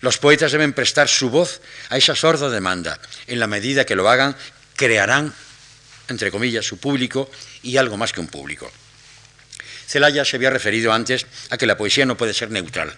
Los 0.00 0.18
poetas 0.18 0.52
deben 0.52 0.72
prestar 0.72 1.08
su 1.08 1.30
voz 1.30 1.60
a 1.88 1.96
esa 1.96 2.14
sorda 2.14 2.50
demanda. 2.50 3.00
En 3.26 3.40
la 3.40 3.46
medida 3.46 3.86
que 3.86 3.96
lo 3.96 4.08
hagan, 4.08 4.36
crearán, 4.76 5.32
entre 6.08 6.30
comillas, 6.30 6.66
su 6.66 6.78
público 6.78 7.30
y 7.62 7.76
algo 7.76 7.96
más 7.96 8.12
que 8.12 8.20
un 8.20 8.28
público. 8.28 8.70
Celaya 9.86 10.24
se 10.24 10.36
había 10.36 10.50
referido 10.50 10.92
antes 10.92 11.26
a 11.50 11.56
que 11.56 11.66
la 11.66 11.76
poesía 11.76 12.06
no 12.06 12.16
puede 12.16 12.34
ser 12.34 12.50
neutral. 12.50 12.94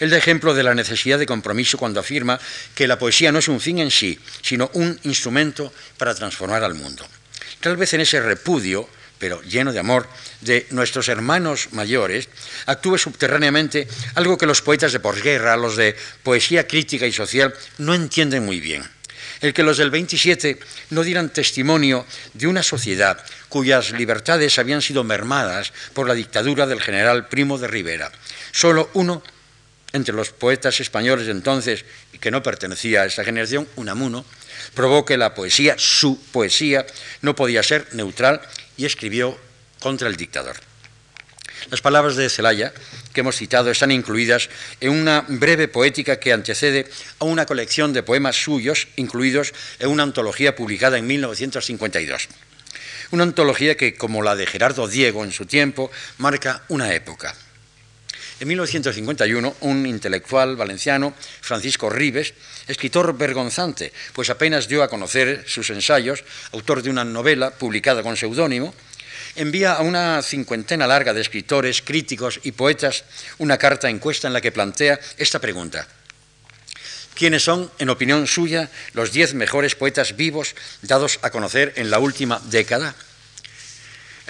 Él 0.00 0.08
da 0.08 0.16
ejemplo 0.16 0.54
de 0.54 0.62
la 0.62 0.74
necesidad 0.74 1.18
de 1.18 1.26
compromiso 1.26 1.76
cuando 1.76 2.00
afirma 2.00 2.40
que 2.74 2.88
la 2.88 2.98
poesía 2.98 3.30
no 3.30 3.38
es 3.38 3.48
un 3.48 3.60
fin 3.60 3.78
en 3.78 3.90
sí, 3.90 4.18
sino 4.40 4.70
un 4.72 4.98
instrumento 5.04 5.72
para 5.98 6.14
transformar 6.14 6.64
al 6.64 6.74
mundo. 6.74 7.06
Tal 7.60 7.76
vez 7.76 7.92
en 7.92 8.00
ese 8.00 8.20
repudio, 8.20 8.88
pero 9.18 9.42
lleno 9.42 9.74
de 9.74 9.78
amor, 9.78 10.08
de 10.40 10.66
nuestros 10.70 11.08
hermanos 11.08 11.68
mayores, 11.72 12.30
actúe 12.64 12.96
subterráneamente 12.96 13.86
algo 14.14 14.38
que 14.38 14.46
los 14.46 14.62
poetas 14.62 14.92
de 14.92 15.00
posguerra, 15.00 15.58
los 15.58 15.76
de 15.76 15.94
poesía 16.22 16.66
crítica 16.66 17.06
y 17.06 17.12
social, 17.12 17.54
no 17.76 17.94
entienden 17.94 18.46
muy 18.46 18.58
bien. 18.58 18.82
El 19.42 19.52
que 19.52 19.62
los 19.62 19.76
del 19.76 19.90
27 19.90 20.58
no 20.90 21.02
dieran 21.02 21.28
testimonio 21.28 22.06
de 22.32 22.46
una 22.46 22.62
sociedad 22.62 23.22
cuyas 23.50 23.92
libertades 23.92 24.58
habían 24.58 24.80
sido 24.80 25.04
mermadas 25.04 25.72
por 25.92 26.08
la 26.08 26.14
dictadura 26.14 26.66
del 26.66 26.80
general 26.80 27.28
Primo 27.28 27.58
de 27.58 27.68
Rivera. 27.68 28.10
Solo 28.52 28.90
uno 28.94 29.22
entre 29.92 30.14
los 30.14 30.30
poetas 30.30 30.80
españoles 30.80 31.26
de 31.26 31.32
entonces, 31.32 31.84
y 32.12 32.18
que 32.18 32.30
no 32.30 32.42
pertenecía 32.42 33.02
a 33.02 33.06
esa 33.06 33.24
generación, 33.24 33.68
Unamuno, 33.76 34.24
probó 34.74 35.04
que 35.04 35.16
la 35.16 35.34
poesía, 35.34 35.74
su 35.78 36.20
poesía, 36.32 36.86
no 37.22 37.34
podía 37.34 37.62
ser 37.62 37.88
neutral 37.92 38.40
y 38.76 38.84
escribió 38.84 39.38
contra 39.80 40.08
el 40.08 40.16
dictador. 40.16 40.56
Las 41.70 41.82
palabras 41.82 42.16
de 42.16 42.30
Celaya, 42.30 42.72
que 43.12 43.20
hemos 43.20 43.36
citado 43.36 43.70
están 43.70 43.90
incluidas 43.90 44.48
en 44.80 44.90
una 44.90 45.24
breve 45.28 45.68
poética 45.68 46.18
que 46.18 46.32
antecede 46.32 46.88
a 47.18 47.24
una 47.24 47.44
colección 47.44 47.92
de 47.92 48.02
poemas 48.02 48.42
suyos 48.42 48.88
incluidos 48.96 49.52
en 49.78 49.90
una 49.90 50.04
antología 50.04 50.56
publicada 50.56 50.96
en 50.96 51.06
1952. 51.06 52.28
Una 53.10 53.24
antología 53.24 53.76
que, 53.76 53.94
como 53.94 54.22
la 54.22 54.36
de 54.36 54.46
Gerardo 54.46 54.88
Diego 54.88 55.24
en 55.24 55.32
su 55.32 55.44
tiempo, 55.44 55.90
marca 56.18 56.62
una 56.68 56.94
época. 56.94 57.34
En 58.40 58.48
1951, 58.48 59.56
un 59.60 59.84
intelectual 59.84 60.56
valenciano, 60.56 61.12
Francisco 61.42 61.90
Ribes, 61.90 62.32
escritor 62.66 63.12
vergonzante, 63.16 63.92
pues 64.14 64.30
apenas 64.30 64.66
dio 64.66 64.82
a 64.82 64.88
conocer 64.88 65.44
sus 65.46 65.68
ensayos, 65.68 66.24
autor 66.52 66.82
de 66.82 66.88
una 66.88 67.04
novela 67.04 67.50
publicada 67.50 68.02
con 68.02 68.16
seudónimo, 68.16 68.72
envía 69.36 69.74
a 69.74 69.82
una 69.82 70.22
cincuentena 70.22 70.86
larga 70.86 71.12
de 71.12 71.20
escritores, 71.20 71.82
críticos 71.82 72.40
y 72.42 72.52
poetas 72.52 73.04
una 73.36 73.58
carta 73.58 73.90
encuesta 73.90 74.26
en 74.26 74.32
la 74.32 74.40
que 74.40 74.52
plantea 74.52 74.98
esta 75.18 75.38
pregunta. 75.38 75.86
¿Quiénes 77.12 77.44
son, 77.44 77.70
en 77.78 77.90
opinión 77.90 78.26
suya, 78.26 78.70
los 78.94 79.12
diez 79.12 79.34
mejores 79.34 79.74
poetas 79.74 80.16
vivos 80.16 80.54
dados 80.80 81.18
a 81.20 81.28
conocer 81.28 81.74
en 81.76 81.90
la 81.90 81.98
última 81.98 82.40
década? 82.48 82.94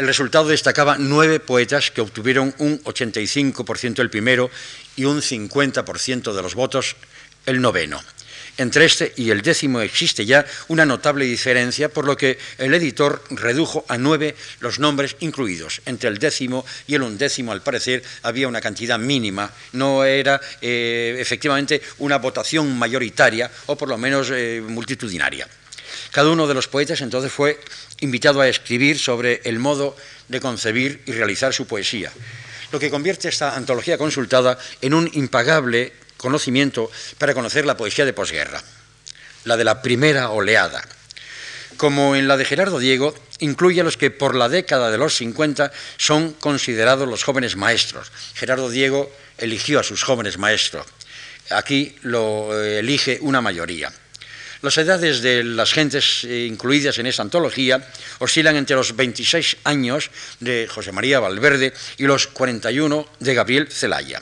El 0.00 0.06
resultado 0.06 0.48
destacaba 0.48 0.96
nueve 0.98 1.40
poetas 1.40 1.90
que 1.90 2.00
obtuvieron 2.00 2.54
un 2.56 2.82
85% 2.84 3.98
el 3.98 4.08
primero 4.08 4.50
y 4.96 5.04
un 5.04 5.20
50% 5.20 6.32
de 6.32 6.42
los 6.42 6.54
votos 6.54 6.96
el 7.44 7.60
noveno. 7.60 8.00
Entre 8.56 8.86
este 8.86 9.12
y 9.18 9.28
el 9.28 9.42
décimo 9.42 9.82
existe 9.82 10.24
ya 10.24 10.46
una 10.68 10.86
notable 10.86 11.26
diferencia, 11.26 11.90
por 11.90 12.06
lo 12.06 12.16
que 12.16 12.38
el 12.56 12.72
editor 12.72 13.22
redujo 13.28 13.84
a 13.88 13.98
nueve 13.98 14.36
los 14.60 14.78
nombres 14.78 15.16
incluidos. 15.20 15.82
Entre 15.84 16.08
el 16.08 16.16
décimo 16.16 16.64
y 16.86 16.94
el 16.94 17.02
undécimo, 17.02 17.52
al 17.52 17.60
parecer, 17.60 18.02
había 18.22 18.48
una 18.48 18.62
cantidad 18.62 18.98
mínima, 18.98 19.52
no 19.74 20.06
era 20.06 20.40
eh, 20.62 21.18
efectivamente 21.18 21.82
una 21.98 22.16
votación 22.16 22.74
mayoritaria 22.78 23.50
o 23.66 23.76
por 23.76 23.90
lo 23.90 23.98
menos 23.98 24.30
eh, 24.32 24.62
multitudinaria. 24.66 25.46
Cada 26.10 26.30
uno 26.30 26.46
de 26.46 26.54
los 26.54 26.68
poetas 26.68 27.00
entonces 27.02 27.32
fue 27.32 27.60
invitado 28.00 28.40
a 28.40 28.48
escribir 28.48 28.98
sobre 28.98 29.40
el 29.44 29.58
modo 29.58 29.96
de 30.28 30.40
concebir 30.40 31.02
y 31.06 31.12
realizar 31.12 31.52
su 31.52 31.66
poesía, 31.66 32.10
lo 32.72 32.78
que 32.78 32.90
convierte 32.90 33.28
esta 33.28 33.56
antología 33.56 33.98
consultada 33.98 34.58
en 34.80 34.94
un 34.94 35.10
impagable 35.14 35.92
conocimiento 36.16 36.90
para 37.18 37.34
conocer 37.34 37.66
la 37.66 37.76
poesía 37.76 38.04
de 38.04 38.12
posguerra, 38.12 38.62
la 39.44 39.56
de 39.56 39.64
la 39.64 39.82
primera 39.82 40.30
oleada. 40.30 40.82
Como 41.76 42.14
en 42.14 42.28
la 42.28 42.36
de 42.36 42.44
Gerardo 42.44 42.78
Diego, 42.78 43.14
incluye 43.38 43.80
a 43.80 43.84
los 43.84 43.96
que 43.96 44.10
por 44.10 44.34
la 44.34 44.48
década 44.48 44.90
de 44.90 44.98
los 44.98 45.16
50 45.16 45.72
son 45.96 46.34
considerados 46.34 47.08
los 47.08 47.24
jóvenes 47.24 47.56
maestros. 47.56 48.12
Gerardo 48.34 48.68
Diego 48.68 49.10
eligió 49.38 49.80
a 49.80 49.82
sus 49.82 50.02
jóvenes 50.02 50.36
maestros. 50.36 50.86
Aquí 51.48 51.96
lo 52.02 52.56
eh, 52.60 52.80
elige 52.80 53.18
una 53.22 53.40
mayoría. 53.40 53.90
Las 54.62 54.76
edades 54.76 55.22
de 55.22 55.42
las 55.42 55.72
gentes 55.72 56.22
eh, 56.24 56.44
incluidas 56.44 56.98
en 56.98 57.06
esta 57.06 57.22
antología 57.22 57.80
oscilan 58.18 58.56
entre 58.56 58.76
los 58.76 58.94
26 58.94 59.56
años 59.64 60.10
de 60.38 60.68
José 60.68 60.92
María 60.92 61.18
Valverde 61.18 61.72
y 61.96 62.04
los 62.04 62.26
41 62.26 63.08
de 63.20 63.34
Gabriel 63.34 63.68
Zelaya. 63.72 64.20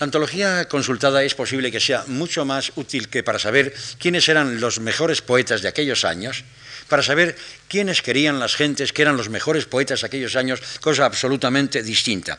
La 0.00 0.04
antología 0.04 0.66
consultada 0.68 1.22
es 1.22 1.34
posible 1.34 1.70
que 1.70 1.78
sea 1.78 2.04
mucho 2.08 2.44
más 2.44 2.72
útil 2.74 3.08
que 3.08 3.22
para 3.22 3.38
saber 3.38 3.72
quiénes 3.98 4.28
eran 4.28 4.60
los 4.60 4.80
mejores 4.80 5.22
poetas 5.22 5.62
de 5.62 5.68
aquellos 5.68 6.04
años, 6.04 6.44
para 6.88 7.02
saber 7.02 7.36
quiénes 7.68 8.02
querían 8.02 8.38
las 8.38 8.56
gentes 8.56 8.92
que 8.92 9.02
eran 9.02 9.16
los 9.16 9.30
mejores 9.30 9.64
poetas 9.64 10.00
de 10.00 10.08
aquellos 10.08 10.36
años, 10.36 10.60
cosa 10.80 11.06
absolutamente 11.06 11.82
distinta. 11.82 12.38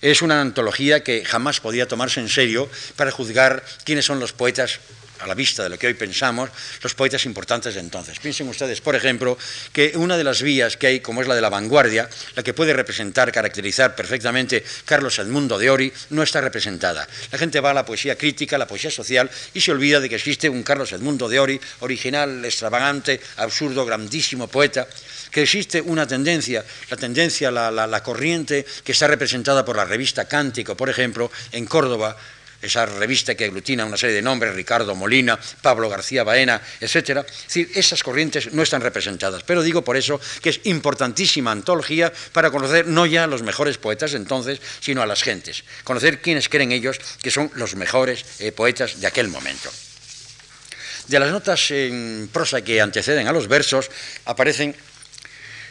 Es 0.00 0.22
una 0.22 0.40
antología 0.40 1.04
que 1.04 1.24
jamás 1.24 1.60
podía 1.60 1.86
tomarse 1.86 2.20
en 2.20 2.28
serio 2.28 2.68
para 2.96 3.12
juzgar 3.12 3.62
quiénes 3.84 4.06
son 4.06 4.18
los 4.18 4.32
poetas 4.32 4.80
a 5.20 5.26
la 5.26 5.34
vista 5.34 5.62
de 5.62 5.70
lo 5.70 5.78
que 5.78 5.86
hoy 5.86 5.94
pensamos, 5.94 6.50
los 6.82 6.94
poetas 6.94 7.24
importantes 7.24 7.74
de 7.74 7.80
entonces. 7.80 8.18
Piensen 8.18 8.48
ustedes, 8.48 8.80
por 8.80 8.94
ejemplo, 8.94 9.38
que 9.72 9.92
una 9.96 10.16
de 10.16 10.24
las 10.24 10.42
vías 10.42 10.76
que 10.76 10.86
hay, 10.86 11.00
como 11.00 11.22
es 11.22 11.28
la 11.28 11.34
de 11.34 11.40
la 11.40 11.50
vanguardia, 11.50 12.08
la 12.34 12.42
que 12.42 12.54
puede 12.54 12.72
representar, 12.72 13.32
caracterizar 13.32 13.94
perfectamente 13.94 14.64
Carlos 14.84 15.18
Edmundo 15.18 15.58
de 15.58 15.70
Ori, 15.70 15.92
no 16.10 16.22
está 16.22 16.40
representada. 16.40 17.06
La 17.32 17.38
gente 17.38 17.60
va 17.60 17.70
a 17.70 17.74
la 17.74 17.84
poesía 17.84 18.16
crítica, 18.16 18.56
a 18.56 18.58
la 18.58 18.66
poesía 18.66 18.90
social, 18.90 19.30
y 19.54 19.60
se 19.60 19.72
olvida 19.72 20.00
de 20.00 20.08
que 20.08 20.16
existe 20.16 20.48
un 20.48 20.62
Carlos 20.62 20.92
Edmundo 20.92 21.28
de 21.28 21.38
Ori, 21.38 21.60
original, 21.80 22.44
extravagante, 22.44 23.20
absurdo, 23.36 23.84
grandísimo 23.84 24.48
poeta, 24.48 24.86
que 25.30 25.42
existe 25.42 25.80
una 25.80 26.06
tendencia, 26.06 26.64
la 26.90 26.96
tendencia, 26.96 27.50
la, 27.50 27.70
la 27.70 28.02
corriente 28.02 28.64
que 28.84 28.92
está 28.92 29.06
representada 29.06 29.64
por 29.64 29.76
la 29.76 29.84
revista 29.84 30.26
Cántico, 30.26 30.76
por 30.76 30.88
ejemplo, 30.88 31.30
en 31.52 31.66
Córdoba, 31.66 32.16
esa 32.66 32.86
revista 32.86 33.34
que 33.34 33.44
aglutina 33.44 33.84
una 33.84 33.96
serie 33.96 34.16
de 34.16 34.22
nombres, 34.22 34.54
Ricardo 34.54 34.94
Molina, 34.94 35.38
Pablo 35.62 35.88
García 35.88 36.24
Baena, 36.24 36.60
etc. 36.80 36.94
Es 36.96 37.44
decir, 37.46 37.70
esas 37.74 38.02
corrientes 38.02 38.52
no 38.52 38.62
están 38.62 38.82
representadas, 38.82 39.42
pero 39.42 39.62
digo 39.62 39.82
por 39.82 39.96
eso 39.96 40.20
que 40.42 40.50
es 40.50 40.60
importantísima 40.64 41.52
antología 41.52 42.12
para 42.32 42.50
conocer 42.50 42.86
no 42.86 43.06
ya 43.06 43.24
a 43.24 43.26
los 43.26 43.42
mejores 43.42 43.78
poetas 43.78 44.14
entonces, 44.14 44.60
sino 44.80 45.02
a 45.02 45.06
las 45.06 45.22
gentes, 45.22 45.64
conocer 45.84 46.20
quiénes 46.20 46.48
creen 46.48 46.72
ellos 46.72 46.98
que 47.22 47.30
son 47.30 47.50
los 47.54 47.74
mejores 47.74 48.24
eh, 48.38 48.52
poetas 48.52 49.00
de 49.00 49.06
aquel 49.06 49.28
momento. 49.28 49.70
De 51.08 51.20
las 51.20 51.30
notas 51.30 51.70
en 51.70 52.28
prosa 52.32 52.62
que 52.62 52.80
anteceden 52.80 53.28
a 53.28 53.32
los 53.32 53.46
versos 53.46 53.90
aparecen 54.24 54.74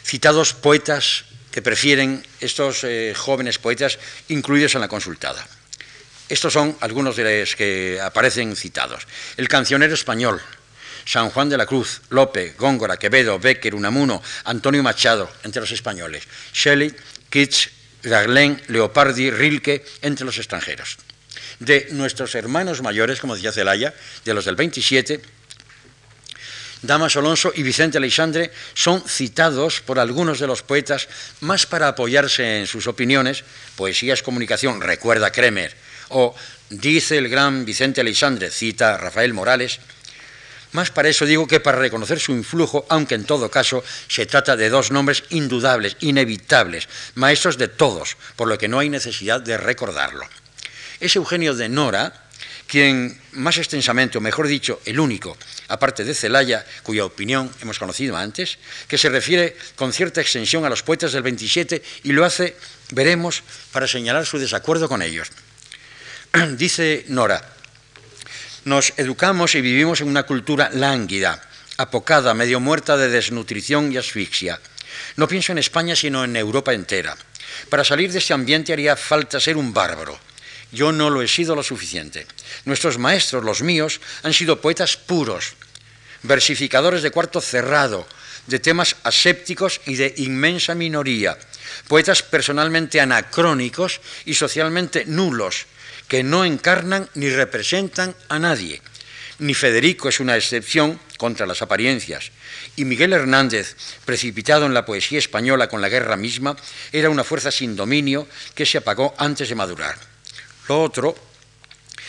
citados 0.02 0.54
poetas 0.54 1.24
que 1.50 1.62
prefieren 1.62 2.24
estos 2.40 2.84
eh, 2.84 3.12
jóvenes 3.16 3.58
poetas 3.58 3.98
incluidos 4.28 4.74
en 4.74 4.80
la 4.80 4.88
consultada. 4.88 5.46
Estos 6.28 6.52
son 6.52 6.76
algunos 6.80 7.16
de 7.16 7.40
los 7.40 7.54
que 7.54 8.00
aparecen 8.02 8.56
citados. 8.56 9.06
El 9.36 9.48
cancionero 9.48 9.94
español, 9.94 10.42
San 11.04 11.30
Juan 11.30 11.48
de 11.48 11.56
la 11.56 11.66
Cruz, 11.66 12.02
Lope, 12.10 12.54
Góngora, 12.58 12.96
Quevedo, 12.96 13.38
Becker, 13.38 13.74
Unamuno, 13.74 14.20
Antonio 14.44 14.82
Machado, 14.82 15.30
entre 15.44 15.60
los 15.60 15.70
españoles. 15.70 16.24
Shelley, 16.52 16.92
Keats, 17.30 17.70
Verlaine, 18.02 18.60
Leopardi, 18.68 19.30
Rilke, 19.30 19.84
entre 20.02 20.26
los 20.26 20.38
extranjeros. 20.38 20.96
De 21.60 21.88
nuestros 21.92 22.34
hermanos 22.34 22.82
mayores, 22.82 23.20
como 23.20 23.36
decía 23.36 23.52
Celaya, 23.52 23.94
de 24.24 24.34
los 24.34 24.44
del 24.44 24.56
27, 24.56 25.22
Damas 26.82 27.16
Alonso 27.16 27.52
y 27.54 27.62
Vicente 27.62 27.98
Aleixandre 27.98 28.50
son 28.74 29.02
citados 29.08 29.80
por 29.80 29.98
algunos 29.98 30.38
de 30.38 30.46
los 30.46 30.62
poetas 30.62 31.08
más 31.40 31.66
para 31.66 31.88
apoyarse 31.88 32.60
en 32.60 32.66
sus 32.66 32.86
opiniones, 32.86 33.44
poesía 33.76 34.14
es 34.14 34.22
comunicación, 34.22 34.80
recuerda 34.80 35.32
Kremer, 35.32 35.74
o 36.10 36.34
dice 36.70 37.18
el 37.18 37.28
gran 37.28 37.64
Vicente 37.64 38.00
Aleixandre, 38.00 38.50
cita 38.50 38.96
Rafael 38.96 39.34
Morales, 39.34 39.80
más 40.72 40.90
para 40.90 41.08
eso 41.08 41.24
digo 41.24 41.46
que 41.46 41.60
para 41.60 41.78
reconocer 41.78 42.20
su 42.20 42.32
influjo, 42.32 42.84
aunque 42.88 43.14
en 43.14 43.24
todo 43.24 43.50
caso 43.50 43.82
se 44.08 44.26
trata 44.26 44.56
de 44.56 44.68
dos 44.68 44.90
nombres 44.90 45.24
indudables, 45.30 45.96
inevitables, 46.00 46.88
maestros 47.14 47.56
de 47.56 47.68
todos, 47.68 48.16
por 48.36 48.48
lo 48.48 48.58
que 48.58 48.68
no 48.68 48.78
hay 48.78 48.90
necesidad 48.90 49.40
de 49.40 49.56
recordarlo. 49.56 50.28
Es 51.00 51.16
Eugenio 51.16 51.54
de 51.54 51.68
Nora 51.68 52.26
quien 52.66 53.18
más 53.32 53.58
extensamente, 53.58 54.18
o 54.18 54.20
mejor 54.20 54.48
dicho, 54.48 54.80
el 54.84 54.98
único, 54.98 55.36
aparte 55.68 56.04
de 56.04 56.14
Celaya, 56.14 56.66
cuya 56.82 57.04
opinión 57.04 57.50
hemos 57.62 57.78
conocido 57.78 58.16
antes, 58.16 58.58
que 58.88 58.98
se 58.98 59.08
refiere 59.08 59.56
con 59.76 59.92
cierta 59.92 60.20
extensión 60.20 60.64
a 60.64 60.68
los 60.68 60.82
poetas 60.82 61.12
del 61.12 61.22
27 61.22 61.82
y 62.02 62.12
lo 62.12 62.24
hace, 62.24 62.56
veremos, 62.90 63.42
para 63.72 63.86
señalar 63.86 64.26
su 64.26 64.38
desacuerdo 64.38 64.88
con 64.88 65.00
ellos. 65.00 65.30
Dice 66.56 67.04
Nora, 67.08 67.40
nos 68.64 68.92
educamos 68.96 69.54
y 69.54 69.60
vivimos 69.60 70.00
en 70.00 70.08
una 70.08 70.24
cultura 70.24 70.70
lánguida, 70.72 71.40
apocada, 71.78 72.34
medio 72.34 72.60
muerta 72.60 72.96
de 72.96 73.08
desnutrición 73.08 73.92
y 73.92 73.96
asfixia. 73.96 74.60
No 75.16 75.28
pienso 75.28 75.52
en 75.52 75.58
España, 75.58 75.96
sino 75.96 76.24
en 76.24 76.36
Europa 76.36 76.74
entera. 76.74 77.16
Para 77.70 77.84
salir 77.84 78.12
de 78.12 78.18
este 78.18 78.34
ambiente 78.34 78.72
haría 78.72 78.96
falta 78.96 79.40
ser 79.40 79.56
un 79.56 79.72
bárbaro. 79.72 80.18
Yo 80.72 80.92
no 80.92 81.10
lo 81.10 81.22
he 81.22 81.28
sido 81.28 81.54
lo 81.54 81.62
suficiente. 81.62 82.26
Nuestros 82.64 82.98
maestros, 82.98 83.44
los 83.44 83.62
míos, 83.62 84.00
han 84.22 84.34
sido 84.34 84.60
poetas 84.60 84.96
puros, 84.96 85.54
versificadores 86.22 87.02
de 87.02 87.12
cuarto 87.12 87.40
cerrado, 87.40 88.06
de 88.46 88.58
temas 88.58 88.96
asépticos 89.04 89.80
y 89.86 89.94
de 89.94 90.12
inmensa 90.18 90.74
minoría, 90.74 91.38
poetas 91.88 92.22
personalmente 92.22 93.00
anacrónicos 93.00 94.00
y 94.24 94.34
socialmente 94.34 95.04
nulos, 95.06 95.66
que 96.08 96.22
no 96.22 96.44
encarnan 96.44 97.08
ni 97.14 97.30
representan 97.30 98.14
a 98.28 98.38
nadie. 98.38 98.80
Ni 99.38 99.54
Federico 99.54 100.08
es 100.08 100.20
una 100.20 100.36
excepción 100.36 100.98
contra 101.18 101.46
las 101.46 101.62
apariencias. 101.62 102.30
Y 102.76 102.84
Miguel 102.84 103.12
Hernández, 103.12 103.76
precipitado 104.04 104.66
en 104.66 104.74
la 104.74 104.86
poesía 104.86 105.18
española 105.18 105.68
con 105.68 105.80
la 105.80 105.88
guerra 105.88 106.16
misma, 106.16 106.56
era 106.92 107.10
una 107.10 107.24
fuerza 107.24 107.50
sin 107.50 107.76
dominio 107.76 108.26
que 108.54 108.66
se 108.66 108.78
apagó 108.78 109.14
antes 109.18 109.48
de 109.48 109.54
madurar. 109.54 109.96
Lo 110.68 110.82
otro, 110.82 111.14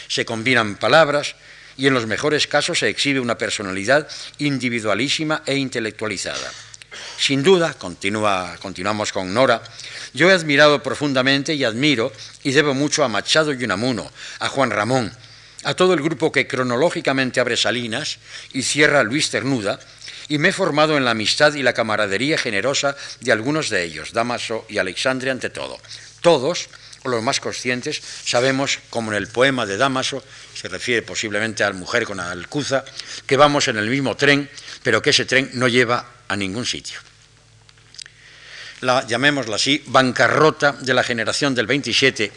se 0.08 0.26
combinan 0.26 0.78
palabras 0.78 1.36
y 1.76 1.88
en 1.88 1.94
los 1.94 2.08
mejores 2.08 2.48
casos 2.48 2.80
se 2.80 2.90
exhibe 2.90 3.20
una 3.20 3.38
personalidad 3.38 4.08
individualísima 4.40 5.44
e 5.46 5.56
intelectualizada. 5.56 6.52
Sin 7.18 7.44
duda, 7.44 7.74
continúa, 7.74 8.58
continuamos 8.62 9.12
con 9.12 9.34
Nora, 9.34 9.62
yo 10.14 10.30
he 10.30 10.34
admirado 10.34 10.82
profundamente 10.84 11.54
y 11.54 11.64
admiro 11.64 12.12
y 12.44 12.52
debo 12.52 12.74
mucho 12.74 13.04
a 13.04 13.08
Machado 13.08 13.54
y 13.54 13.64
Unamuno, 13.64 14.10
a 14.40 14.50
Juan 14.50 14.72
Ramón, 14.72 15.12
a 15.64 15.74
todo 15.74 15.94
el 15.94 16.02
grupo 16.02 16.32
que 16.32 16.48
cronológicamente 16.48 17.40
abre 17.40 17.58
Salinas 17.58 18.20
y 18.54 18.62
cierra 18.62 19.04
Luis 19.04 19.30
Ternuda, 19.30 19.80
y 20.30 20.38
me 20.38 20.50
he 20.50 20.54
formado 20.54 20.98
en 20.98 21.06
la 21.06 21.12
amistad 21.12 21.54
y 21.54 21.64
la 21.64 21.74
camaradería 21.74 22.38
generosa 22.38 22.96
de 23.22 23.32
algunos 23.32 23.70
de 23.70 23.84
ellos, 23.84 24.14
Damaso 24.14 24.66
y 24.70 24.78
Alexandre 24.78 25.32
ante 25.32 25.50
todo. 25.50 25.80
Todos, 26.22 26.70
los 27.04 27.24
más 27.24 27.40
conscientes, 27.40 28.02
sabemos, 28.26 28.80
como 28.90 29.12
en 29.12 29.18
el 29.18 29.28
poema 29.28 29.66
de 29.66 29.78
Damaso, 29.78 30.24
se 30.54 30.68
refiere 30.68 31.02
posiblemente 31.02 31.64
a 31.64 31.70
la 31.70 31.76
mujer 31.76 32.06
con 32.06 32.20
Alcuza, 32.20 32.84
que 33.26 33.38
vamos 33.38 33.68
en 33.68 33.78
el 33.78 33.90
mismo 33.90 34.16
tren, 34.18 34.50
pero 34.84 35.02
que 35.02 35.12
ese 35.12 35.26
tren 35.26 35.50
no 35.54 35.68
lleva 35.68 36.17
a 36.28 36.36
ningún 36.36 36.66
sitio. 36.66 37.00
La, 38.82 39.06
llamémosla 39.08 39.56
así, 39.56 39.84
bancarrota 39.88 40.74
de 40.74 40.94
la 40.94 41.04
generación 41.04 41.56
del 41.56 41.66
27 41.66 42.32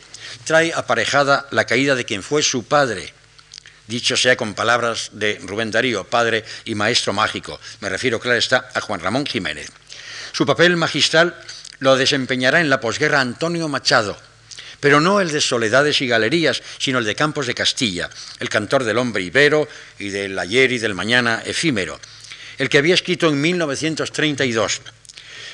trae 0.44 0.72
aparejada 0.74 1.46
la 1.50 1.66
caída 1.66 1.94
de 1.94 2.04
quien 2.04 2.22
fue 2.22 2.42
su 2.42 2.64
padre, 2.64 3.12
dicho 3.86 4.16
sea 4.16 4.36
con 4.36 4.54
palabras 4.54 5.10
de 5.12 5.38
Rubén 5.42 5.70
Darío, 5.70 6.04
padre 6.04 6.44
y 6.64 6.74
maestro 6.74 7.12
mágico. 7.12 7.60
Me 7.80 7.88
refiero, 7.88 8.20
claro 8.20 8.38
está, 8.38 8.70
a 8.74 8.80
Juan 8.80 9.00
Ramón 9.00 9.26
Jiménez. 9.26 9.70
Su 10.32 10.46
papel 10.46 10.76
magistral 10.76 11.36
lo 11.80 11.96
desempeñará 11.96 12.60
en 12.60 12.70
la 12.70 12.80
posguerra 12.80 13.20
Antonio 13.20 13.68
Machado, 13.68 14.16
pero 14.80 15.00
no 15.00 15.20
el 15.20 15.30
de 15.30 15.40
Soledades 15.40 16.00
y 16.00 16.06
Galerías, 16.06 16.62
sino 16.78 16.98
el 16.98 17.04
de 17.04 17.14
Campos 17.14 17.46
de 17.46 17.54
Castilla, 17.54 18.08
el 18.38 18.48
cantor 18.48 18.84
del 18.84 18.98
hombre 18.98 19.22
ibero 19.22 19.68
y 19.98 20.08
del 20.08 20.38
ayer 20.38 20.72
y 20.72 20.78
del 20.78 20.94
mañana 20.94 21.42
efímero, 21.44 22.00
el 22.60 22.68
que 22.68 22.76
había 22.76 22.92
escrito 22.92 23.26
en 23.28 23.40
1932. 23.40 24.82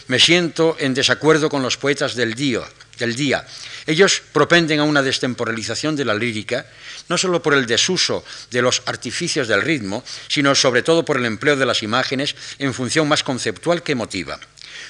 Me 0.08 0.18
siento 0.18 0.76
en 0.80 0.92
desacuerdo 0.92 1.48
con 1.48 1.62
los 1.62 1.76
poetas 1.76 2.16
del 2.16 2.34
día, 2.34 3.46
ellos 3.86 4.22
propenden 4.32 4.80
a 4.80 4.84
una 4.84 5.02
destemporalización 5.02 5.94
de 5.94 6.04
la 6.04 6.14
lírica, 6.14 6.66
no 7.08 7.16
solo 7.16 7.40
por 7.40 7.54
el 7.54 7.66
desuso 7.66 8.24
de 8.50 8.60
los 8.60 8.82
artificios 8.86 9.46
del 9.46 9.62
ritmo, 9.62 10.02
sino 10.26 10.56
sobre 10.56 10.82
todo 10.82 11.04
por 11.04 11.16
el 11.16 11.26
empleo 11.26 11.54
de 11.54 11.66
las 11.66 11.84
imágenes 11.84 12.34
en 12.58 12.74
función 12.74 13.06
más 13.06 13.22
conceptual 13.22 13.84
que 13.84 13.92
emotiva. 13.92 14.40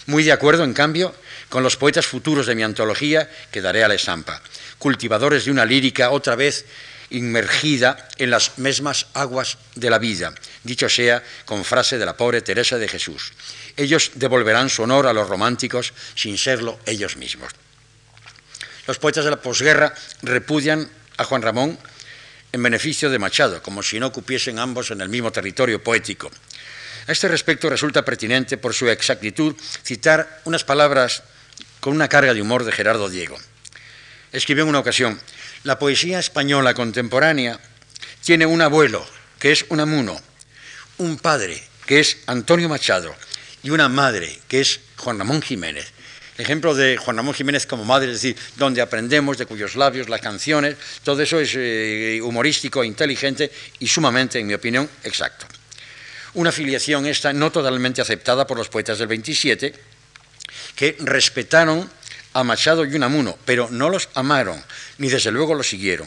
Muy 0.07 0.25
de 0.25 0.33
acuerdo, 0.33 0.65
en 0.65 0.73
cambio, 0.73 1.15
con 1.51 1.63
los 1.63 1.77
poetas 1.77 2.07
futuros 2.07 2.47
de 2.47 2.55
mi 2.55 2.63
antología 2.63 3.31
que 3.51 3.61
daré 3.61 3.85
a 3.85 3.89
la 3.89 3.95
estampa, 3.95 4.41
cultivadores 4.79 5.45
de 5.45 5.51
una 5.51 5.67
lírica 5.67 6.11
otra 6.11 6.35
vez 6.35 6.65
inmergida 7.11 8.09
en 8.19 8.31
las 8.31 8.59
mismas 8.59 9.07
aguas 9.15 9.59
de 9.75 9.91
la 9.91 9.99
vida, 9.99 10.35
dicho 10.65 10.89
sea 10.89 11.23
con 11.45 11.65
frase 11.65 11.99
de 11.99 12.07
la 12.07 12.17
pobre 12.17 12.43
Teresa 12.43 12.79
de 12.79 12.89
Jesús. 12.89 13.33
Ellos 13.77 14.13
devolverán 14.15 14.71
su 14.71 14.83
honor 14.83 15.07
a 15.07 15.13
los 15.13 15.29
románticos 15.29 15.93
sin 16.15 16.39
serlo 16.39 16.79
ellos 16.87 17.17
mismos. 17.17 17.53
Los 18.87 18.99
poetas 18.99 19.25
de 19.25 19.31
la 19.31 19.43
posguerra 19.43 19.95
repudian 20.23 20.89
a 21.17 21.25
Juan 21.25 21.43
Ramón 21.43 21.79
en 22.53 22.63
beneficio 22.63 23.11
de 23.11 23.19
Machado, 23.19 23.63
como 23.63 23.83
si 23.83 23.99
no 23.99 24.13
cupiesen 24.13 24.59
ambos 24.59 24.91
en 24.91 25.01
el 25.01 25.09
mismo 25.09 25.33
territorio 25.33 25.83
poético. 25.83 26.31
A 27.07 27.13
este 27.13 27.29
respecto 27.29 27.71
resulta 27.71 28.05
pertinente, 28.05 28.57
por 28.57 28.75
su 28.75 28.89
exactitud, 28.89 29.55
citar 29.85 30.41
unas 30.45 30.65
palabras 30.65 31.23
con 31.81 31.95
una 31.95 32.09
carga 32.09 32.35
de 32.35 32.43
humor 32.43 32.65
de 32.65 32.73
Gerardo 32.73 33.09
Diego. 33.09 33.37
Escribió 34.33 34.65
en 34.65 34.71
una 34.71 34.81
ocasión, 34.81 35.21
la 35.67 35.81
poesía 35.81 36.21
española 36.21 36.75
contemporánea 36.75 37.59
tiene 38.25 38.47
un 38.47 38.63
abuelo, 38.63 39.05
que 39.41 39.51
es 39.51 39.67
Unamuno, 39.69 40.17
un 40.99 41.19
padre, 41.19 41.61
que 41.87 41.99
es 41.99 42.19
Antonio 42.27 42.69
Machado, 42.69 43.13
y 43.65 43.71
una 43.71 43.89
madre, 43.89 44.39
que 44.47 44.61
es 44.61 44.79
Juan 44.97 45.19
Ramón 45.19 45.43
Jiménez 45.43 45.93
ejemplo 46.39 46.75
de 46.75 46.99
Juan 46.99 47.17
Ramón 47.17 47.33
Jiménez 47.33 47.67
como 47.67 47.87
madre, 47.87 48.09
es 48.09 48.21
decir, 48.21 48.37
donde 48.57 48.83
aprendemos 48.83 49.39
de 49.39 49.47
cuyos 49.47 49.75
labios 49.75 50.11
las 50.11 50.21
canciones, 50.21 50.77
todo 51.03 51.23
eso 51.23 51.41
es 51.41 51.53
eh, 51.57 52.21
humorístico, 52.23 52.85
inteligente 52.85 53.51
y 53.79 53.89
sumamente, 53.89 54.39
en 54.39 54.47
mi 54.47 54.53
opinión, 54.53 54.87
exacto. 55.03 55.47
Una 56.35 56.53
filiación 56.53 57.07
esta 57.07 57.33
no 57.33 57.51
totalmente 57.51 58.03
aceptada 58.03 58.47
por 58.47 58.59
los 58.59 58.69
poetas 58.69 58.99
del 58.99 59.09
27, 59.09 59.73
que 60.75 60.97
respetaron 61.01 61.91
a 62.37 62.45
Machado 62.45 62.85
y 62.85 62.95
Unamuno, 62.95 63.39
pero 63.47 63.69
no 63.71 63.89
los 63.89 64.11
amaron, 64.13 64.63
ni 64.99 65.09
desde 65.09 65.33
luego 65.33 65.55
los 65.55 65.71
siguieron. 65.71 66.07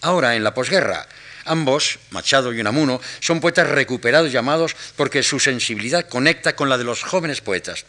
Ahora, 0.00 0.34
en 0.34 0.42
la 0.42 0.52
posguerra, 0.52 1.06
Ambos, 1.44 2.00
Machado 2.10 2.52
y 2.52 2.60
Unamuno, 2.60 3.00
son 3.20 3.40
poetas 3.40 3.68
recuperados 3.68 4.32
llamados 4.32 4.74
porque 4.96 5.22
su 5.22 5.38
sensibilidad 5.38 6.08
conecta 6.08 6.56
con 6.56 6.68
la 6.68 6.76
de 6.76 6.82
los 6.82 7.04
jóvenes 7.04 7.40
poetas. 7.40 7.84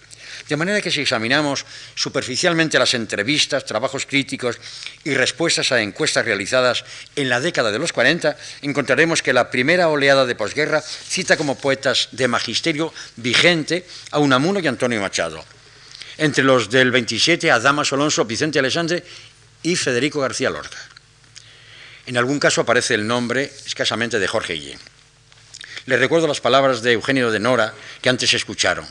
De 0.48 0.58
manera 0.58 0.80
que 0.80 0.92
si 0.92 1.02
examinamos 1.02 1.66
superficialmente 1.96 2.78
las 2.78 2.94
entrevistas, 2.94 3.66
trabajos 3.66 4.06
críticos 4.06 4.60
y 5.04 5.16
respuestas 5.16 5.72
a 5.72 5.82
encuestas 5.82 6.24
realizadas 6.24 6.86
en 7.16 7.30
la 7.30 7.40
década 7.40 7.72
de 7.72 7.80
los 7.80 7.94
40, 7.94 8.38
encontraremos 8.62 9.24
que 9.24 9.34
la 9.34 9.50
primera 9.50 9.90
oleada 9.90 10.28
de 10.28 10.36
posguerra 10.36 10.82
cita 10.82 11.36
como 11.36 11.58
poetas 11.58 12.10
de 12.12 12.28
magisterio 12.28 12.94
vigente 13.16 13.88
a 14.12 14.20
Unamuno 14.20 14.60
y 14.60 14.68
Antonio 14.68 15.02
Machado. 15.02 15.44
Entre 16.22 16.44
los 16.44 16.70
del 16.70 16.92
27 16.92 17.50
a 17.50 17.60
Damas 17.60 17.92
Alonso, 17.94 18.26
Vicente 18.26 18.60
Alessandre 18.60 19.04
y 19.64 19.76
Federico 19.76 20.20
García 20.20 20.52
Lorca. 20.52 20.78
En 22.06 22.16
algún 22.16 22.38
caso 22.38 22.62
aparece 22.62 22.94
el 22.94 23.08
nombre 23.08 23.52
escasamente 23.66 24.20
de 24.20 24.28
Jorge 24.28 24.54
Guillén. 24.54 24.78
Les 25.88 26.00
recuerdo 26.00 26.28
las 26.28 26.40
palabras 26.40 26.84
de 26.84 26.92
Eugenio 26.92 27.32
de 27.32 27.40
Nora 27.40 27.74
que 28.04 28.10
antes 28.10 28.32
escucharon. 28.36 28.86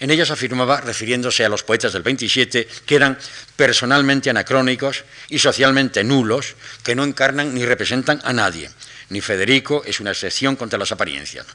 En 0.00 0.10
ellas 0.10 0.30
afirmaba, 0.30 0.82
refiriéndose 0.82 1.46
a 1.46 1.48
los 1.48 1.62
poetas 1.62 1.94
del 1.94 2.02
27, 2.02 2.68
que 2.84 2.94
eran 2.94 3.16
personalmente 3.56 4.28
anacrónicos 4.28 5.04
y 5.30 5.38
socialmente 5.38 6.04
nulos, 6.04 6.56
que 6.82 6.94
no 6.94 7.04
encarnan 7.04 7.54
ni 7.54 7.64
representan 7.64 8.20
a 8.22 8.34
nadie. 8.34 8.70
Ni 9.08 9.22
Federico 9.22 9.82
es 9.86 9.98
una 9.98 10.10
excepción 10.10 10.56
contra 10.56 10.78
las 10.78 10.92
apariencias. 10.92 11.46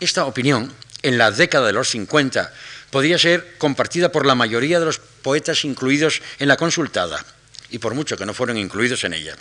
Esta 0.00 0.24
opinión, 0.24 0.74
en 1.02 1.16
la 1.16 1.30
década 1.30 1.68
de 1.68 1.72
los 1.74 1.90
50, 1.90 2.52
podría 2.96 3.18
ser 3.18 3.58
compartida 3.58 4.10
por 4.10 4.24
la 4.24 4.34
mayoría 4.34 4.80
de 4.80 4.86
los 4.86 4.98
poetas 4.98 5.66
incluidos 5.66 6.22
en 6.38 6.48
la 6.48 6.56
consultada, 6.56 7.22
y 7.68 7.76
por 7.76 7.92
mucho 7.92 8.16
que 8.16 8.24
no 8.24 8.32
fueron 8.32 8.56
incluidos 8.56 9.04
en 9.04 9.12
ella. 9.12 9.36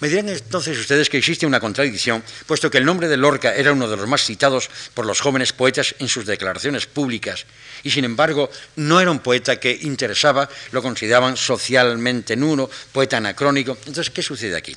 Me 0.00 0.08
dirán 0.08 0.30
entonces 0.30 0.78
ustedes 0.78 1.10
que 1.10 1.18
existe 1.18 1.44
una 1.44 1.60
contradicción, 1.60 2.24
puesto 2.46 2.70
que 2.70 2.78
el 2.78 2.86
nombre 2.86 3.08
de 3.08 3.18
Lorca 3.18 3.54
era 3.54 3.74
uno 3.74 3.86
de 3.86 3.98
los 3.98 4.08
más 4.08 4.24
citados 4.24 4.70
por 4.94 5.04
los 5.04 5.20
jóvenes 5.20 5.52
poetas 5.52 5.94
en 5.98 6.08
sus 6.08 6.24
declaraciones 6.24 6.86
públicas, 6.86 7.44
y 7.82 7.90
sin 7.90 8.06
embargo 8.06 8.48
no 8.76 8.98
era 8.98 9.10
un 9.10 9.18
poeta 9.18 9.60
que 9.60 9.78
interesaba, 9.82 10.48
lo 10.72 10.80
consideraban 10.80 11.36
socialmente 11.36 12.34
nulo, 12.34 12.70
poeta 12.92 13.18
anacrónico. 13.18 13.76
Entonces, 13.84 14.08
¿qué 14.08 14.22
sucede 14.22 14.56
aquí? 14.56 14.74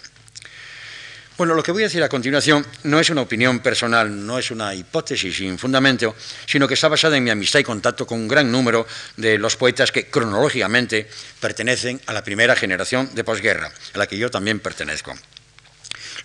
Bueno, 1.39 1.53
lo 1.53 1.63
que 1.63 1.71
voy 1.71 1.83
a 1.83 1.85
decir 1.85 2.03
a 2.03 2.09
continuación 2.09 2.65
no 2.83 2.99
es 2.99 3.09
una 3.11 3.21
opinión 3.21 3.61
personal, 3.61 4.25
no 4.25 4.37
es 4.37 4.51
una 4.51 4.75
hipótesis 4.75 5.37
sin 5.37 5.57
fundamento, 5.57 6.13
sino 6.45 6.67
que 6.67 6.73
está 6.73 6.89
basada 6.89 7.15
en 7.15 7.23
mi 7.23 7.29
amistad 7.29 7.59
y 7.59 7.63
contacto 7.63 8.05
con 8.05 8.19
un 8.19 8.27
gran 8.27 8.51
número 8.51 8.85
de 9.15 9.37
los 9.37 9.55
poetas 9.55 9.89
que 9.93 10.07
cronológicamente 10.07 11.07
pertenecen 11.39 12.01
a 12.07 12.11
la 12.11 12.25
primera 12.25 12.57
generación 12.57 13.15
de 13.15 13.23
posguerra, 13.23 13.71
a 13.93 13.97
la 13.97 14.05
que 14.05 14.17
yo 14.17 14.29
también 14.29 14.59
pertenezco. 14.59 15.17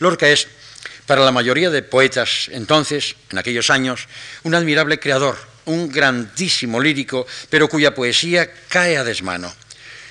Lorca 0.00 0.26
es, 0.26 0.48
para 1.06 1.24
la 1.24 1.30
mayoría 1.30 1.70
de 1.70 1.84
poetas 1.84 2.48
entonces, 2.50 3.14
en 3.30 3.38
aquellos 3.38 3.70
años, 3.70 4.08
un 4.42 4.56
admirable 4.56 4.98
creador, 4.98 5.38
un 5.66 5.92
grandísimo 5.92 6.80
lírico, 6.80 7.24
pero 7.50 7.68
cuya 7.68 7.94
poesía 7.94 8.50
cae 8.68 8.96
a 8.96 9.04
desmano 9.04 9.54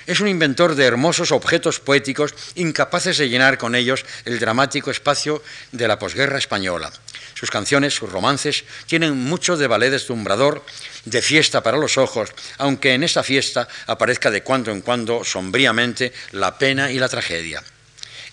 es 0.06 0.20
un 0.20 0.28
inventor 0.28 0.74
de 0.74 0.84
hermosos 0.84 1.32
objetos 1.32 1.80
poéticos 1.80 2.34
incapaces 2.54 3.18
de 3.18 3.28
llenar 3.28 3.58
con 3.58 3.74
ellos 3.74 4.04
el 4.24 4.38
dramático 4.38 4.90
espacio 4.90 5.42
de 5.72 5.88
la 5.88 5.98
posguerra 5.98 6.38
española. 6.38 6.92
Sus 7.34 7.50
canciones, 7.50 7.94
sus 7.94 8.10
romances, 8.10 8.64
tienen 8.86 9.16
mucho 9.16 9.56
de 9.56 9.66
ballet 9.66 9.90
deslumbrador, 9.90 10.64
de 11.04 11.20
fiesta 11.20 11.62
para 11.62 11.76
los 11.76 11.98
ojos, 11.98 12.30
aunque 12.58 12.94
en 12.94 13.02
esa 13.02 13.22
fiesta 13.22 13.68
aparezca 13.86 14.30
de 14.30 14.42
cuando 14.42 14.70
en 14.70 14.80
cuando 14.80 15.24
sombríamente 15.24 16.12
la 16.32 16.56
pena 16.58 16.90
y 16.90 16.98
la 16.98 17.08
tragedia. 17.08 17.62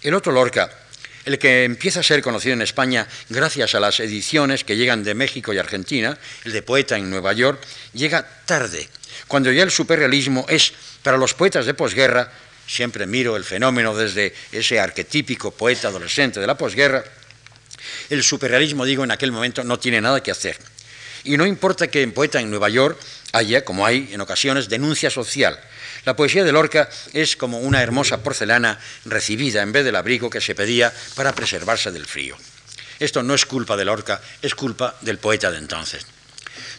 El 0.01 0.13
otro 0.13 0.31
Lorca, 0.31 0.69
el 1.25 1.37
que 1.37 1.63
empieza 1.63 1.99
a 1.99 2.03
ser 2.03 2.21
conocido 2.21 2.53
en 2.53 2.61
España 2.61 3.07
gracias 3.29 3.75
a 3.75 3.79
las 3.79 3.99
ediciones 3.99 4.63
que 4.63 4.77
llegan 4.77 5.03
de 5.03 5.13
México 5.13 5.53
y 5.53 5.57
Argentina, 5.57 6.17
el 6.45 6.51
de 6.51 6.61
Poeta 6.63 6.97
en 6.97 7.09
Nueva 7.09 7.33
York, 7.33 7.61
llega 7.93 8.27
tarde, 8.45 8.89
cuando 9.27 9.51
ya 9.51 9.63
el 9.63 9.71
superrealismo 9.71 10.45
es 10.49 10.73
para 11.03 11.17
los 11.17 11.33
poetas 11.33 11.65
de 11.65 11.73
posguerra, 11.73 12.31
siempre 12.67 13.05
miro 13.05 13.35
el 13.35 13.43
fenómeno 13.43 13.95
desde 13.95 14.33
ese 14.51 14.79
arquetípico 14.79 15.51
poeta 15.51 15.89
adolescente 15.89 16.39
de 16.39 16.47
la 16.47 16.57
posguerra, 16.57 17.03
el 18.09 18.23
superrealismo, 18.23 18.85
digo, 18.85 19.03
en 19.03 19.11
aquel 19.11 19.31
momento 19.31 19.63
no 19.63 19.79
tiene 19.79 20.01
nada 20.01 20.21
que 20.21 20.31
hacer. 20.31 20.57
Y 21.23 21.37
no 21.37 21.45
importa 21.45 21.87
que 21.87 22.01
en 22.01 22.13
Poeta 22.13 22.39
en 22.39 22.49
Nueva 22.49 22.69
York 22.69 22.99
haya, 23.31 23.63
como 23.63 23.85
hay 23.85 24.09
en 24.11 24.21
ocasiones, 24.21 24.69
denuncia 24.69 25.09
social. 25.09 25.59
La 26.05 26.15
poesía 26.15 26.43
de 26.43 26.51
Lorca 26.51 26.89
es 27.13 27.35
como 27.35 27.59
una 27.59 27.81
hermosa 27.81 28.23
porcelana 28.23 28.79
recibida 29.05 29.61
en 29.61 29.71
vez 29.71 29.85
del 29.85 29.95
abrigo 29.95 30.29
que 30.29 30.41
se 30.41 30.55
pedía 30.55 30.91
para 31.15 31.33
preservarse 31.33 31.91
del 31.91 32.07
frío. 32.07 32.35
Esto 32.99 33.21
no 33.23 33.33
es 33.33 33.45
culpa 33.45 33.77
de 33.77 33.85
Lorca, 33.85 34.21
es 34.41 34.55
culpa 34.55 34.95
del 35.01 35.19
poeta 35.19 35.51
de 35.51 35.59
entonces. 35.59 36.05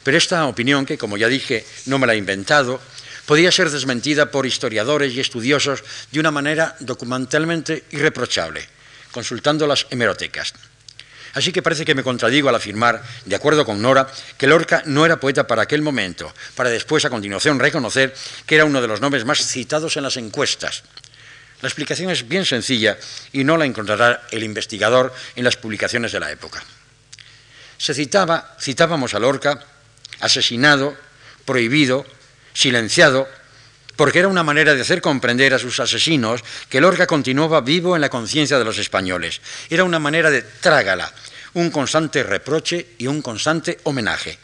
Pero 0.03 0.19
esta 0.19 0.47
opinión, 0.47 0.85
que 0.85 0.99
como 0.99 1.17
ya 1.17 1.29
dije, 1.29 1.65
no 1.87 1.99
me 1.99 2.07
la 2.07 2.15
he 2.15 2.17
inventado, 2.17 2.81
podía 3.33 3.51
ser 3.51 3.71
desmentida 3.71 4.31
por 4.31 4.45
historiadores 4.45 5.15
y 5.15 5.21
estudiosos 5.21 5.83
de 6.11 6.21
una 6.21 6.31
manera 6.31 6.77
documentalmente 6.81 7.85
irreprochable, 7.91 8.61
consultando 9.11 9.67
las 9.67 9.87
hemerotecas. 9.89 10.53
Así 11.33 11.51
que 11.51 11.63
parece 11.63 11.87
que 11.87 11.95
me 11.95 12.03
contradigo 12.03 12.51
al 12.51 12.57
afirmar, 12.57 13.03
de 13.25 13.35
acuerdo 13.35 13.65
con 13.65 13.81
Nora, 13.81 14.07
que 14.37 14.47
Lorca 14.47 14.83
no 14.85 15.07
era 15.07 15.19
poeta 15.19 15.47
para 15.47 15.63
aquel 15.63 15.81
momento, 15.81 16.31
para 16.55 16.69
después, 16.69 17.07
a 17.07 17.09
continuación, 17.09 17.59
reconocer 17.59 18.15
que 18.45 18.57
era 18.57 18.67
uno 18.67 18.83
de 18.83 18.89
los 18.89 19.01
nombres 19.01 19.25
más 19.25 19.39
citados 19.39 19.97
en 19.97 20.03
las 20.03 20.19
encuestas. 20.19 20.83
La 21.63 21.69
explicación 21.71 22.11
es 22.11 22.29
bien 22.29 22.45
sencilla 22.45 22.99
y 23.33 23.45
no 23.45 23.57
la 23.57 23.65
encontrará 23.65 24.25
el 24.31 24.45
investigador 24.45 25.11
en 25.37 25.45
las 25.45 25.57
publicaciones 25.57 26.13
de 26.13 26.21
la 26.21 26.31
época. 26.31 26.63
Se 27.79 27.95
citaba, 27.95 28.59
citábamos 28.61 29.15
a 29.15 29.19
Lorca, 29.19 29.65
asesinado, 30.21 30.95
prohibido, 31.47 32.05
silenciado, 32.53 33.29
porque 33.97 34.21
era 34.21 34.29
una 34.29 34.43
manera 34.43 34.75
de 34.75 34.81
hacer 34.81 35.01
comprender 35.01 35.55
a 35.55 35.59
sus 35.59 35.79
asesinos 35.81 36.43
que 36.69 36.81
Lorca 36.81 37.07
continuaba 37.07 37.61
vivo 37.61 37.95
en 37.95 38.01
la 38.01 38.09
conciencia 38.09 38.59
de 38.59 38.65
los 38.65 38.79
españoles. 38.79 39.41
Era 39.69 39.85
una 39.85 39.99
manera 39.99 40.31
de 40.31 40.43
trágala, 40.43 41.13
un 41.55 41.71
constante 41.71 42.23
reproche 42.23 42.87
y 42.99 43.07
un 43.07 43.23
constante 43.23 43.79
homenaje. 43.85 44.39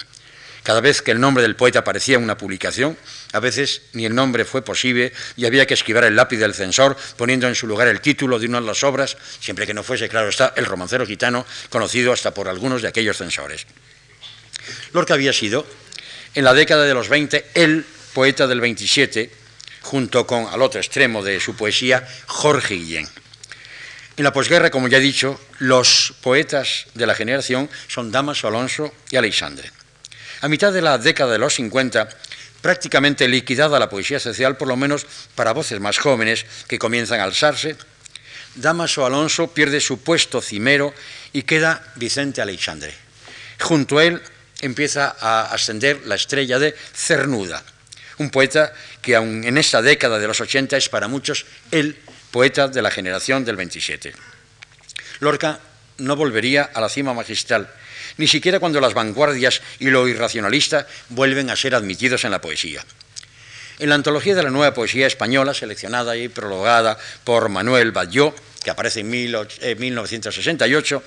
Cada 0.62 0.82
vez 0.82 1.00
que 1.00 1.12
el 1.12 1.20
nombre 1.20 1.42
del 1.42 1.56
poeta 1.56 1.78
aparecía 1.78 2.16
en 2.16 2.24
una 2.24 2.36
publicación, 2.36 2.98
a 3.32 3.40
veces 3.40 3.82
ni 3.94 4.04
el 4.04 4.14
nombre 4.14 4.44
fue 4.44 4.60
posible 4.60 5.14
y 5.34 5.46
había 5.46 5.66
que 5.66 5.72
esquivar 5.72 6.04
el 6.04 6.14
lápiz 6.14 6.36
del 6.36 6.52
censor 6.52 6.94
poniendo 7.16 7.48
en 7.48 7.54
su 7.54 7.66
lugar 7.66 7.88
el 7.88 8.02
título 8.02 8.38
de 8.38 8.46
una 8.46 8.60
de 8.60 8.66
las 8.66 8.84
obras, 8.84 9.16
siempre 9.40 9.66
que 9.66 9.72
no 9.72 9.82
fuese, 9.82 10.10
claro 10.10 10.28
está, 10.28 10.52
el 10.56 10.66
romancero 10.66 11.06
gitano, 11.06 11.46
conocido 11.70 12.12
hasta 12.12 12.34
por 12.34 12.48
algunos 12.48 12.82
de 12.82 12.88
aquellos 12.88 13.16
censores. 13.16 13.66
Lorca 14.92 15.14
había 15.14 15.32
sido, 15.32 15.66
en 16.34 16.44
la 16.44 16.52
década 16.52 16.84
de 16.84 16.92
los 16.92 17.08
20, 17.08 17.46
el 17.54 17.86
poeta 18.14 18.46
del 18.46 18.60
27, 18.60 19.30
junto 19.82 20.26
con 20.26 20.46
al 20.46 20.62
otro 20.62 20.80
extremo 20.80 21.22
de 21.22 21.40
su 21.40 21.56
poesía, 21.56 22.06
Jorge 22.26 22.74
Guillén. 22.74 23.08
En 24.16 24.24
la 24.24 24.32
posguerra, 24.32 24.70
como 24.70 24.88
ya 24.88 24.98
he 24.98 25.00
dicho, 25.00 25.40
los 25.60 26.12
poetas 26.20 26.86
de 26.94 27.06
la 27.06 27.14
generación 27.14 27.70
son 27.86 28.10
Damaso 28.10 28.48
Alonso 28.48 28.92
y 29.10 29.16
Alexandre. 29.16 29.70
A 30.40 30.48
mitad 30.48 30.72
de 30.72 30.82
la 30.82 30.98
década 30.98 31.32
de 31.32 31.38
los 31.38 31.54
50, 31.54 32.08
prácticamente 32.60 33.28
liquidada 33.28 33.78
la 33.78 33.88
poesía 33.88 34.18
social, 34.18 34.56
por 34.56 34.66
lo 34.66 34.76
menos 34.76 35.06
para 35.34 35.52
voces 35.52 35.78
más 35.78 35.98
jóvenes 35.98 36.46
que 36.66 36.78
comienzan 36.78 37.20
a 37.20 37.24
alzarse, 37.24 37.76
Damaso 38.56 39.06
Alonso 39.06 39.54
pierde 39.54 39.80
su 39.80 40.00
puesto 40.00 40.40
cimero 40.40 40.92
y 41.32 41.42
queda 41.42 41.84
Vicente 41.94 42.42
Alexandre. 42.42 42.92
Junto 43.60 43.98
a 43.98 44.04
él 44.04 44.20
empieza 44.60 45.16
a 45.20 45.52
ascender 45.52 46.06
la 46.06 46.16
estrella 46.16 46.58
de 46.58 46.74
Cernuda, 46.92 47.62
un 48.18 48.30
poeta 48.30 48.72
que 49.00 49.16
aun 49.16 49.44
en 49.44 49.58
esta 49.58 49.82
década 49.82 50.18
de 50.18 50.26
los 50.26 50.40
80 50.40 50.76
es 50.76 50.88
para 50.88 51.08
muchos 51.08 51.46
el 51.70 51.96
poeta 52.30 52.68
de 52.68 52.82
la 52.82 52.90
generación 52.90 53.44
del 53.44 53.56
27. 53.56 54.12
Lorca 55.20 55.60
no 55.98 56.16
volvería 56.16 56.70
a 56.72 56.80
la 56.80 56.88
cima 56.88 57.14
magistral, 57.14 57.68
ni 58.16 58.26
siquiera 58.28 58.60
cuando 58.60 58.80
las 58.80 58.94
vanguardias 58.94 59.62
y 59.78 59.90
lo 59.90 60.06
irracionalista 60.08 60.86
vuelven 61.10 61.50
a 61.50 61.56
ser 61.56 61.74
admitidos 61.74 62.24
en 62.24 62.30
la 62.30 62.40
poesía. 62.40 62.84
En 63.78 63.88
la 63.90 63.94
antología 63.94 64.34
de 64.34 64.42
la 64.42 64.50
nueva 64.50 64.74
poesía 64.74 65.06
española, 65.06 65.54
seleccionada 65.54 66.16
y 66.16 66.28
prologada 66.28 66.98
por 67.22 67.48
Manuel 67.48 67.92
Balló, 67.92 68.34
que 68.62 68.70
aparece 68.70 69.00
en 69.00 69.10
1968, 69.10 71.02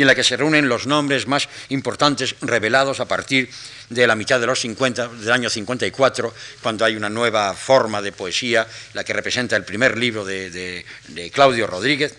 y 0.00 0.02
en 0.02 0.06
la 0.06 0.14
que 0.14 0.24
se 0.24 0.34
reúnen 0.34 0.66
los 0.66 0.86
nombres 0.86 1.26
más 1.26 1.46
importantes 1.68 2.34
revelados 2.40 3.00
a 3.00 3.04
partir 3.04 3.50
de 3.90 4.06
la 4.06 4.16
mitad 4.16 4.40
de 4.40 4.46
los 4.46 4.58
50, 4.60 5.08
del 5.08 5.30
año 5.30 5.50
54, 5.50 6.32
cuando 6.62 6.86
hay 6.86 6.96
una 6.96 7.10
nueva 7.10 7.52
forma 7.52 8.00
de 8.00 8.10
poesía, 8.10 8.66
la 8.94 9.04
que 9.04 9.12
representa 9.12 9.56
el 9.56 9.64
primer 9.66 9.98
libro 9.98 10.24
de, 10.24 10.86
Claudio 11.34 11.66
Rodríguez. 11.66 12.14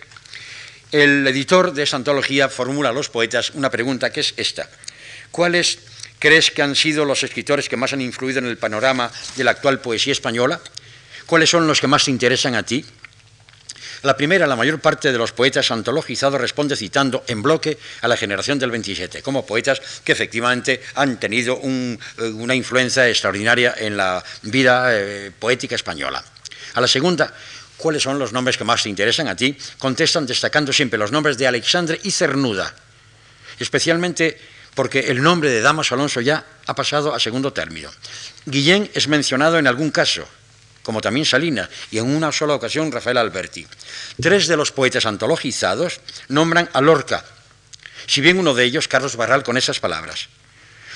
El 0.92 1.26
editor 1.26 1.74
de 1.74 1.82
esa 1.82 1.96
antología 1.96 2.50
formula 2.50 2.90
a 2.90 2.94
los 2.94 3.10
poetas 3.10 3.50
una 3.56 3.72
pregunta 3.72 4.12
que 4.12 4.20
es 4.20 4.36
esta. 4.38 4.70
¿Cuáles 5.32 5.80
crees 6.20 6.52
que 6.52 6.62
han 6.62 6.76
sido 6.76 7.04
los 7.04 7.24
escritores 7.24 7.68
que 7.68 7.78
más 7.78 7.94
han 7.94 8.02
influido 8.02 8.38
en 8.38 8.46
el 8.46 8.60
panorama 8.60 9.12
de 9.38 9.44
la 9.44 9.52
actual 9.58 9.82
poesía 9.82 10.14
española? 10.14 10.62
¿Cuáles 11.26 11.50
son 11.50 11.66
los 11.66 11.82
que 11.82 11.88
más 11.88 12.06
te 12.06 12.12
interesan 12.12 12.54
a 12.54 12.62
ti? 12.62 12.86
La 14.04 14.18
primera, 14.18 14.48
la 14.48 14.56
mayor 14.56 14.80
parte 14.80 15.12
de 15.12 15.18
los 15.18 15.32
poetas 15.32 15.70
antologizados 15.70 16.42
responde 16.42 16.76
citando 16.76 17.24
en 17.28 17.44
bloque 17.44 17.78
a 18.02 18.08
la 18.08 18.18
generación 18.18 18.58
del 18.58 18.72
27, 18.72 19.22
como 19.22 19.46
poetas 19.46 19.80
que 20.04 20.12
efectivamente 20.12 20.82
han 20.96 21.20
tenido 21.20 21.60
eh, 21.64 21.98
una 22.34 22.56
influencia 22.56 23.08
extraordinaria 23.08 23.76
en 23.78 23.98
la 23.98 24.24
vida 24.42 24.88
eh, 24.90 25.32
poética 25.38 25.76
española. 25.76 26.24
A 26.74 26.82
la 26.82 26.88
segunda, 26.88 27.32
¿cuáles 27.78 28.02
son 28.02 28.18
los 28.18 28.34
nombres 28.34 28.58
que 28.58 28.64
más 28.64 28.82
te 28.82 28.90
interesan 28.90 29.28
a 29.28 29.36
ti? 29.36 29.56
Contestan 29.78 30.26
destacando 30.26 30.74
siempre 30.74 30.98
los 30.98 31.12
nombres 31.12 31.38
de 31.38 31.46
Alexandre 31.46 32.00
y 32.02 32.10
Cernuda, 32.10 32.74
especialmente 33.60 34.40
porque 34.74 35.12
el 35.12 35.22
nombre 35.22 35.52
de 35.52 35.62
Damas 35.62 35.92
Alonso 35.92 36.22
ya 36.22 36.44
ha 36.66 36.74
pasado 36.74 37.14
a 37.14 37.20
segundo 37.20 37.54
término. 37.54 37.92
Guillén 38.46 38.90
es 38.96 39.08
mencionado 39.08 39.60
en 39.60 39.68
algún 39.68 39.92
caso, 39.92 40.28
como 40.84 41.02
también 41.02 41.26
Salina, 41.26 41.70
y 41.92 41.98
en 41.98 42.06
una 42.06 42.32
sola 42.32 42.56
ocasión 42.56 42.92
Rafael 42.92 43.18
Alberti. 43.18 43.68
Tres 44.22 44.48
de 44.48 44.58
los 44.58 44.72
poetas 44.72 45.06
antologizados 45.06 46.00
nombran 46.28 46.70
a 46.74 46.82
Lorca, 46.82 47.24
si 48.08 48.22
bien 48.22 48.40
uno 48.40 48.54
de 48.54 48.66
ellos, 48.66 48.88
Carlos 48.88 49.16
Barral, 49.16 49.44
con 49.44 49.58
esas 49.58 49.80
palabras. 49.80 50.28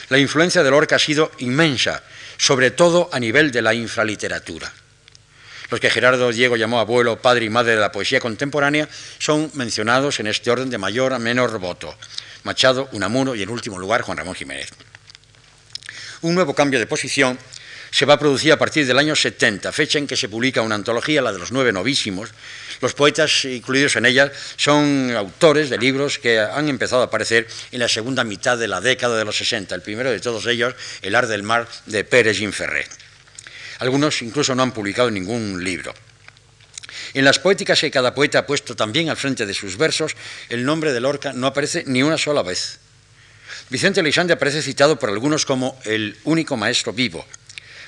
La 0.09 0.17
influencia 0.17 0.63
de 0.63 0.69
Lorca 0.71 0.97
ha 0.97 0.99
sido 0.99 1.31
inmensa, 1.39 2.03
sobre 2.37 2.71
todo 2.71 3.09
a 3.11 3.19
nivel 3.19 3.51
de 3.51 3.61
la 3.61 3.73
infraliteratura. 3.73 4.71
Los 5.69 5.79
que 5.79 5.89
Gerardo 5.89 6.31
Diego 6.31 6.57
llamó 6.57 6.79
abuelo, 6.79 7.21
padre 7.21 7.45
y 7.45 7.49
madre 7.49 7.75
de 7.75 7.81
la 7.81 7.91
poesía 7.91 8.19
contemporánea 8.19 8.87
son 9.17 9.49
mencionados 9.55 10.19
en 10.19 10.27
este 10.27 10.51
orden 10.51 10.69
de 10.69 10.77
mayor 10.77 11.13
a 11.13 11.19
menor 11.19 11.57
voto. 11.57 11.95
Machado, 12.43 12.87
Unamuno 12.91 13.33
y 13.33 13.41
en 13.41 13.49
último 13.49 13.79
lugar 13.79 14.03
Juan 14.03 14.17
Ramón 14.17 14.35
Jiménez. 14.35 14.69
Un 16.21 16.35
nuevo 16.35 16.53
cambio 16.53 16.79
de 16.79 16.85
posición 16.85 17.39
se 17.95 18.05
va 18.05 18.15
a 18.15 18.19
producir 18.19 18.51
a 18.51 18.59
partir 18.59 18.85
del 18.85 18.99
año 18.99 19.15
70, 19.15 19.71
fecha 19.71 19.97
en 19.97 20.05
que 20.05 20.17
se 20.17 20.27
publica 20.27 20.61
una 20.61 20.75
antología, 20.75 21.21
la 21.21 21.31
de 21.31 21.39
los 21.39 21.53
nueve 21.53 21.71
novísimos. 21.71 22.29
Los 22.81 22.93
poetas 22.93 23.45
incluidos 23.45 23.95
en 23.95 24.05
ella 24.05 24.33
son 24.57 25.15
autores 25.15 25.69
de 25.69 25.77
libros 25.77 26.19
que 26.19 26.41
han 26.41 26.67
empezado 26.67 27.03
a 27.03 27.05
aparecer 27.05 27.47
en 27.71 27.79
la 27.79 27.87
segunda 27.87 28.25
mitad 28.25 28.57
de 28.57 28.67
la 28.67 28.81
década 28.81 29.17
de 29.17 29.23
los 29.23 29.37
60. 29.37 29.73
El 29.73 29.81
primero 29.81 30.11
de 30.11 30.19
todos 30.19 30.45
ellos, 30.47 30.75
El 31.01 31.15
Ar 31.15 31.27
del 31.27 31.43
Mar, 31.43 31.69
de 31.85 32.03
Pérez 32.03 32.37
Ginferré. 32.37 32.85
Algunos 33.79 34.21
incluso 34.21 34.53
no 34.55 34.63
han 34.63 34.73
publicado 34.73 35.09
ningún 35.09 35.63
libro. 35.63 35.93
En 37.13 37.23
las 37.23 37.39
poéticas 37.39 37.79
que 37.79 37.91
cada 37.91 38.13
poeta 38.13 38.39
ha 38.39 38.45
puesto 38.45 38.75
también 38.75 39.09
al 39.09 39.15
frente 39.15 39.45
de 39.45 39.53
sus 39.53 39.77
versos, 39.77 40.17
el 40.49 40.65
nombre 40.65 40.91
de 40.91 40.99
Lorca 40.99 41.31
no 41.31 41.47
aparece 41.47 41.85
ni 41.87 42.03
una 42.03 42.17
sola 42.17 42.43
vez. 42.43 42.77
Vicente 43.69 44.01
Alexandre 44.01 44.33
aparece 44.33 44.61
citado 44.61 44.99
por 44.99 45.09
algunos 45.09 45.45
como 45.45 45.79
el 45.85 46.17
único 46.25 46.57
maestro 46.57 46.91
vivo, 46.91 47.25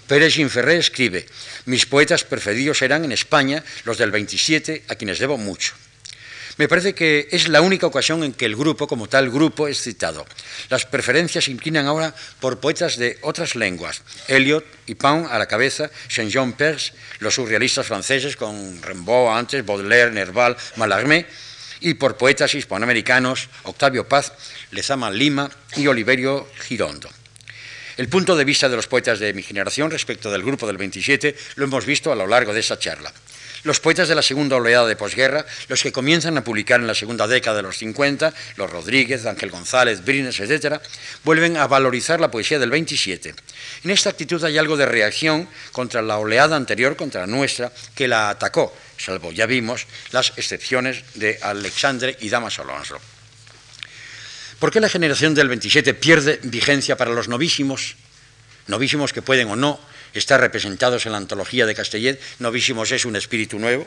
Pérez 0.07 0.33
Ginferré 0.33 0.77
escribe, 0.77 1.25
mis 1.65 1.85
poetas 1.85 2.23
preferidos 2.23 2.81
eran 2.81 3.03
en 3.03 3.11
España 3.11 3.63
los 3.83 3.97
del 3.97 4.11
27, 4.11 4.83
a 4.87 4.95
quienes 4.95 5.19
debo 5.19 5.37
mucho. 5.37 5.73
Me 6.57 6.67
parece 6.67 6.95
que 6.95 7.27
es 7.29 7.49
la 7.49 7.61
única 7.61 7.85
ocasión 7.85 8.23
en 8.23 8.33
que 8.33 8.45
el 8.45 8.55
grupo, 8.55 8.87
como 8.87 9.07
tal 9.07 9.29
grupo, 9.29 9.67
es 9.67 9.79
citado. 9.79 10.25
Las 10.69 10.85
preferencias 10.85 11.45
se 11.45 11.51
inclinan 11.51 11.85
ahora 11.85 12.15
por 12.39 12.59
poetas 12.59 12.97
de 12.97 13.19
otras 13.21 13.55
lenguas. 13.55 14.01
Eliot 14.27 14.65
y 14.87 14.95
Pound 14.95 15.27
a 15.29 15.37
la 15.37 15.45
cabeza, 15.45 15.91
Saint-Jean 16.09 16.53
Perse, 16.53 16.93
los 17.19 17.35
surrealistas 17.35 17.85
franceses 17.85 18.35
con 18.35 18.81
Rimbaud 18.81 19.37
antes, 19.37 19.63
Baudelaire, 19.63 20.11
Nerval, 20.11 20.57
Mallarmé, 20.77 21.27
y 21.79 21.93
por 21.93 22.17
poetas 22.17 22.55
hispanoamericanos, 22.55 23.49
Octavio 23.63 24.07
Paz, 24.07 24.33
Lezama 24.71 25.11
Lima 25.11 25.51
y 25.75 25.85
Oliverio 25.85 26.47
Girondo. 26.67 27.09
El 27.97 28.09
punto 28.09 28.35
de 28.35 28.45
vista 28.45 28.69
de 28.69 28.75
los 28.75 28.85
poetas 28.85 29.17
de 29.17 29.33
mi 29.33 29.41
generación 29.41 29.89
respecto 29.89 30.31
del 30.31 30.43
grupo 30.43 30.67
del 30.67 30.77
27 30.77 31.35
lo 31.55 31.65
hemos 31.65 31.83
visto 31.83 32.11
a 32.11 32.15
lo 32.15 32.27
largo 32.27 32.53
de 32.53 32.59
esa 32.59 32.77
charla. 32.77 33.11
Los 33.63 33.79
poetas 33.79 34.07
de 34.07 34.13
la 34.13 34.21
segunda 34.21 34.55
oleada 34.55 34.85
de 34.85 34.95
posguerra, 34.95 35.47
los 35.67 35.81
que 35.81 35.91
comienzan 35.91 36.37
a 36.37 36.43
publicar 36.43 36.79
en 36.79 36.85
la 36.85 36.93
segunda 36.93 37.27
década 37.27 37.57
de 37.57 37.63
los 37.63 37.77
50, 37.77 38.31
los 38.55 38.69
Rodríguez, 38.69 39.25
Ángel 39.25 39.49
González, 39.49 40.05
Brines, 40.05 40.39
etc., 40.39 40.79
vuelven 41.23 41.57
a 41.57 41.65
valorizar 41.65 42.21
la 42.21 42.29
poesía 42.29 42.59
del 42.59 42.69
27. 42.69 43.33
En 43.83 43.89
esta 43.89 44.11
actitud 44.11 44.43
hay 44.43 44.59
algo 44.59 44.77
de 44.77 44.85
reacción 44.85 45.49
contra 45.71 46.03
la 46.03 46.19
oleada 46.19 46.55
anterior, 46.55 46.95
contra 46.95 47.21
la 47.21 47.27
nuestra, 47.27 47.71
que 47.95 48.07
la 48.07 48.29
atacó, 48.29 48.77
salvo, 48.97 49.31
ya 49.31 49.47
vimos, 49.47 49.87
las 50.11 50.33
excepciones 50.37 51.03
de 51.15 51.39
Alexandre 51.41 52.15
y 52.21 52.29
Damas 52.29 52.59
Alonso. 52.59 52.99
¿Por 54.59 54.71
qué 54.71 54.79
la 54.79 54.89
generación 54.89 55.35
del 55.35 55.49
27 55.49 55.93
pierde 55.93 56.39
vigencia 56.41 56.97
para 56.97 57.11
los 57.11 57.27
novísimos? 57.27 57.95
Novísimos 58.65 59.13
que 59.13 59.21
pueden 59.21 59.49
o 59.49 59.55
no 59.55 59.79
estar 60.13 60.41
representados 60.41 61.05
en 61.05 61.11
la 61.11 61.19
antología 61.19 61.67
de 61.67 61.75
Castellet. 61.75 62.19
Novísimos 62.39 62.91
es 62.91 63.05
un 63.05 63.15
espíritu 63.15 63.59
nuevo. 63.59 63.85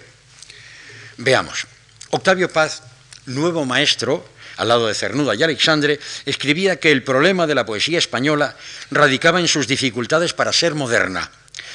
Veamos. 1.16 1.66
Octavio 2.10 2.52
Paz, 2.52 2.82
nuevo 3.26 3.64
maestro, 3.64 4.24
al 4.58 4.68
lado 4.68 4.86
de 4.86 4.94
Cernuda 4.94 5.34
y 5.34 5.42
Alexandre, 5.42 5.98
escribía 6.24 6.78
que 6.78 6.92
el 6.92 7.02
problema 7.02 7.48
de 7.48 7.56
la 7.56 7.66
poesía 7.66 7.98
española 7.98 8.56
radicaba 8.92 9.40
en 9.40 9.48
sus 9.48 9.66
dificultades 9.66 10.34
para 10.34 10.52
ser 10.52 10.76
moderna. 10.76 11.30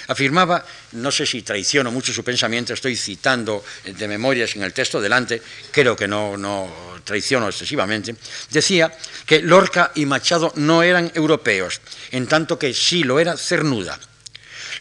Afirmaba, 0.08 0.66
no 0.94 1.12
sé 1.12 1.26
si 1.26 1.42
traiciono 1.42 1.92
mucho 1.92 2.14
su 2.14 2.24
pensamiento, 2.24 2.74
estoy 2.74 2.96
citando 2.96 3.66
de 3.84 4.08
memorias 4.08 4.56
en 4.56 4.64
el 4.64 4.72
texto 4.72 5.02
delante, 5.02 5.42
creo 5.72 5.96
que 5.96 6.08
no, 6.08 6.38
no 6.38 6.95
traiciono 7.06 7.48
excesivamente, 7.48 8.16
decía 8.50 8.92
que 9.26 9.42
Lorca 9.42 9.92
y 9.96 10.06
Machado 10.06 10.52
no 10.56 10.84
eran 10.84 11.12
europeos, 11.16 11.80
en 12.12 12.28
tanto 12.28 12.60
que 12.60 12.74
sí 12.74 13.04
lo 13.06 13.20
era 13.20 13.38
Cernuda. 13.38 13.98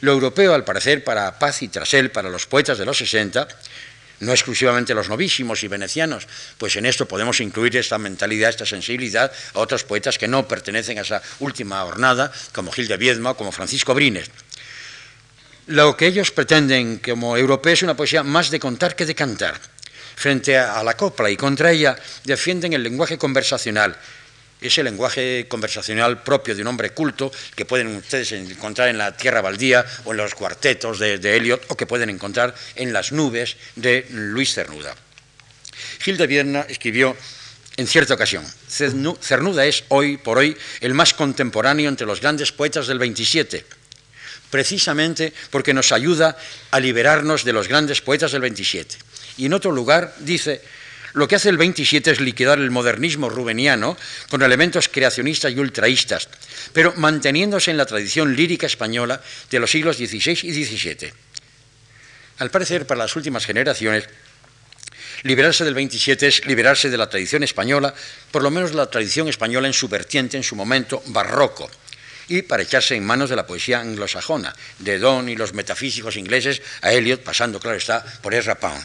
Lo 0.00 0.12
europeo, 0.12 0.54
al 0.54 0.64
parecer, 0.64 1.04
para 1.04 1.38
Paz 1.38 1.62
y 1.62 1.68
Trasel, 1.68 2.10
para 2.10 2.28
los 2.28 2.46
poetas 2.46 2.78
de 2.78 2.84
los 2.84 2.98
60, 2.98 3.46
no 4.20 4.32
exclusivamente 4.32 4.94
los 4.94 5.08
novísimos 5.08 5.62
y 5.62 5.68
venecianos, 5.68 6.26
pues 6.58 6.76
en 6.76 6.86
esto 6.86 7.06
podemos 7.06 7.40
incluir 7.40 7.76
esta 7.76 7.98
mentalidad, 7.98 8.50
esta 8.50 8.66
sensibilidad 8.66 9.32
a 9.54 9.58
otros 9.58 9.84
poetas 9.84 10.18
que 10.18 10.28
no 10.28 10.48
pertenecen 10.48 10.98
a 10.98 11.02
esa 11.02 11.22
última 11.40 11.82
jornada, 11.82 12.32
como 12.52 12.72
Gil 12.72 12.88
de 12.88 12.96
Viedma 12.96 13.30
o 13.30 13.36
como 13.36 13.52
Francisco 13.52 13.94
Brines. 13.94 14.30
Lo 15.66 15.96
que 15.96 16.06
ellos 16.06 16.30
pretenden 16.30 16.98
como 16.98 17.36
europeos 17.36 17.78
es 17.78 17.82
una 17.84 17.96
poesía 17.96 18.22
más 18.22 18.50
de 18.50 18.60
contar 18.60 18.94
que 18.94 19.06
de 19.06 19.14
cantar. 19.14 19.58
Frente 20.16 20.56
a 20.56 20.82
la 20.82 20.96
copla 20.96 21.30
y 21.30 21.36
contra 21.36 21.72
ella 21.72 21.96
defienden 22.24 22.72
el 22.72 22.82
lenguaje 22.82 23.18
conversacional, 23.18 23.96
ese 24.60 24.82
lenguaje 24.82 25.46
conversacional 25.48 26.22
propio 26.22 26.54
de 26.54 26.62
un 26.62 26.68
hombre 26.68 26.90
culto 26.90 27.30
que 27.54 27.64
pueden 27.64 27.88
ustedes 27.96 28.32
encontrar 28.32 28.88
en 28.88 28.98
la 28.98 29.16
Tierra 29.16 29.42
Baldía 29.42 29.84
o 30.04 30.12
en 30.12 30.18
los 30.18 30.34
cuartetos 30.34 30.98
de, 30.98 31.14
Eliot 31.14 31.66
o 31.68 31.76
que 31.76 31.86
pueden 31.86 32.10
encontrar 32.10 32.54
en 32.74 32.92
las 32.92 33.12
nubes 33.12 33.56
de 33.76 34.06
Luis 34.10 34.54
Cernuda. 34.54 34.94
Gil 36.00 36.16
de 36.16 36.26
Vierna 36.26 36.66
escribió 36.68 37.16
en 37.76 37.86
cierta 37.86 38.14
ocasión, 38.14 38.44
Cernuda 38.68 39.66
es 39.66 39.84
hoy 39.88 40.16
por 40.16 40.38
hoy 40.38 40.56
el 40.80 40.94
más 40.94 41.12
contemporáneo 41.12 41.88
entre 41.88 42.06
los 42.06 42.20
grandes 42.20 42.52
poetas 42.52 42.86
del 42.86 43.00
27, 43.00 43.66
precisamente 44.48 45.32
porque 45.50 45.74
nos 45.74 45.90
ayuda 45.90 46.38
a 46.70 46.78
liberarnos 46.78 47.44
de 47.44 47.52
los 47.52 47.66
grandes 47.66 48.00
poetas 48.00 48.30
del 48.30 48.42
27. 48.42 48.96
Y 49.36 49.46
en 49.46 49.54
otro 49.54 49.72
lugar 49.72 50.14
dice, 50.20 50.60
lo 51.14 51.28
que 51.28 51.36
hace 51.36 51.48
el 51.48 51.56
27 51.56 52.10
es 52.10 52.20
liquidar 52.20 52.58
el 52.58 52.72
modernismo 52.72 53.30
rubeniano 53.30 53.96
con 54.30 54.42
elementos 54.42 54.88
creacionistas 54.88 55.52
y 55.52 55.58
ultraístas, 55.58 56.28
pero 56.72 56.92
manteniéndose 56.96 57.70
en 57.70 57.76
la 57.76 57.86
tradición 57.86 58.34
lírica 58.34 58.66
española 58.66 59.22
de 59.48 59.60
los 59.60 59.70
siglos 59.70 59.96
XVI 59.96 60.38
y 60.42 60.64
XVII. 60.64 61.12
Al 62.38 62.50
parecer, 62.50 62.84
para 62.86 62.98
las 62.98 63.14
últimas 63.14 63.46
generaciones, 63.46 64.08
liberarse 65.22 65.64
del 65.64 65.74
27 65.74 66.26
es 66.26 66.46
liberarse 66.46 66.90
de 66.90 66.98
la 66.98 67.08
tradición 67.08 67.44
española, 67.44 67.94
por 68.32 68.42
lo 68.42 68.50
menos 68.50 68.74
la 68.74 68.90
tradición 68.90 69.28
española 69.28 69.68
en 69.68 69.72
su 69.72 69.88
vertiente, 69.88 70.36
en 70.36 70.42
su 70.42 70.56
momento 70.56 71.00
barroco, 71.06 71.70
y 72.26 72.42
para 72.42 72.64
echarse 72.64 72.96
en 72.96 73.06
manos 73.06 73.30
de 73.30 73.36
la 73.36 73.46
poesía 73.46 73.78
anglosajona, 73.78 74.52
de 74.80 74.98
Donne 74.98 75.30
y 75.30 75.36
los 75.36 75.54
metafísicos 75.54 76.16
ingleses 76.16 76.60
a 76.82 76.92
Eliot, 76.92 77.22
pasando, 77.22 77.60
claro 77.60 77.76
está, 77.76 78.04
por 78.20 78.34
Ezra 78.34 78.56
Pound. 78.56 78.84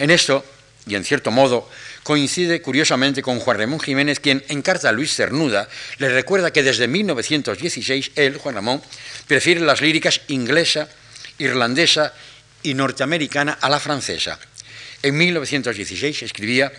En 0.00 0.08
esto, 0.10 0.42
y 0.86 0.94
en 0.94 1.04
cierto 1.04 1.30
modo 1.30 1.68
coincide 2.02 2.62
curiosamente 2.62 3.20
con 3.20 3.38
Juan 3.38 3.58
Ramón 3.58 3.80
Jiménez, 3.80 4.18
quien 4.18 4.42
en 4.48 4.62
carta 4.62 4.88
a 4.88 4.92
Luis 4.92 5.14
Cernuda 5.14 5.68
le 5.98 6.08
recuerda 6.08 6.50
que 6.50 6.62
desde 6.62 6.88
1916 6.88 8.12
él, 8.16 8.38
Juan 8.38 8.54
Ramón, 8.54 8.82
prefiere 9.26 9.60
las 9.60 9.82
líricas 9.82 10.22
inglesa, 10.28 10.88
irlandesa 11.36 12.14
y 12.62 12.72
norteamericana 12.72 13.58
a 13.60 13.68
la 13.68 13.78
francesa. 13.78 14.38
En 15.02 15.18
1916 15.18 16.22
escribía, 16.22 16.72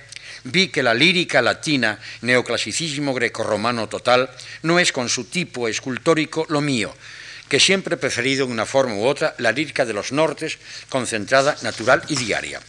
vi 0.46 0.70
que 0.70 0.82
la 0.82 0.96
lírica 0.96 1.44
latina, 1.44 2.00
neoclasicismo 2.22 3.14
grecorromano 3.14 3.88
total, 3.88 4.32
no 4.64 4.80
es 4.80 4.92
con 4.92 5.10
su 5.10 5.26
tipo 5.26 5.68
escultórico 5.68 6.48
lo 6.50 6.60
mío, 6.62 6.92
que 7.48 7.60
siempre 7.60 7.96
he 7.96 8.00
preferido 8.00 8.46
en 8.46 8.52
una 8.52 8.66
forma 8.66 8.96
u 8.96 9.06
otra 9.06 9.36
la 9.38 9.52
lírica 9.52 9.86
de 9.86 9.94
los 9.94 10.12
nortes, 10.12 10.58
concentrada, 10.90 11.56
natural 11.62 12.02
y 12.08 12.16
diaria. 12.16 12.60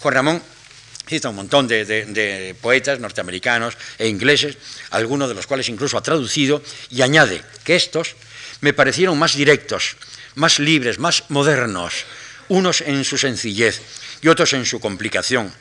Juan 0.00 0.14
Ramón 0.14 0.42
cita 1.06 1.28
un 1.28 1.36
montón 1.36 1.66
de, 1.66 2.54
poetas 2.60 3.00
norteamericanos 3.00 3.74
e 3.98 4.06
ingleses, 4.06 4.56
algunos 4.94 5.28
de 5.28 5.34
los 5.34 5.46
cuales 5.46 5.68
incluso 5.68 5.98
ha 5.98 6.06
traducido, 6.06 6.62
y 6.88 7.02
añade 7.02 7.42
que 7.64 7.74
estos 7.74 8.14
me 8.60 8.72
parecieron 8.72 9.18
más 9.18 9.34
directos, 9.34 9.96
más 10.36 10.58
libres, 10.58 10.98
más 10.98 11.24
modernos, 11.28 12.06
unos 12.48 12.80
en 12.80 13.04
su 13.04 13.18
sencillez 13.18 13.82
y 14.22 14.28
otros 14.28 14.52
en 14.52 14.64
su 14.64 14.78
complicación. 14.78 15.52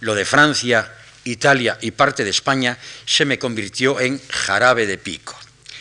Lo 0.00 0.14
de 0.14 0.24
Francia, 0.24 0.92
Italia 1.24 1.78
y 1.80 1.90
parte 1.92 2.24
de 2.24 2.30
España 2.30 2.76
se 3.06 3.24
me 3.24 3.38
convirtió 3.38 4.00
en 4.00 4.20
jarabe 4.28 4.86
de 4.86 4.98
pico. 4.98 5.34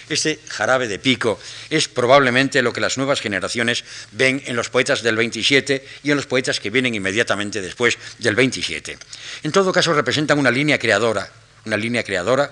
Este 0.09 0.39
jarabe 0.47 0.87
de 0.87 0.97
pico 0.97 1.39
es 1.69 1.87
probablemente 1.87 2.63
lo 2.63 2.73
que 2.73 2.81
las 2.81 2.97
nuevas 2.97 3.21
generaciones 3.21 3.83
ven 4.11 4.41
en 4.45 4.55
los 4.55 4.69
poetas 4.69 5.03
del 5.03 5.15
27 5.15 5.85
y 6.03 6.09
en 6.09 6.17
los 6.17 6.25
poetas 6.25 6.59
que 6.59 6.71
vienen 6.71 6.95
inmediatamente 6.95 7.61
después 7.61 7.97
del 8.17 8.35
27. 8.35 8.97
En 9.43 9.51
todo 9.51 9.71
caso, 9.71 9.93
representan 9.93 10.39
una 10.39 10.49
línea 10.49 10.79
creadora, 10.79 11.31
una 11.65 11.77
línea 11.77 12.03
creadora, 12.03 12.49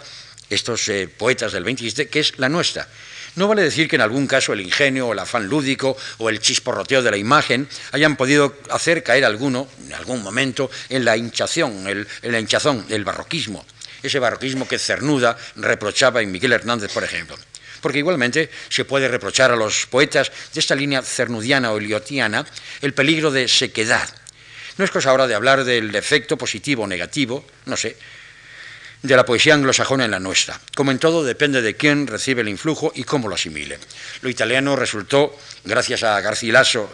estos 0.51 0.87
eh, 0.89 1.09
poetas 1.09 1.51
del 1.51 1.63
27, 1.63 2.09
que 2.09 2.19
es 2.19 2.37
la 2.37 2.47
nuestra. 2.47 2.87
No 3.35 3.47
vale 3.47 3.63
decir 3.63 3.87
que 3.87 3.95
en 3.95 4.01
algún 4.01 4.27
caso 4.27 4.53
el 4.53 4.61
ingenio 4.61 5.07
o 5.07 5.13
el 5.13 5.19
afán 5.19 5.47
lúdico 5.47 5.97
o 6.19 6.29
el 6.29 6.39
chisporroteo 6.39 7.01
de 7.01 7.11
la 7.11 7.17
imagen 7.17 7.67
hayan 7.91 8.15
podido 8.15 8.55
hacer 8.69 9.03
caer 9.03 9.25
alguno, 9.25 9.67
en 9.85 9.93
algún 9.93 10.21
momento, 10.23 10.69
en 10.89 11.05
la 11.05 11.17
hinchación, 11.17 11.87
en 11.87 12.31
la 12.31 12.39
hinchazón, 12.39 12.85
el 12.89 13.03
barroquismo 13.03 13.65
ese 14.03 14.19
barroquismo 14.19 14.67
que 14.67 14.79
Cernuda 14.79 15.37
reprochaba 15.55 16.21
en 16.21 16.31
Miguel 16.31 16.53
Hernández, 16.53 16.91
por 16.91 17.03
ejemplo. 17.03 17.37
Porque 17.81 17.99
igualmente 17.99 18.49
se 18.69 18.85
puede 18.85 19.07
reprochar 19.07 19.51
a 19.51 19.55
los 19.55 19.85
poetas 19.85 20.31
de 20.53 20.59
esta 20.59 20.75
línea 20.75 21.01
cernudiana 21.01 21.71
o 21.71 21.77
eliotiana 21.77 22.45
el 22.81 22.93
peligro 22.93 23.31
de 23.31 23.47
sequedad. 23.47 24.09
No 24.77 24.85
es 24.85 24.91
cosa 24.91 25.09
ahora 25.09 25.27
de 25.27 25.35
hablar 25.35 25.63
del 25.63 25.93
efecto 25.95 26.37
positivo 26.37 26.83
o 26.83 26.87
negativo, 26.87 27.45
no 27.65 27.77
sé, 27.77 27.97
de 29.01 29.15
la 29.15 29.25
poesía 29.25 29.53
anglosajona 29.53 30.05
en 30.05 30.11
la 30.11 30.19
nuestra. 30.19 30.59
Como 30.75 30.91
en 30.91 30.99
todo, 30.99 31.23
depende 31.23 31.61
de 31.61 31.75
quién 31.75 32.07
recibe 32.07 32.41
el 32.41 32.49
influjo 32.49 32.91
y 32.95 33.03
cómo 33.03 33.27
lo 33.27 33.35
asimile. 33.35 33.79
Lo 34.21 34.29
italiano 34.29 34.75
resultó, 34.75 35.37
gracias 35.63 36.03
a 36.03 36.19
Garcilaso, 36.21 36.93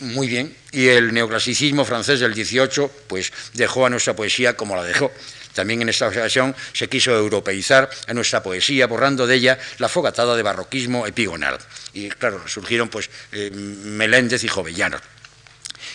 muy 0.00 0.28
bien, 0.28 0.54
y 0.72 0.88
el 0.88 1.12
neoclasicismo 1.12 1.84
francés 1.84 2.20
del 2.20 2.34
18, 2.34 2.90
pues 3.08 3.32
dejó 3.54 3.86
a 3.86 3.90
nuestra 3.90 4.14
poesía 4.14 4.56
como 4.56 4.76
la 4.76 4.84
dejó. 4.84 5.10
También 5.56 5.80
en 5.80 5.88
esta 5.88 6.06
ocasión 6.06 6.54
se 6.74 6.86
quiso 6.86 7.16
europeizar 7.16 7.88
a 8.06 8.12
nuestra 8.12 8.42
poesía, 8.42 8.86
borrando 8.86 9.26
de 9.26 9.36
ella 9.36 9.58
la 9.78 9.88
fogatada 9.88 10.36
de 10.36 10.42
barroquismo 10.42 11.06
epigonal. 11.06 11.56
Y 11.94 12.10
claro, 12.10 12.46
surgieron 12.46 12.90
pues 12.90 13.08
eh, 13.32 13.50
Meléndez 13.50 14.44
y 14.44 14.48
Jovellanos. 14.48 15.00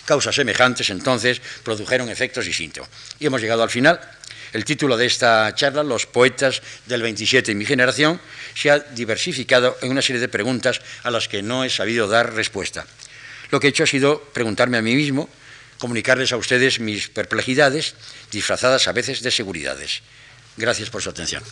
Causas 0.04 0.34
semejantes 0.34 0.90
entonces 0.90 1.40
produjeron 1.62 2.10
efectos 2.10 2.44
distintos. 2.44 2.88
Y 3.20 3.26
hemos 3.26 3.40
llegado 3.40 3.62
al 3.62 3.70
final. 3.70 4.00
El 4.52 4.64
título 4.64 4.96
de 4.96 5.06
esta 5.06 5.54
charla, 5.54 5.84
Los 5.84 6.06
poetas 6.06 6.60
del 6.86 7.00
27 7.00 7.52
y 7.52 7.54
mi 7.54 7.64
generación, 7.64 8.20
se 8.54 8.70
ha 8.70 8.80
diversificado 8.80 9.78
en 9.80 9.92
una 9.92 10.02
serie 10.02 10.20
de 10.20 10.28
preguntas 10.28 10.82
a 11.04 11.10
las 11.12 11.28
que 11.28 11.40
no 11.40 11.64
he 11.64 11.70
sabido 11.70 12.08
dar 12.08 12.34
respuesta. 12.34 12.84
Lo 13.50 13.60
que 13.60 13.68
he 13.68 13.70
hecho 13.70 13.84
ha 13.84 13.86
sido 13.86 14.20
preguntarme 14.34 14.76
a 14.78 14.82
mí 14.82 14.96
mismo 14.96 15.30
comunicarles 15.82 16.30
a 16.30 16.36
ustedes 16.36 16.78
mis 16.78 17.10
perplejidades, 17.10 17.98
disfrazadas 18.30 18.86
a 18.86 18.92
veces 18.92 19.18
de 19.20 19.32
seguridades. 19.32 20.06
Gracias 20.56 20.90
por 20.90 21.02
su 21.02 21.10
atención. 21.10 21.42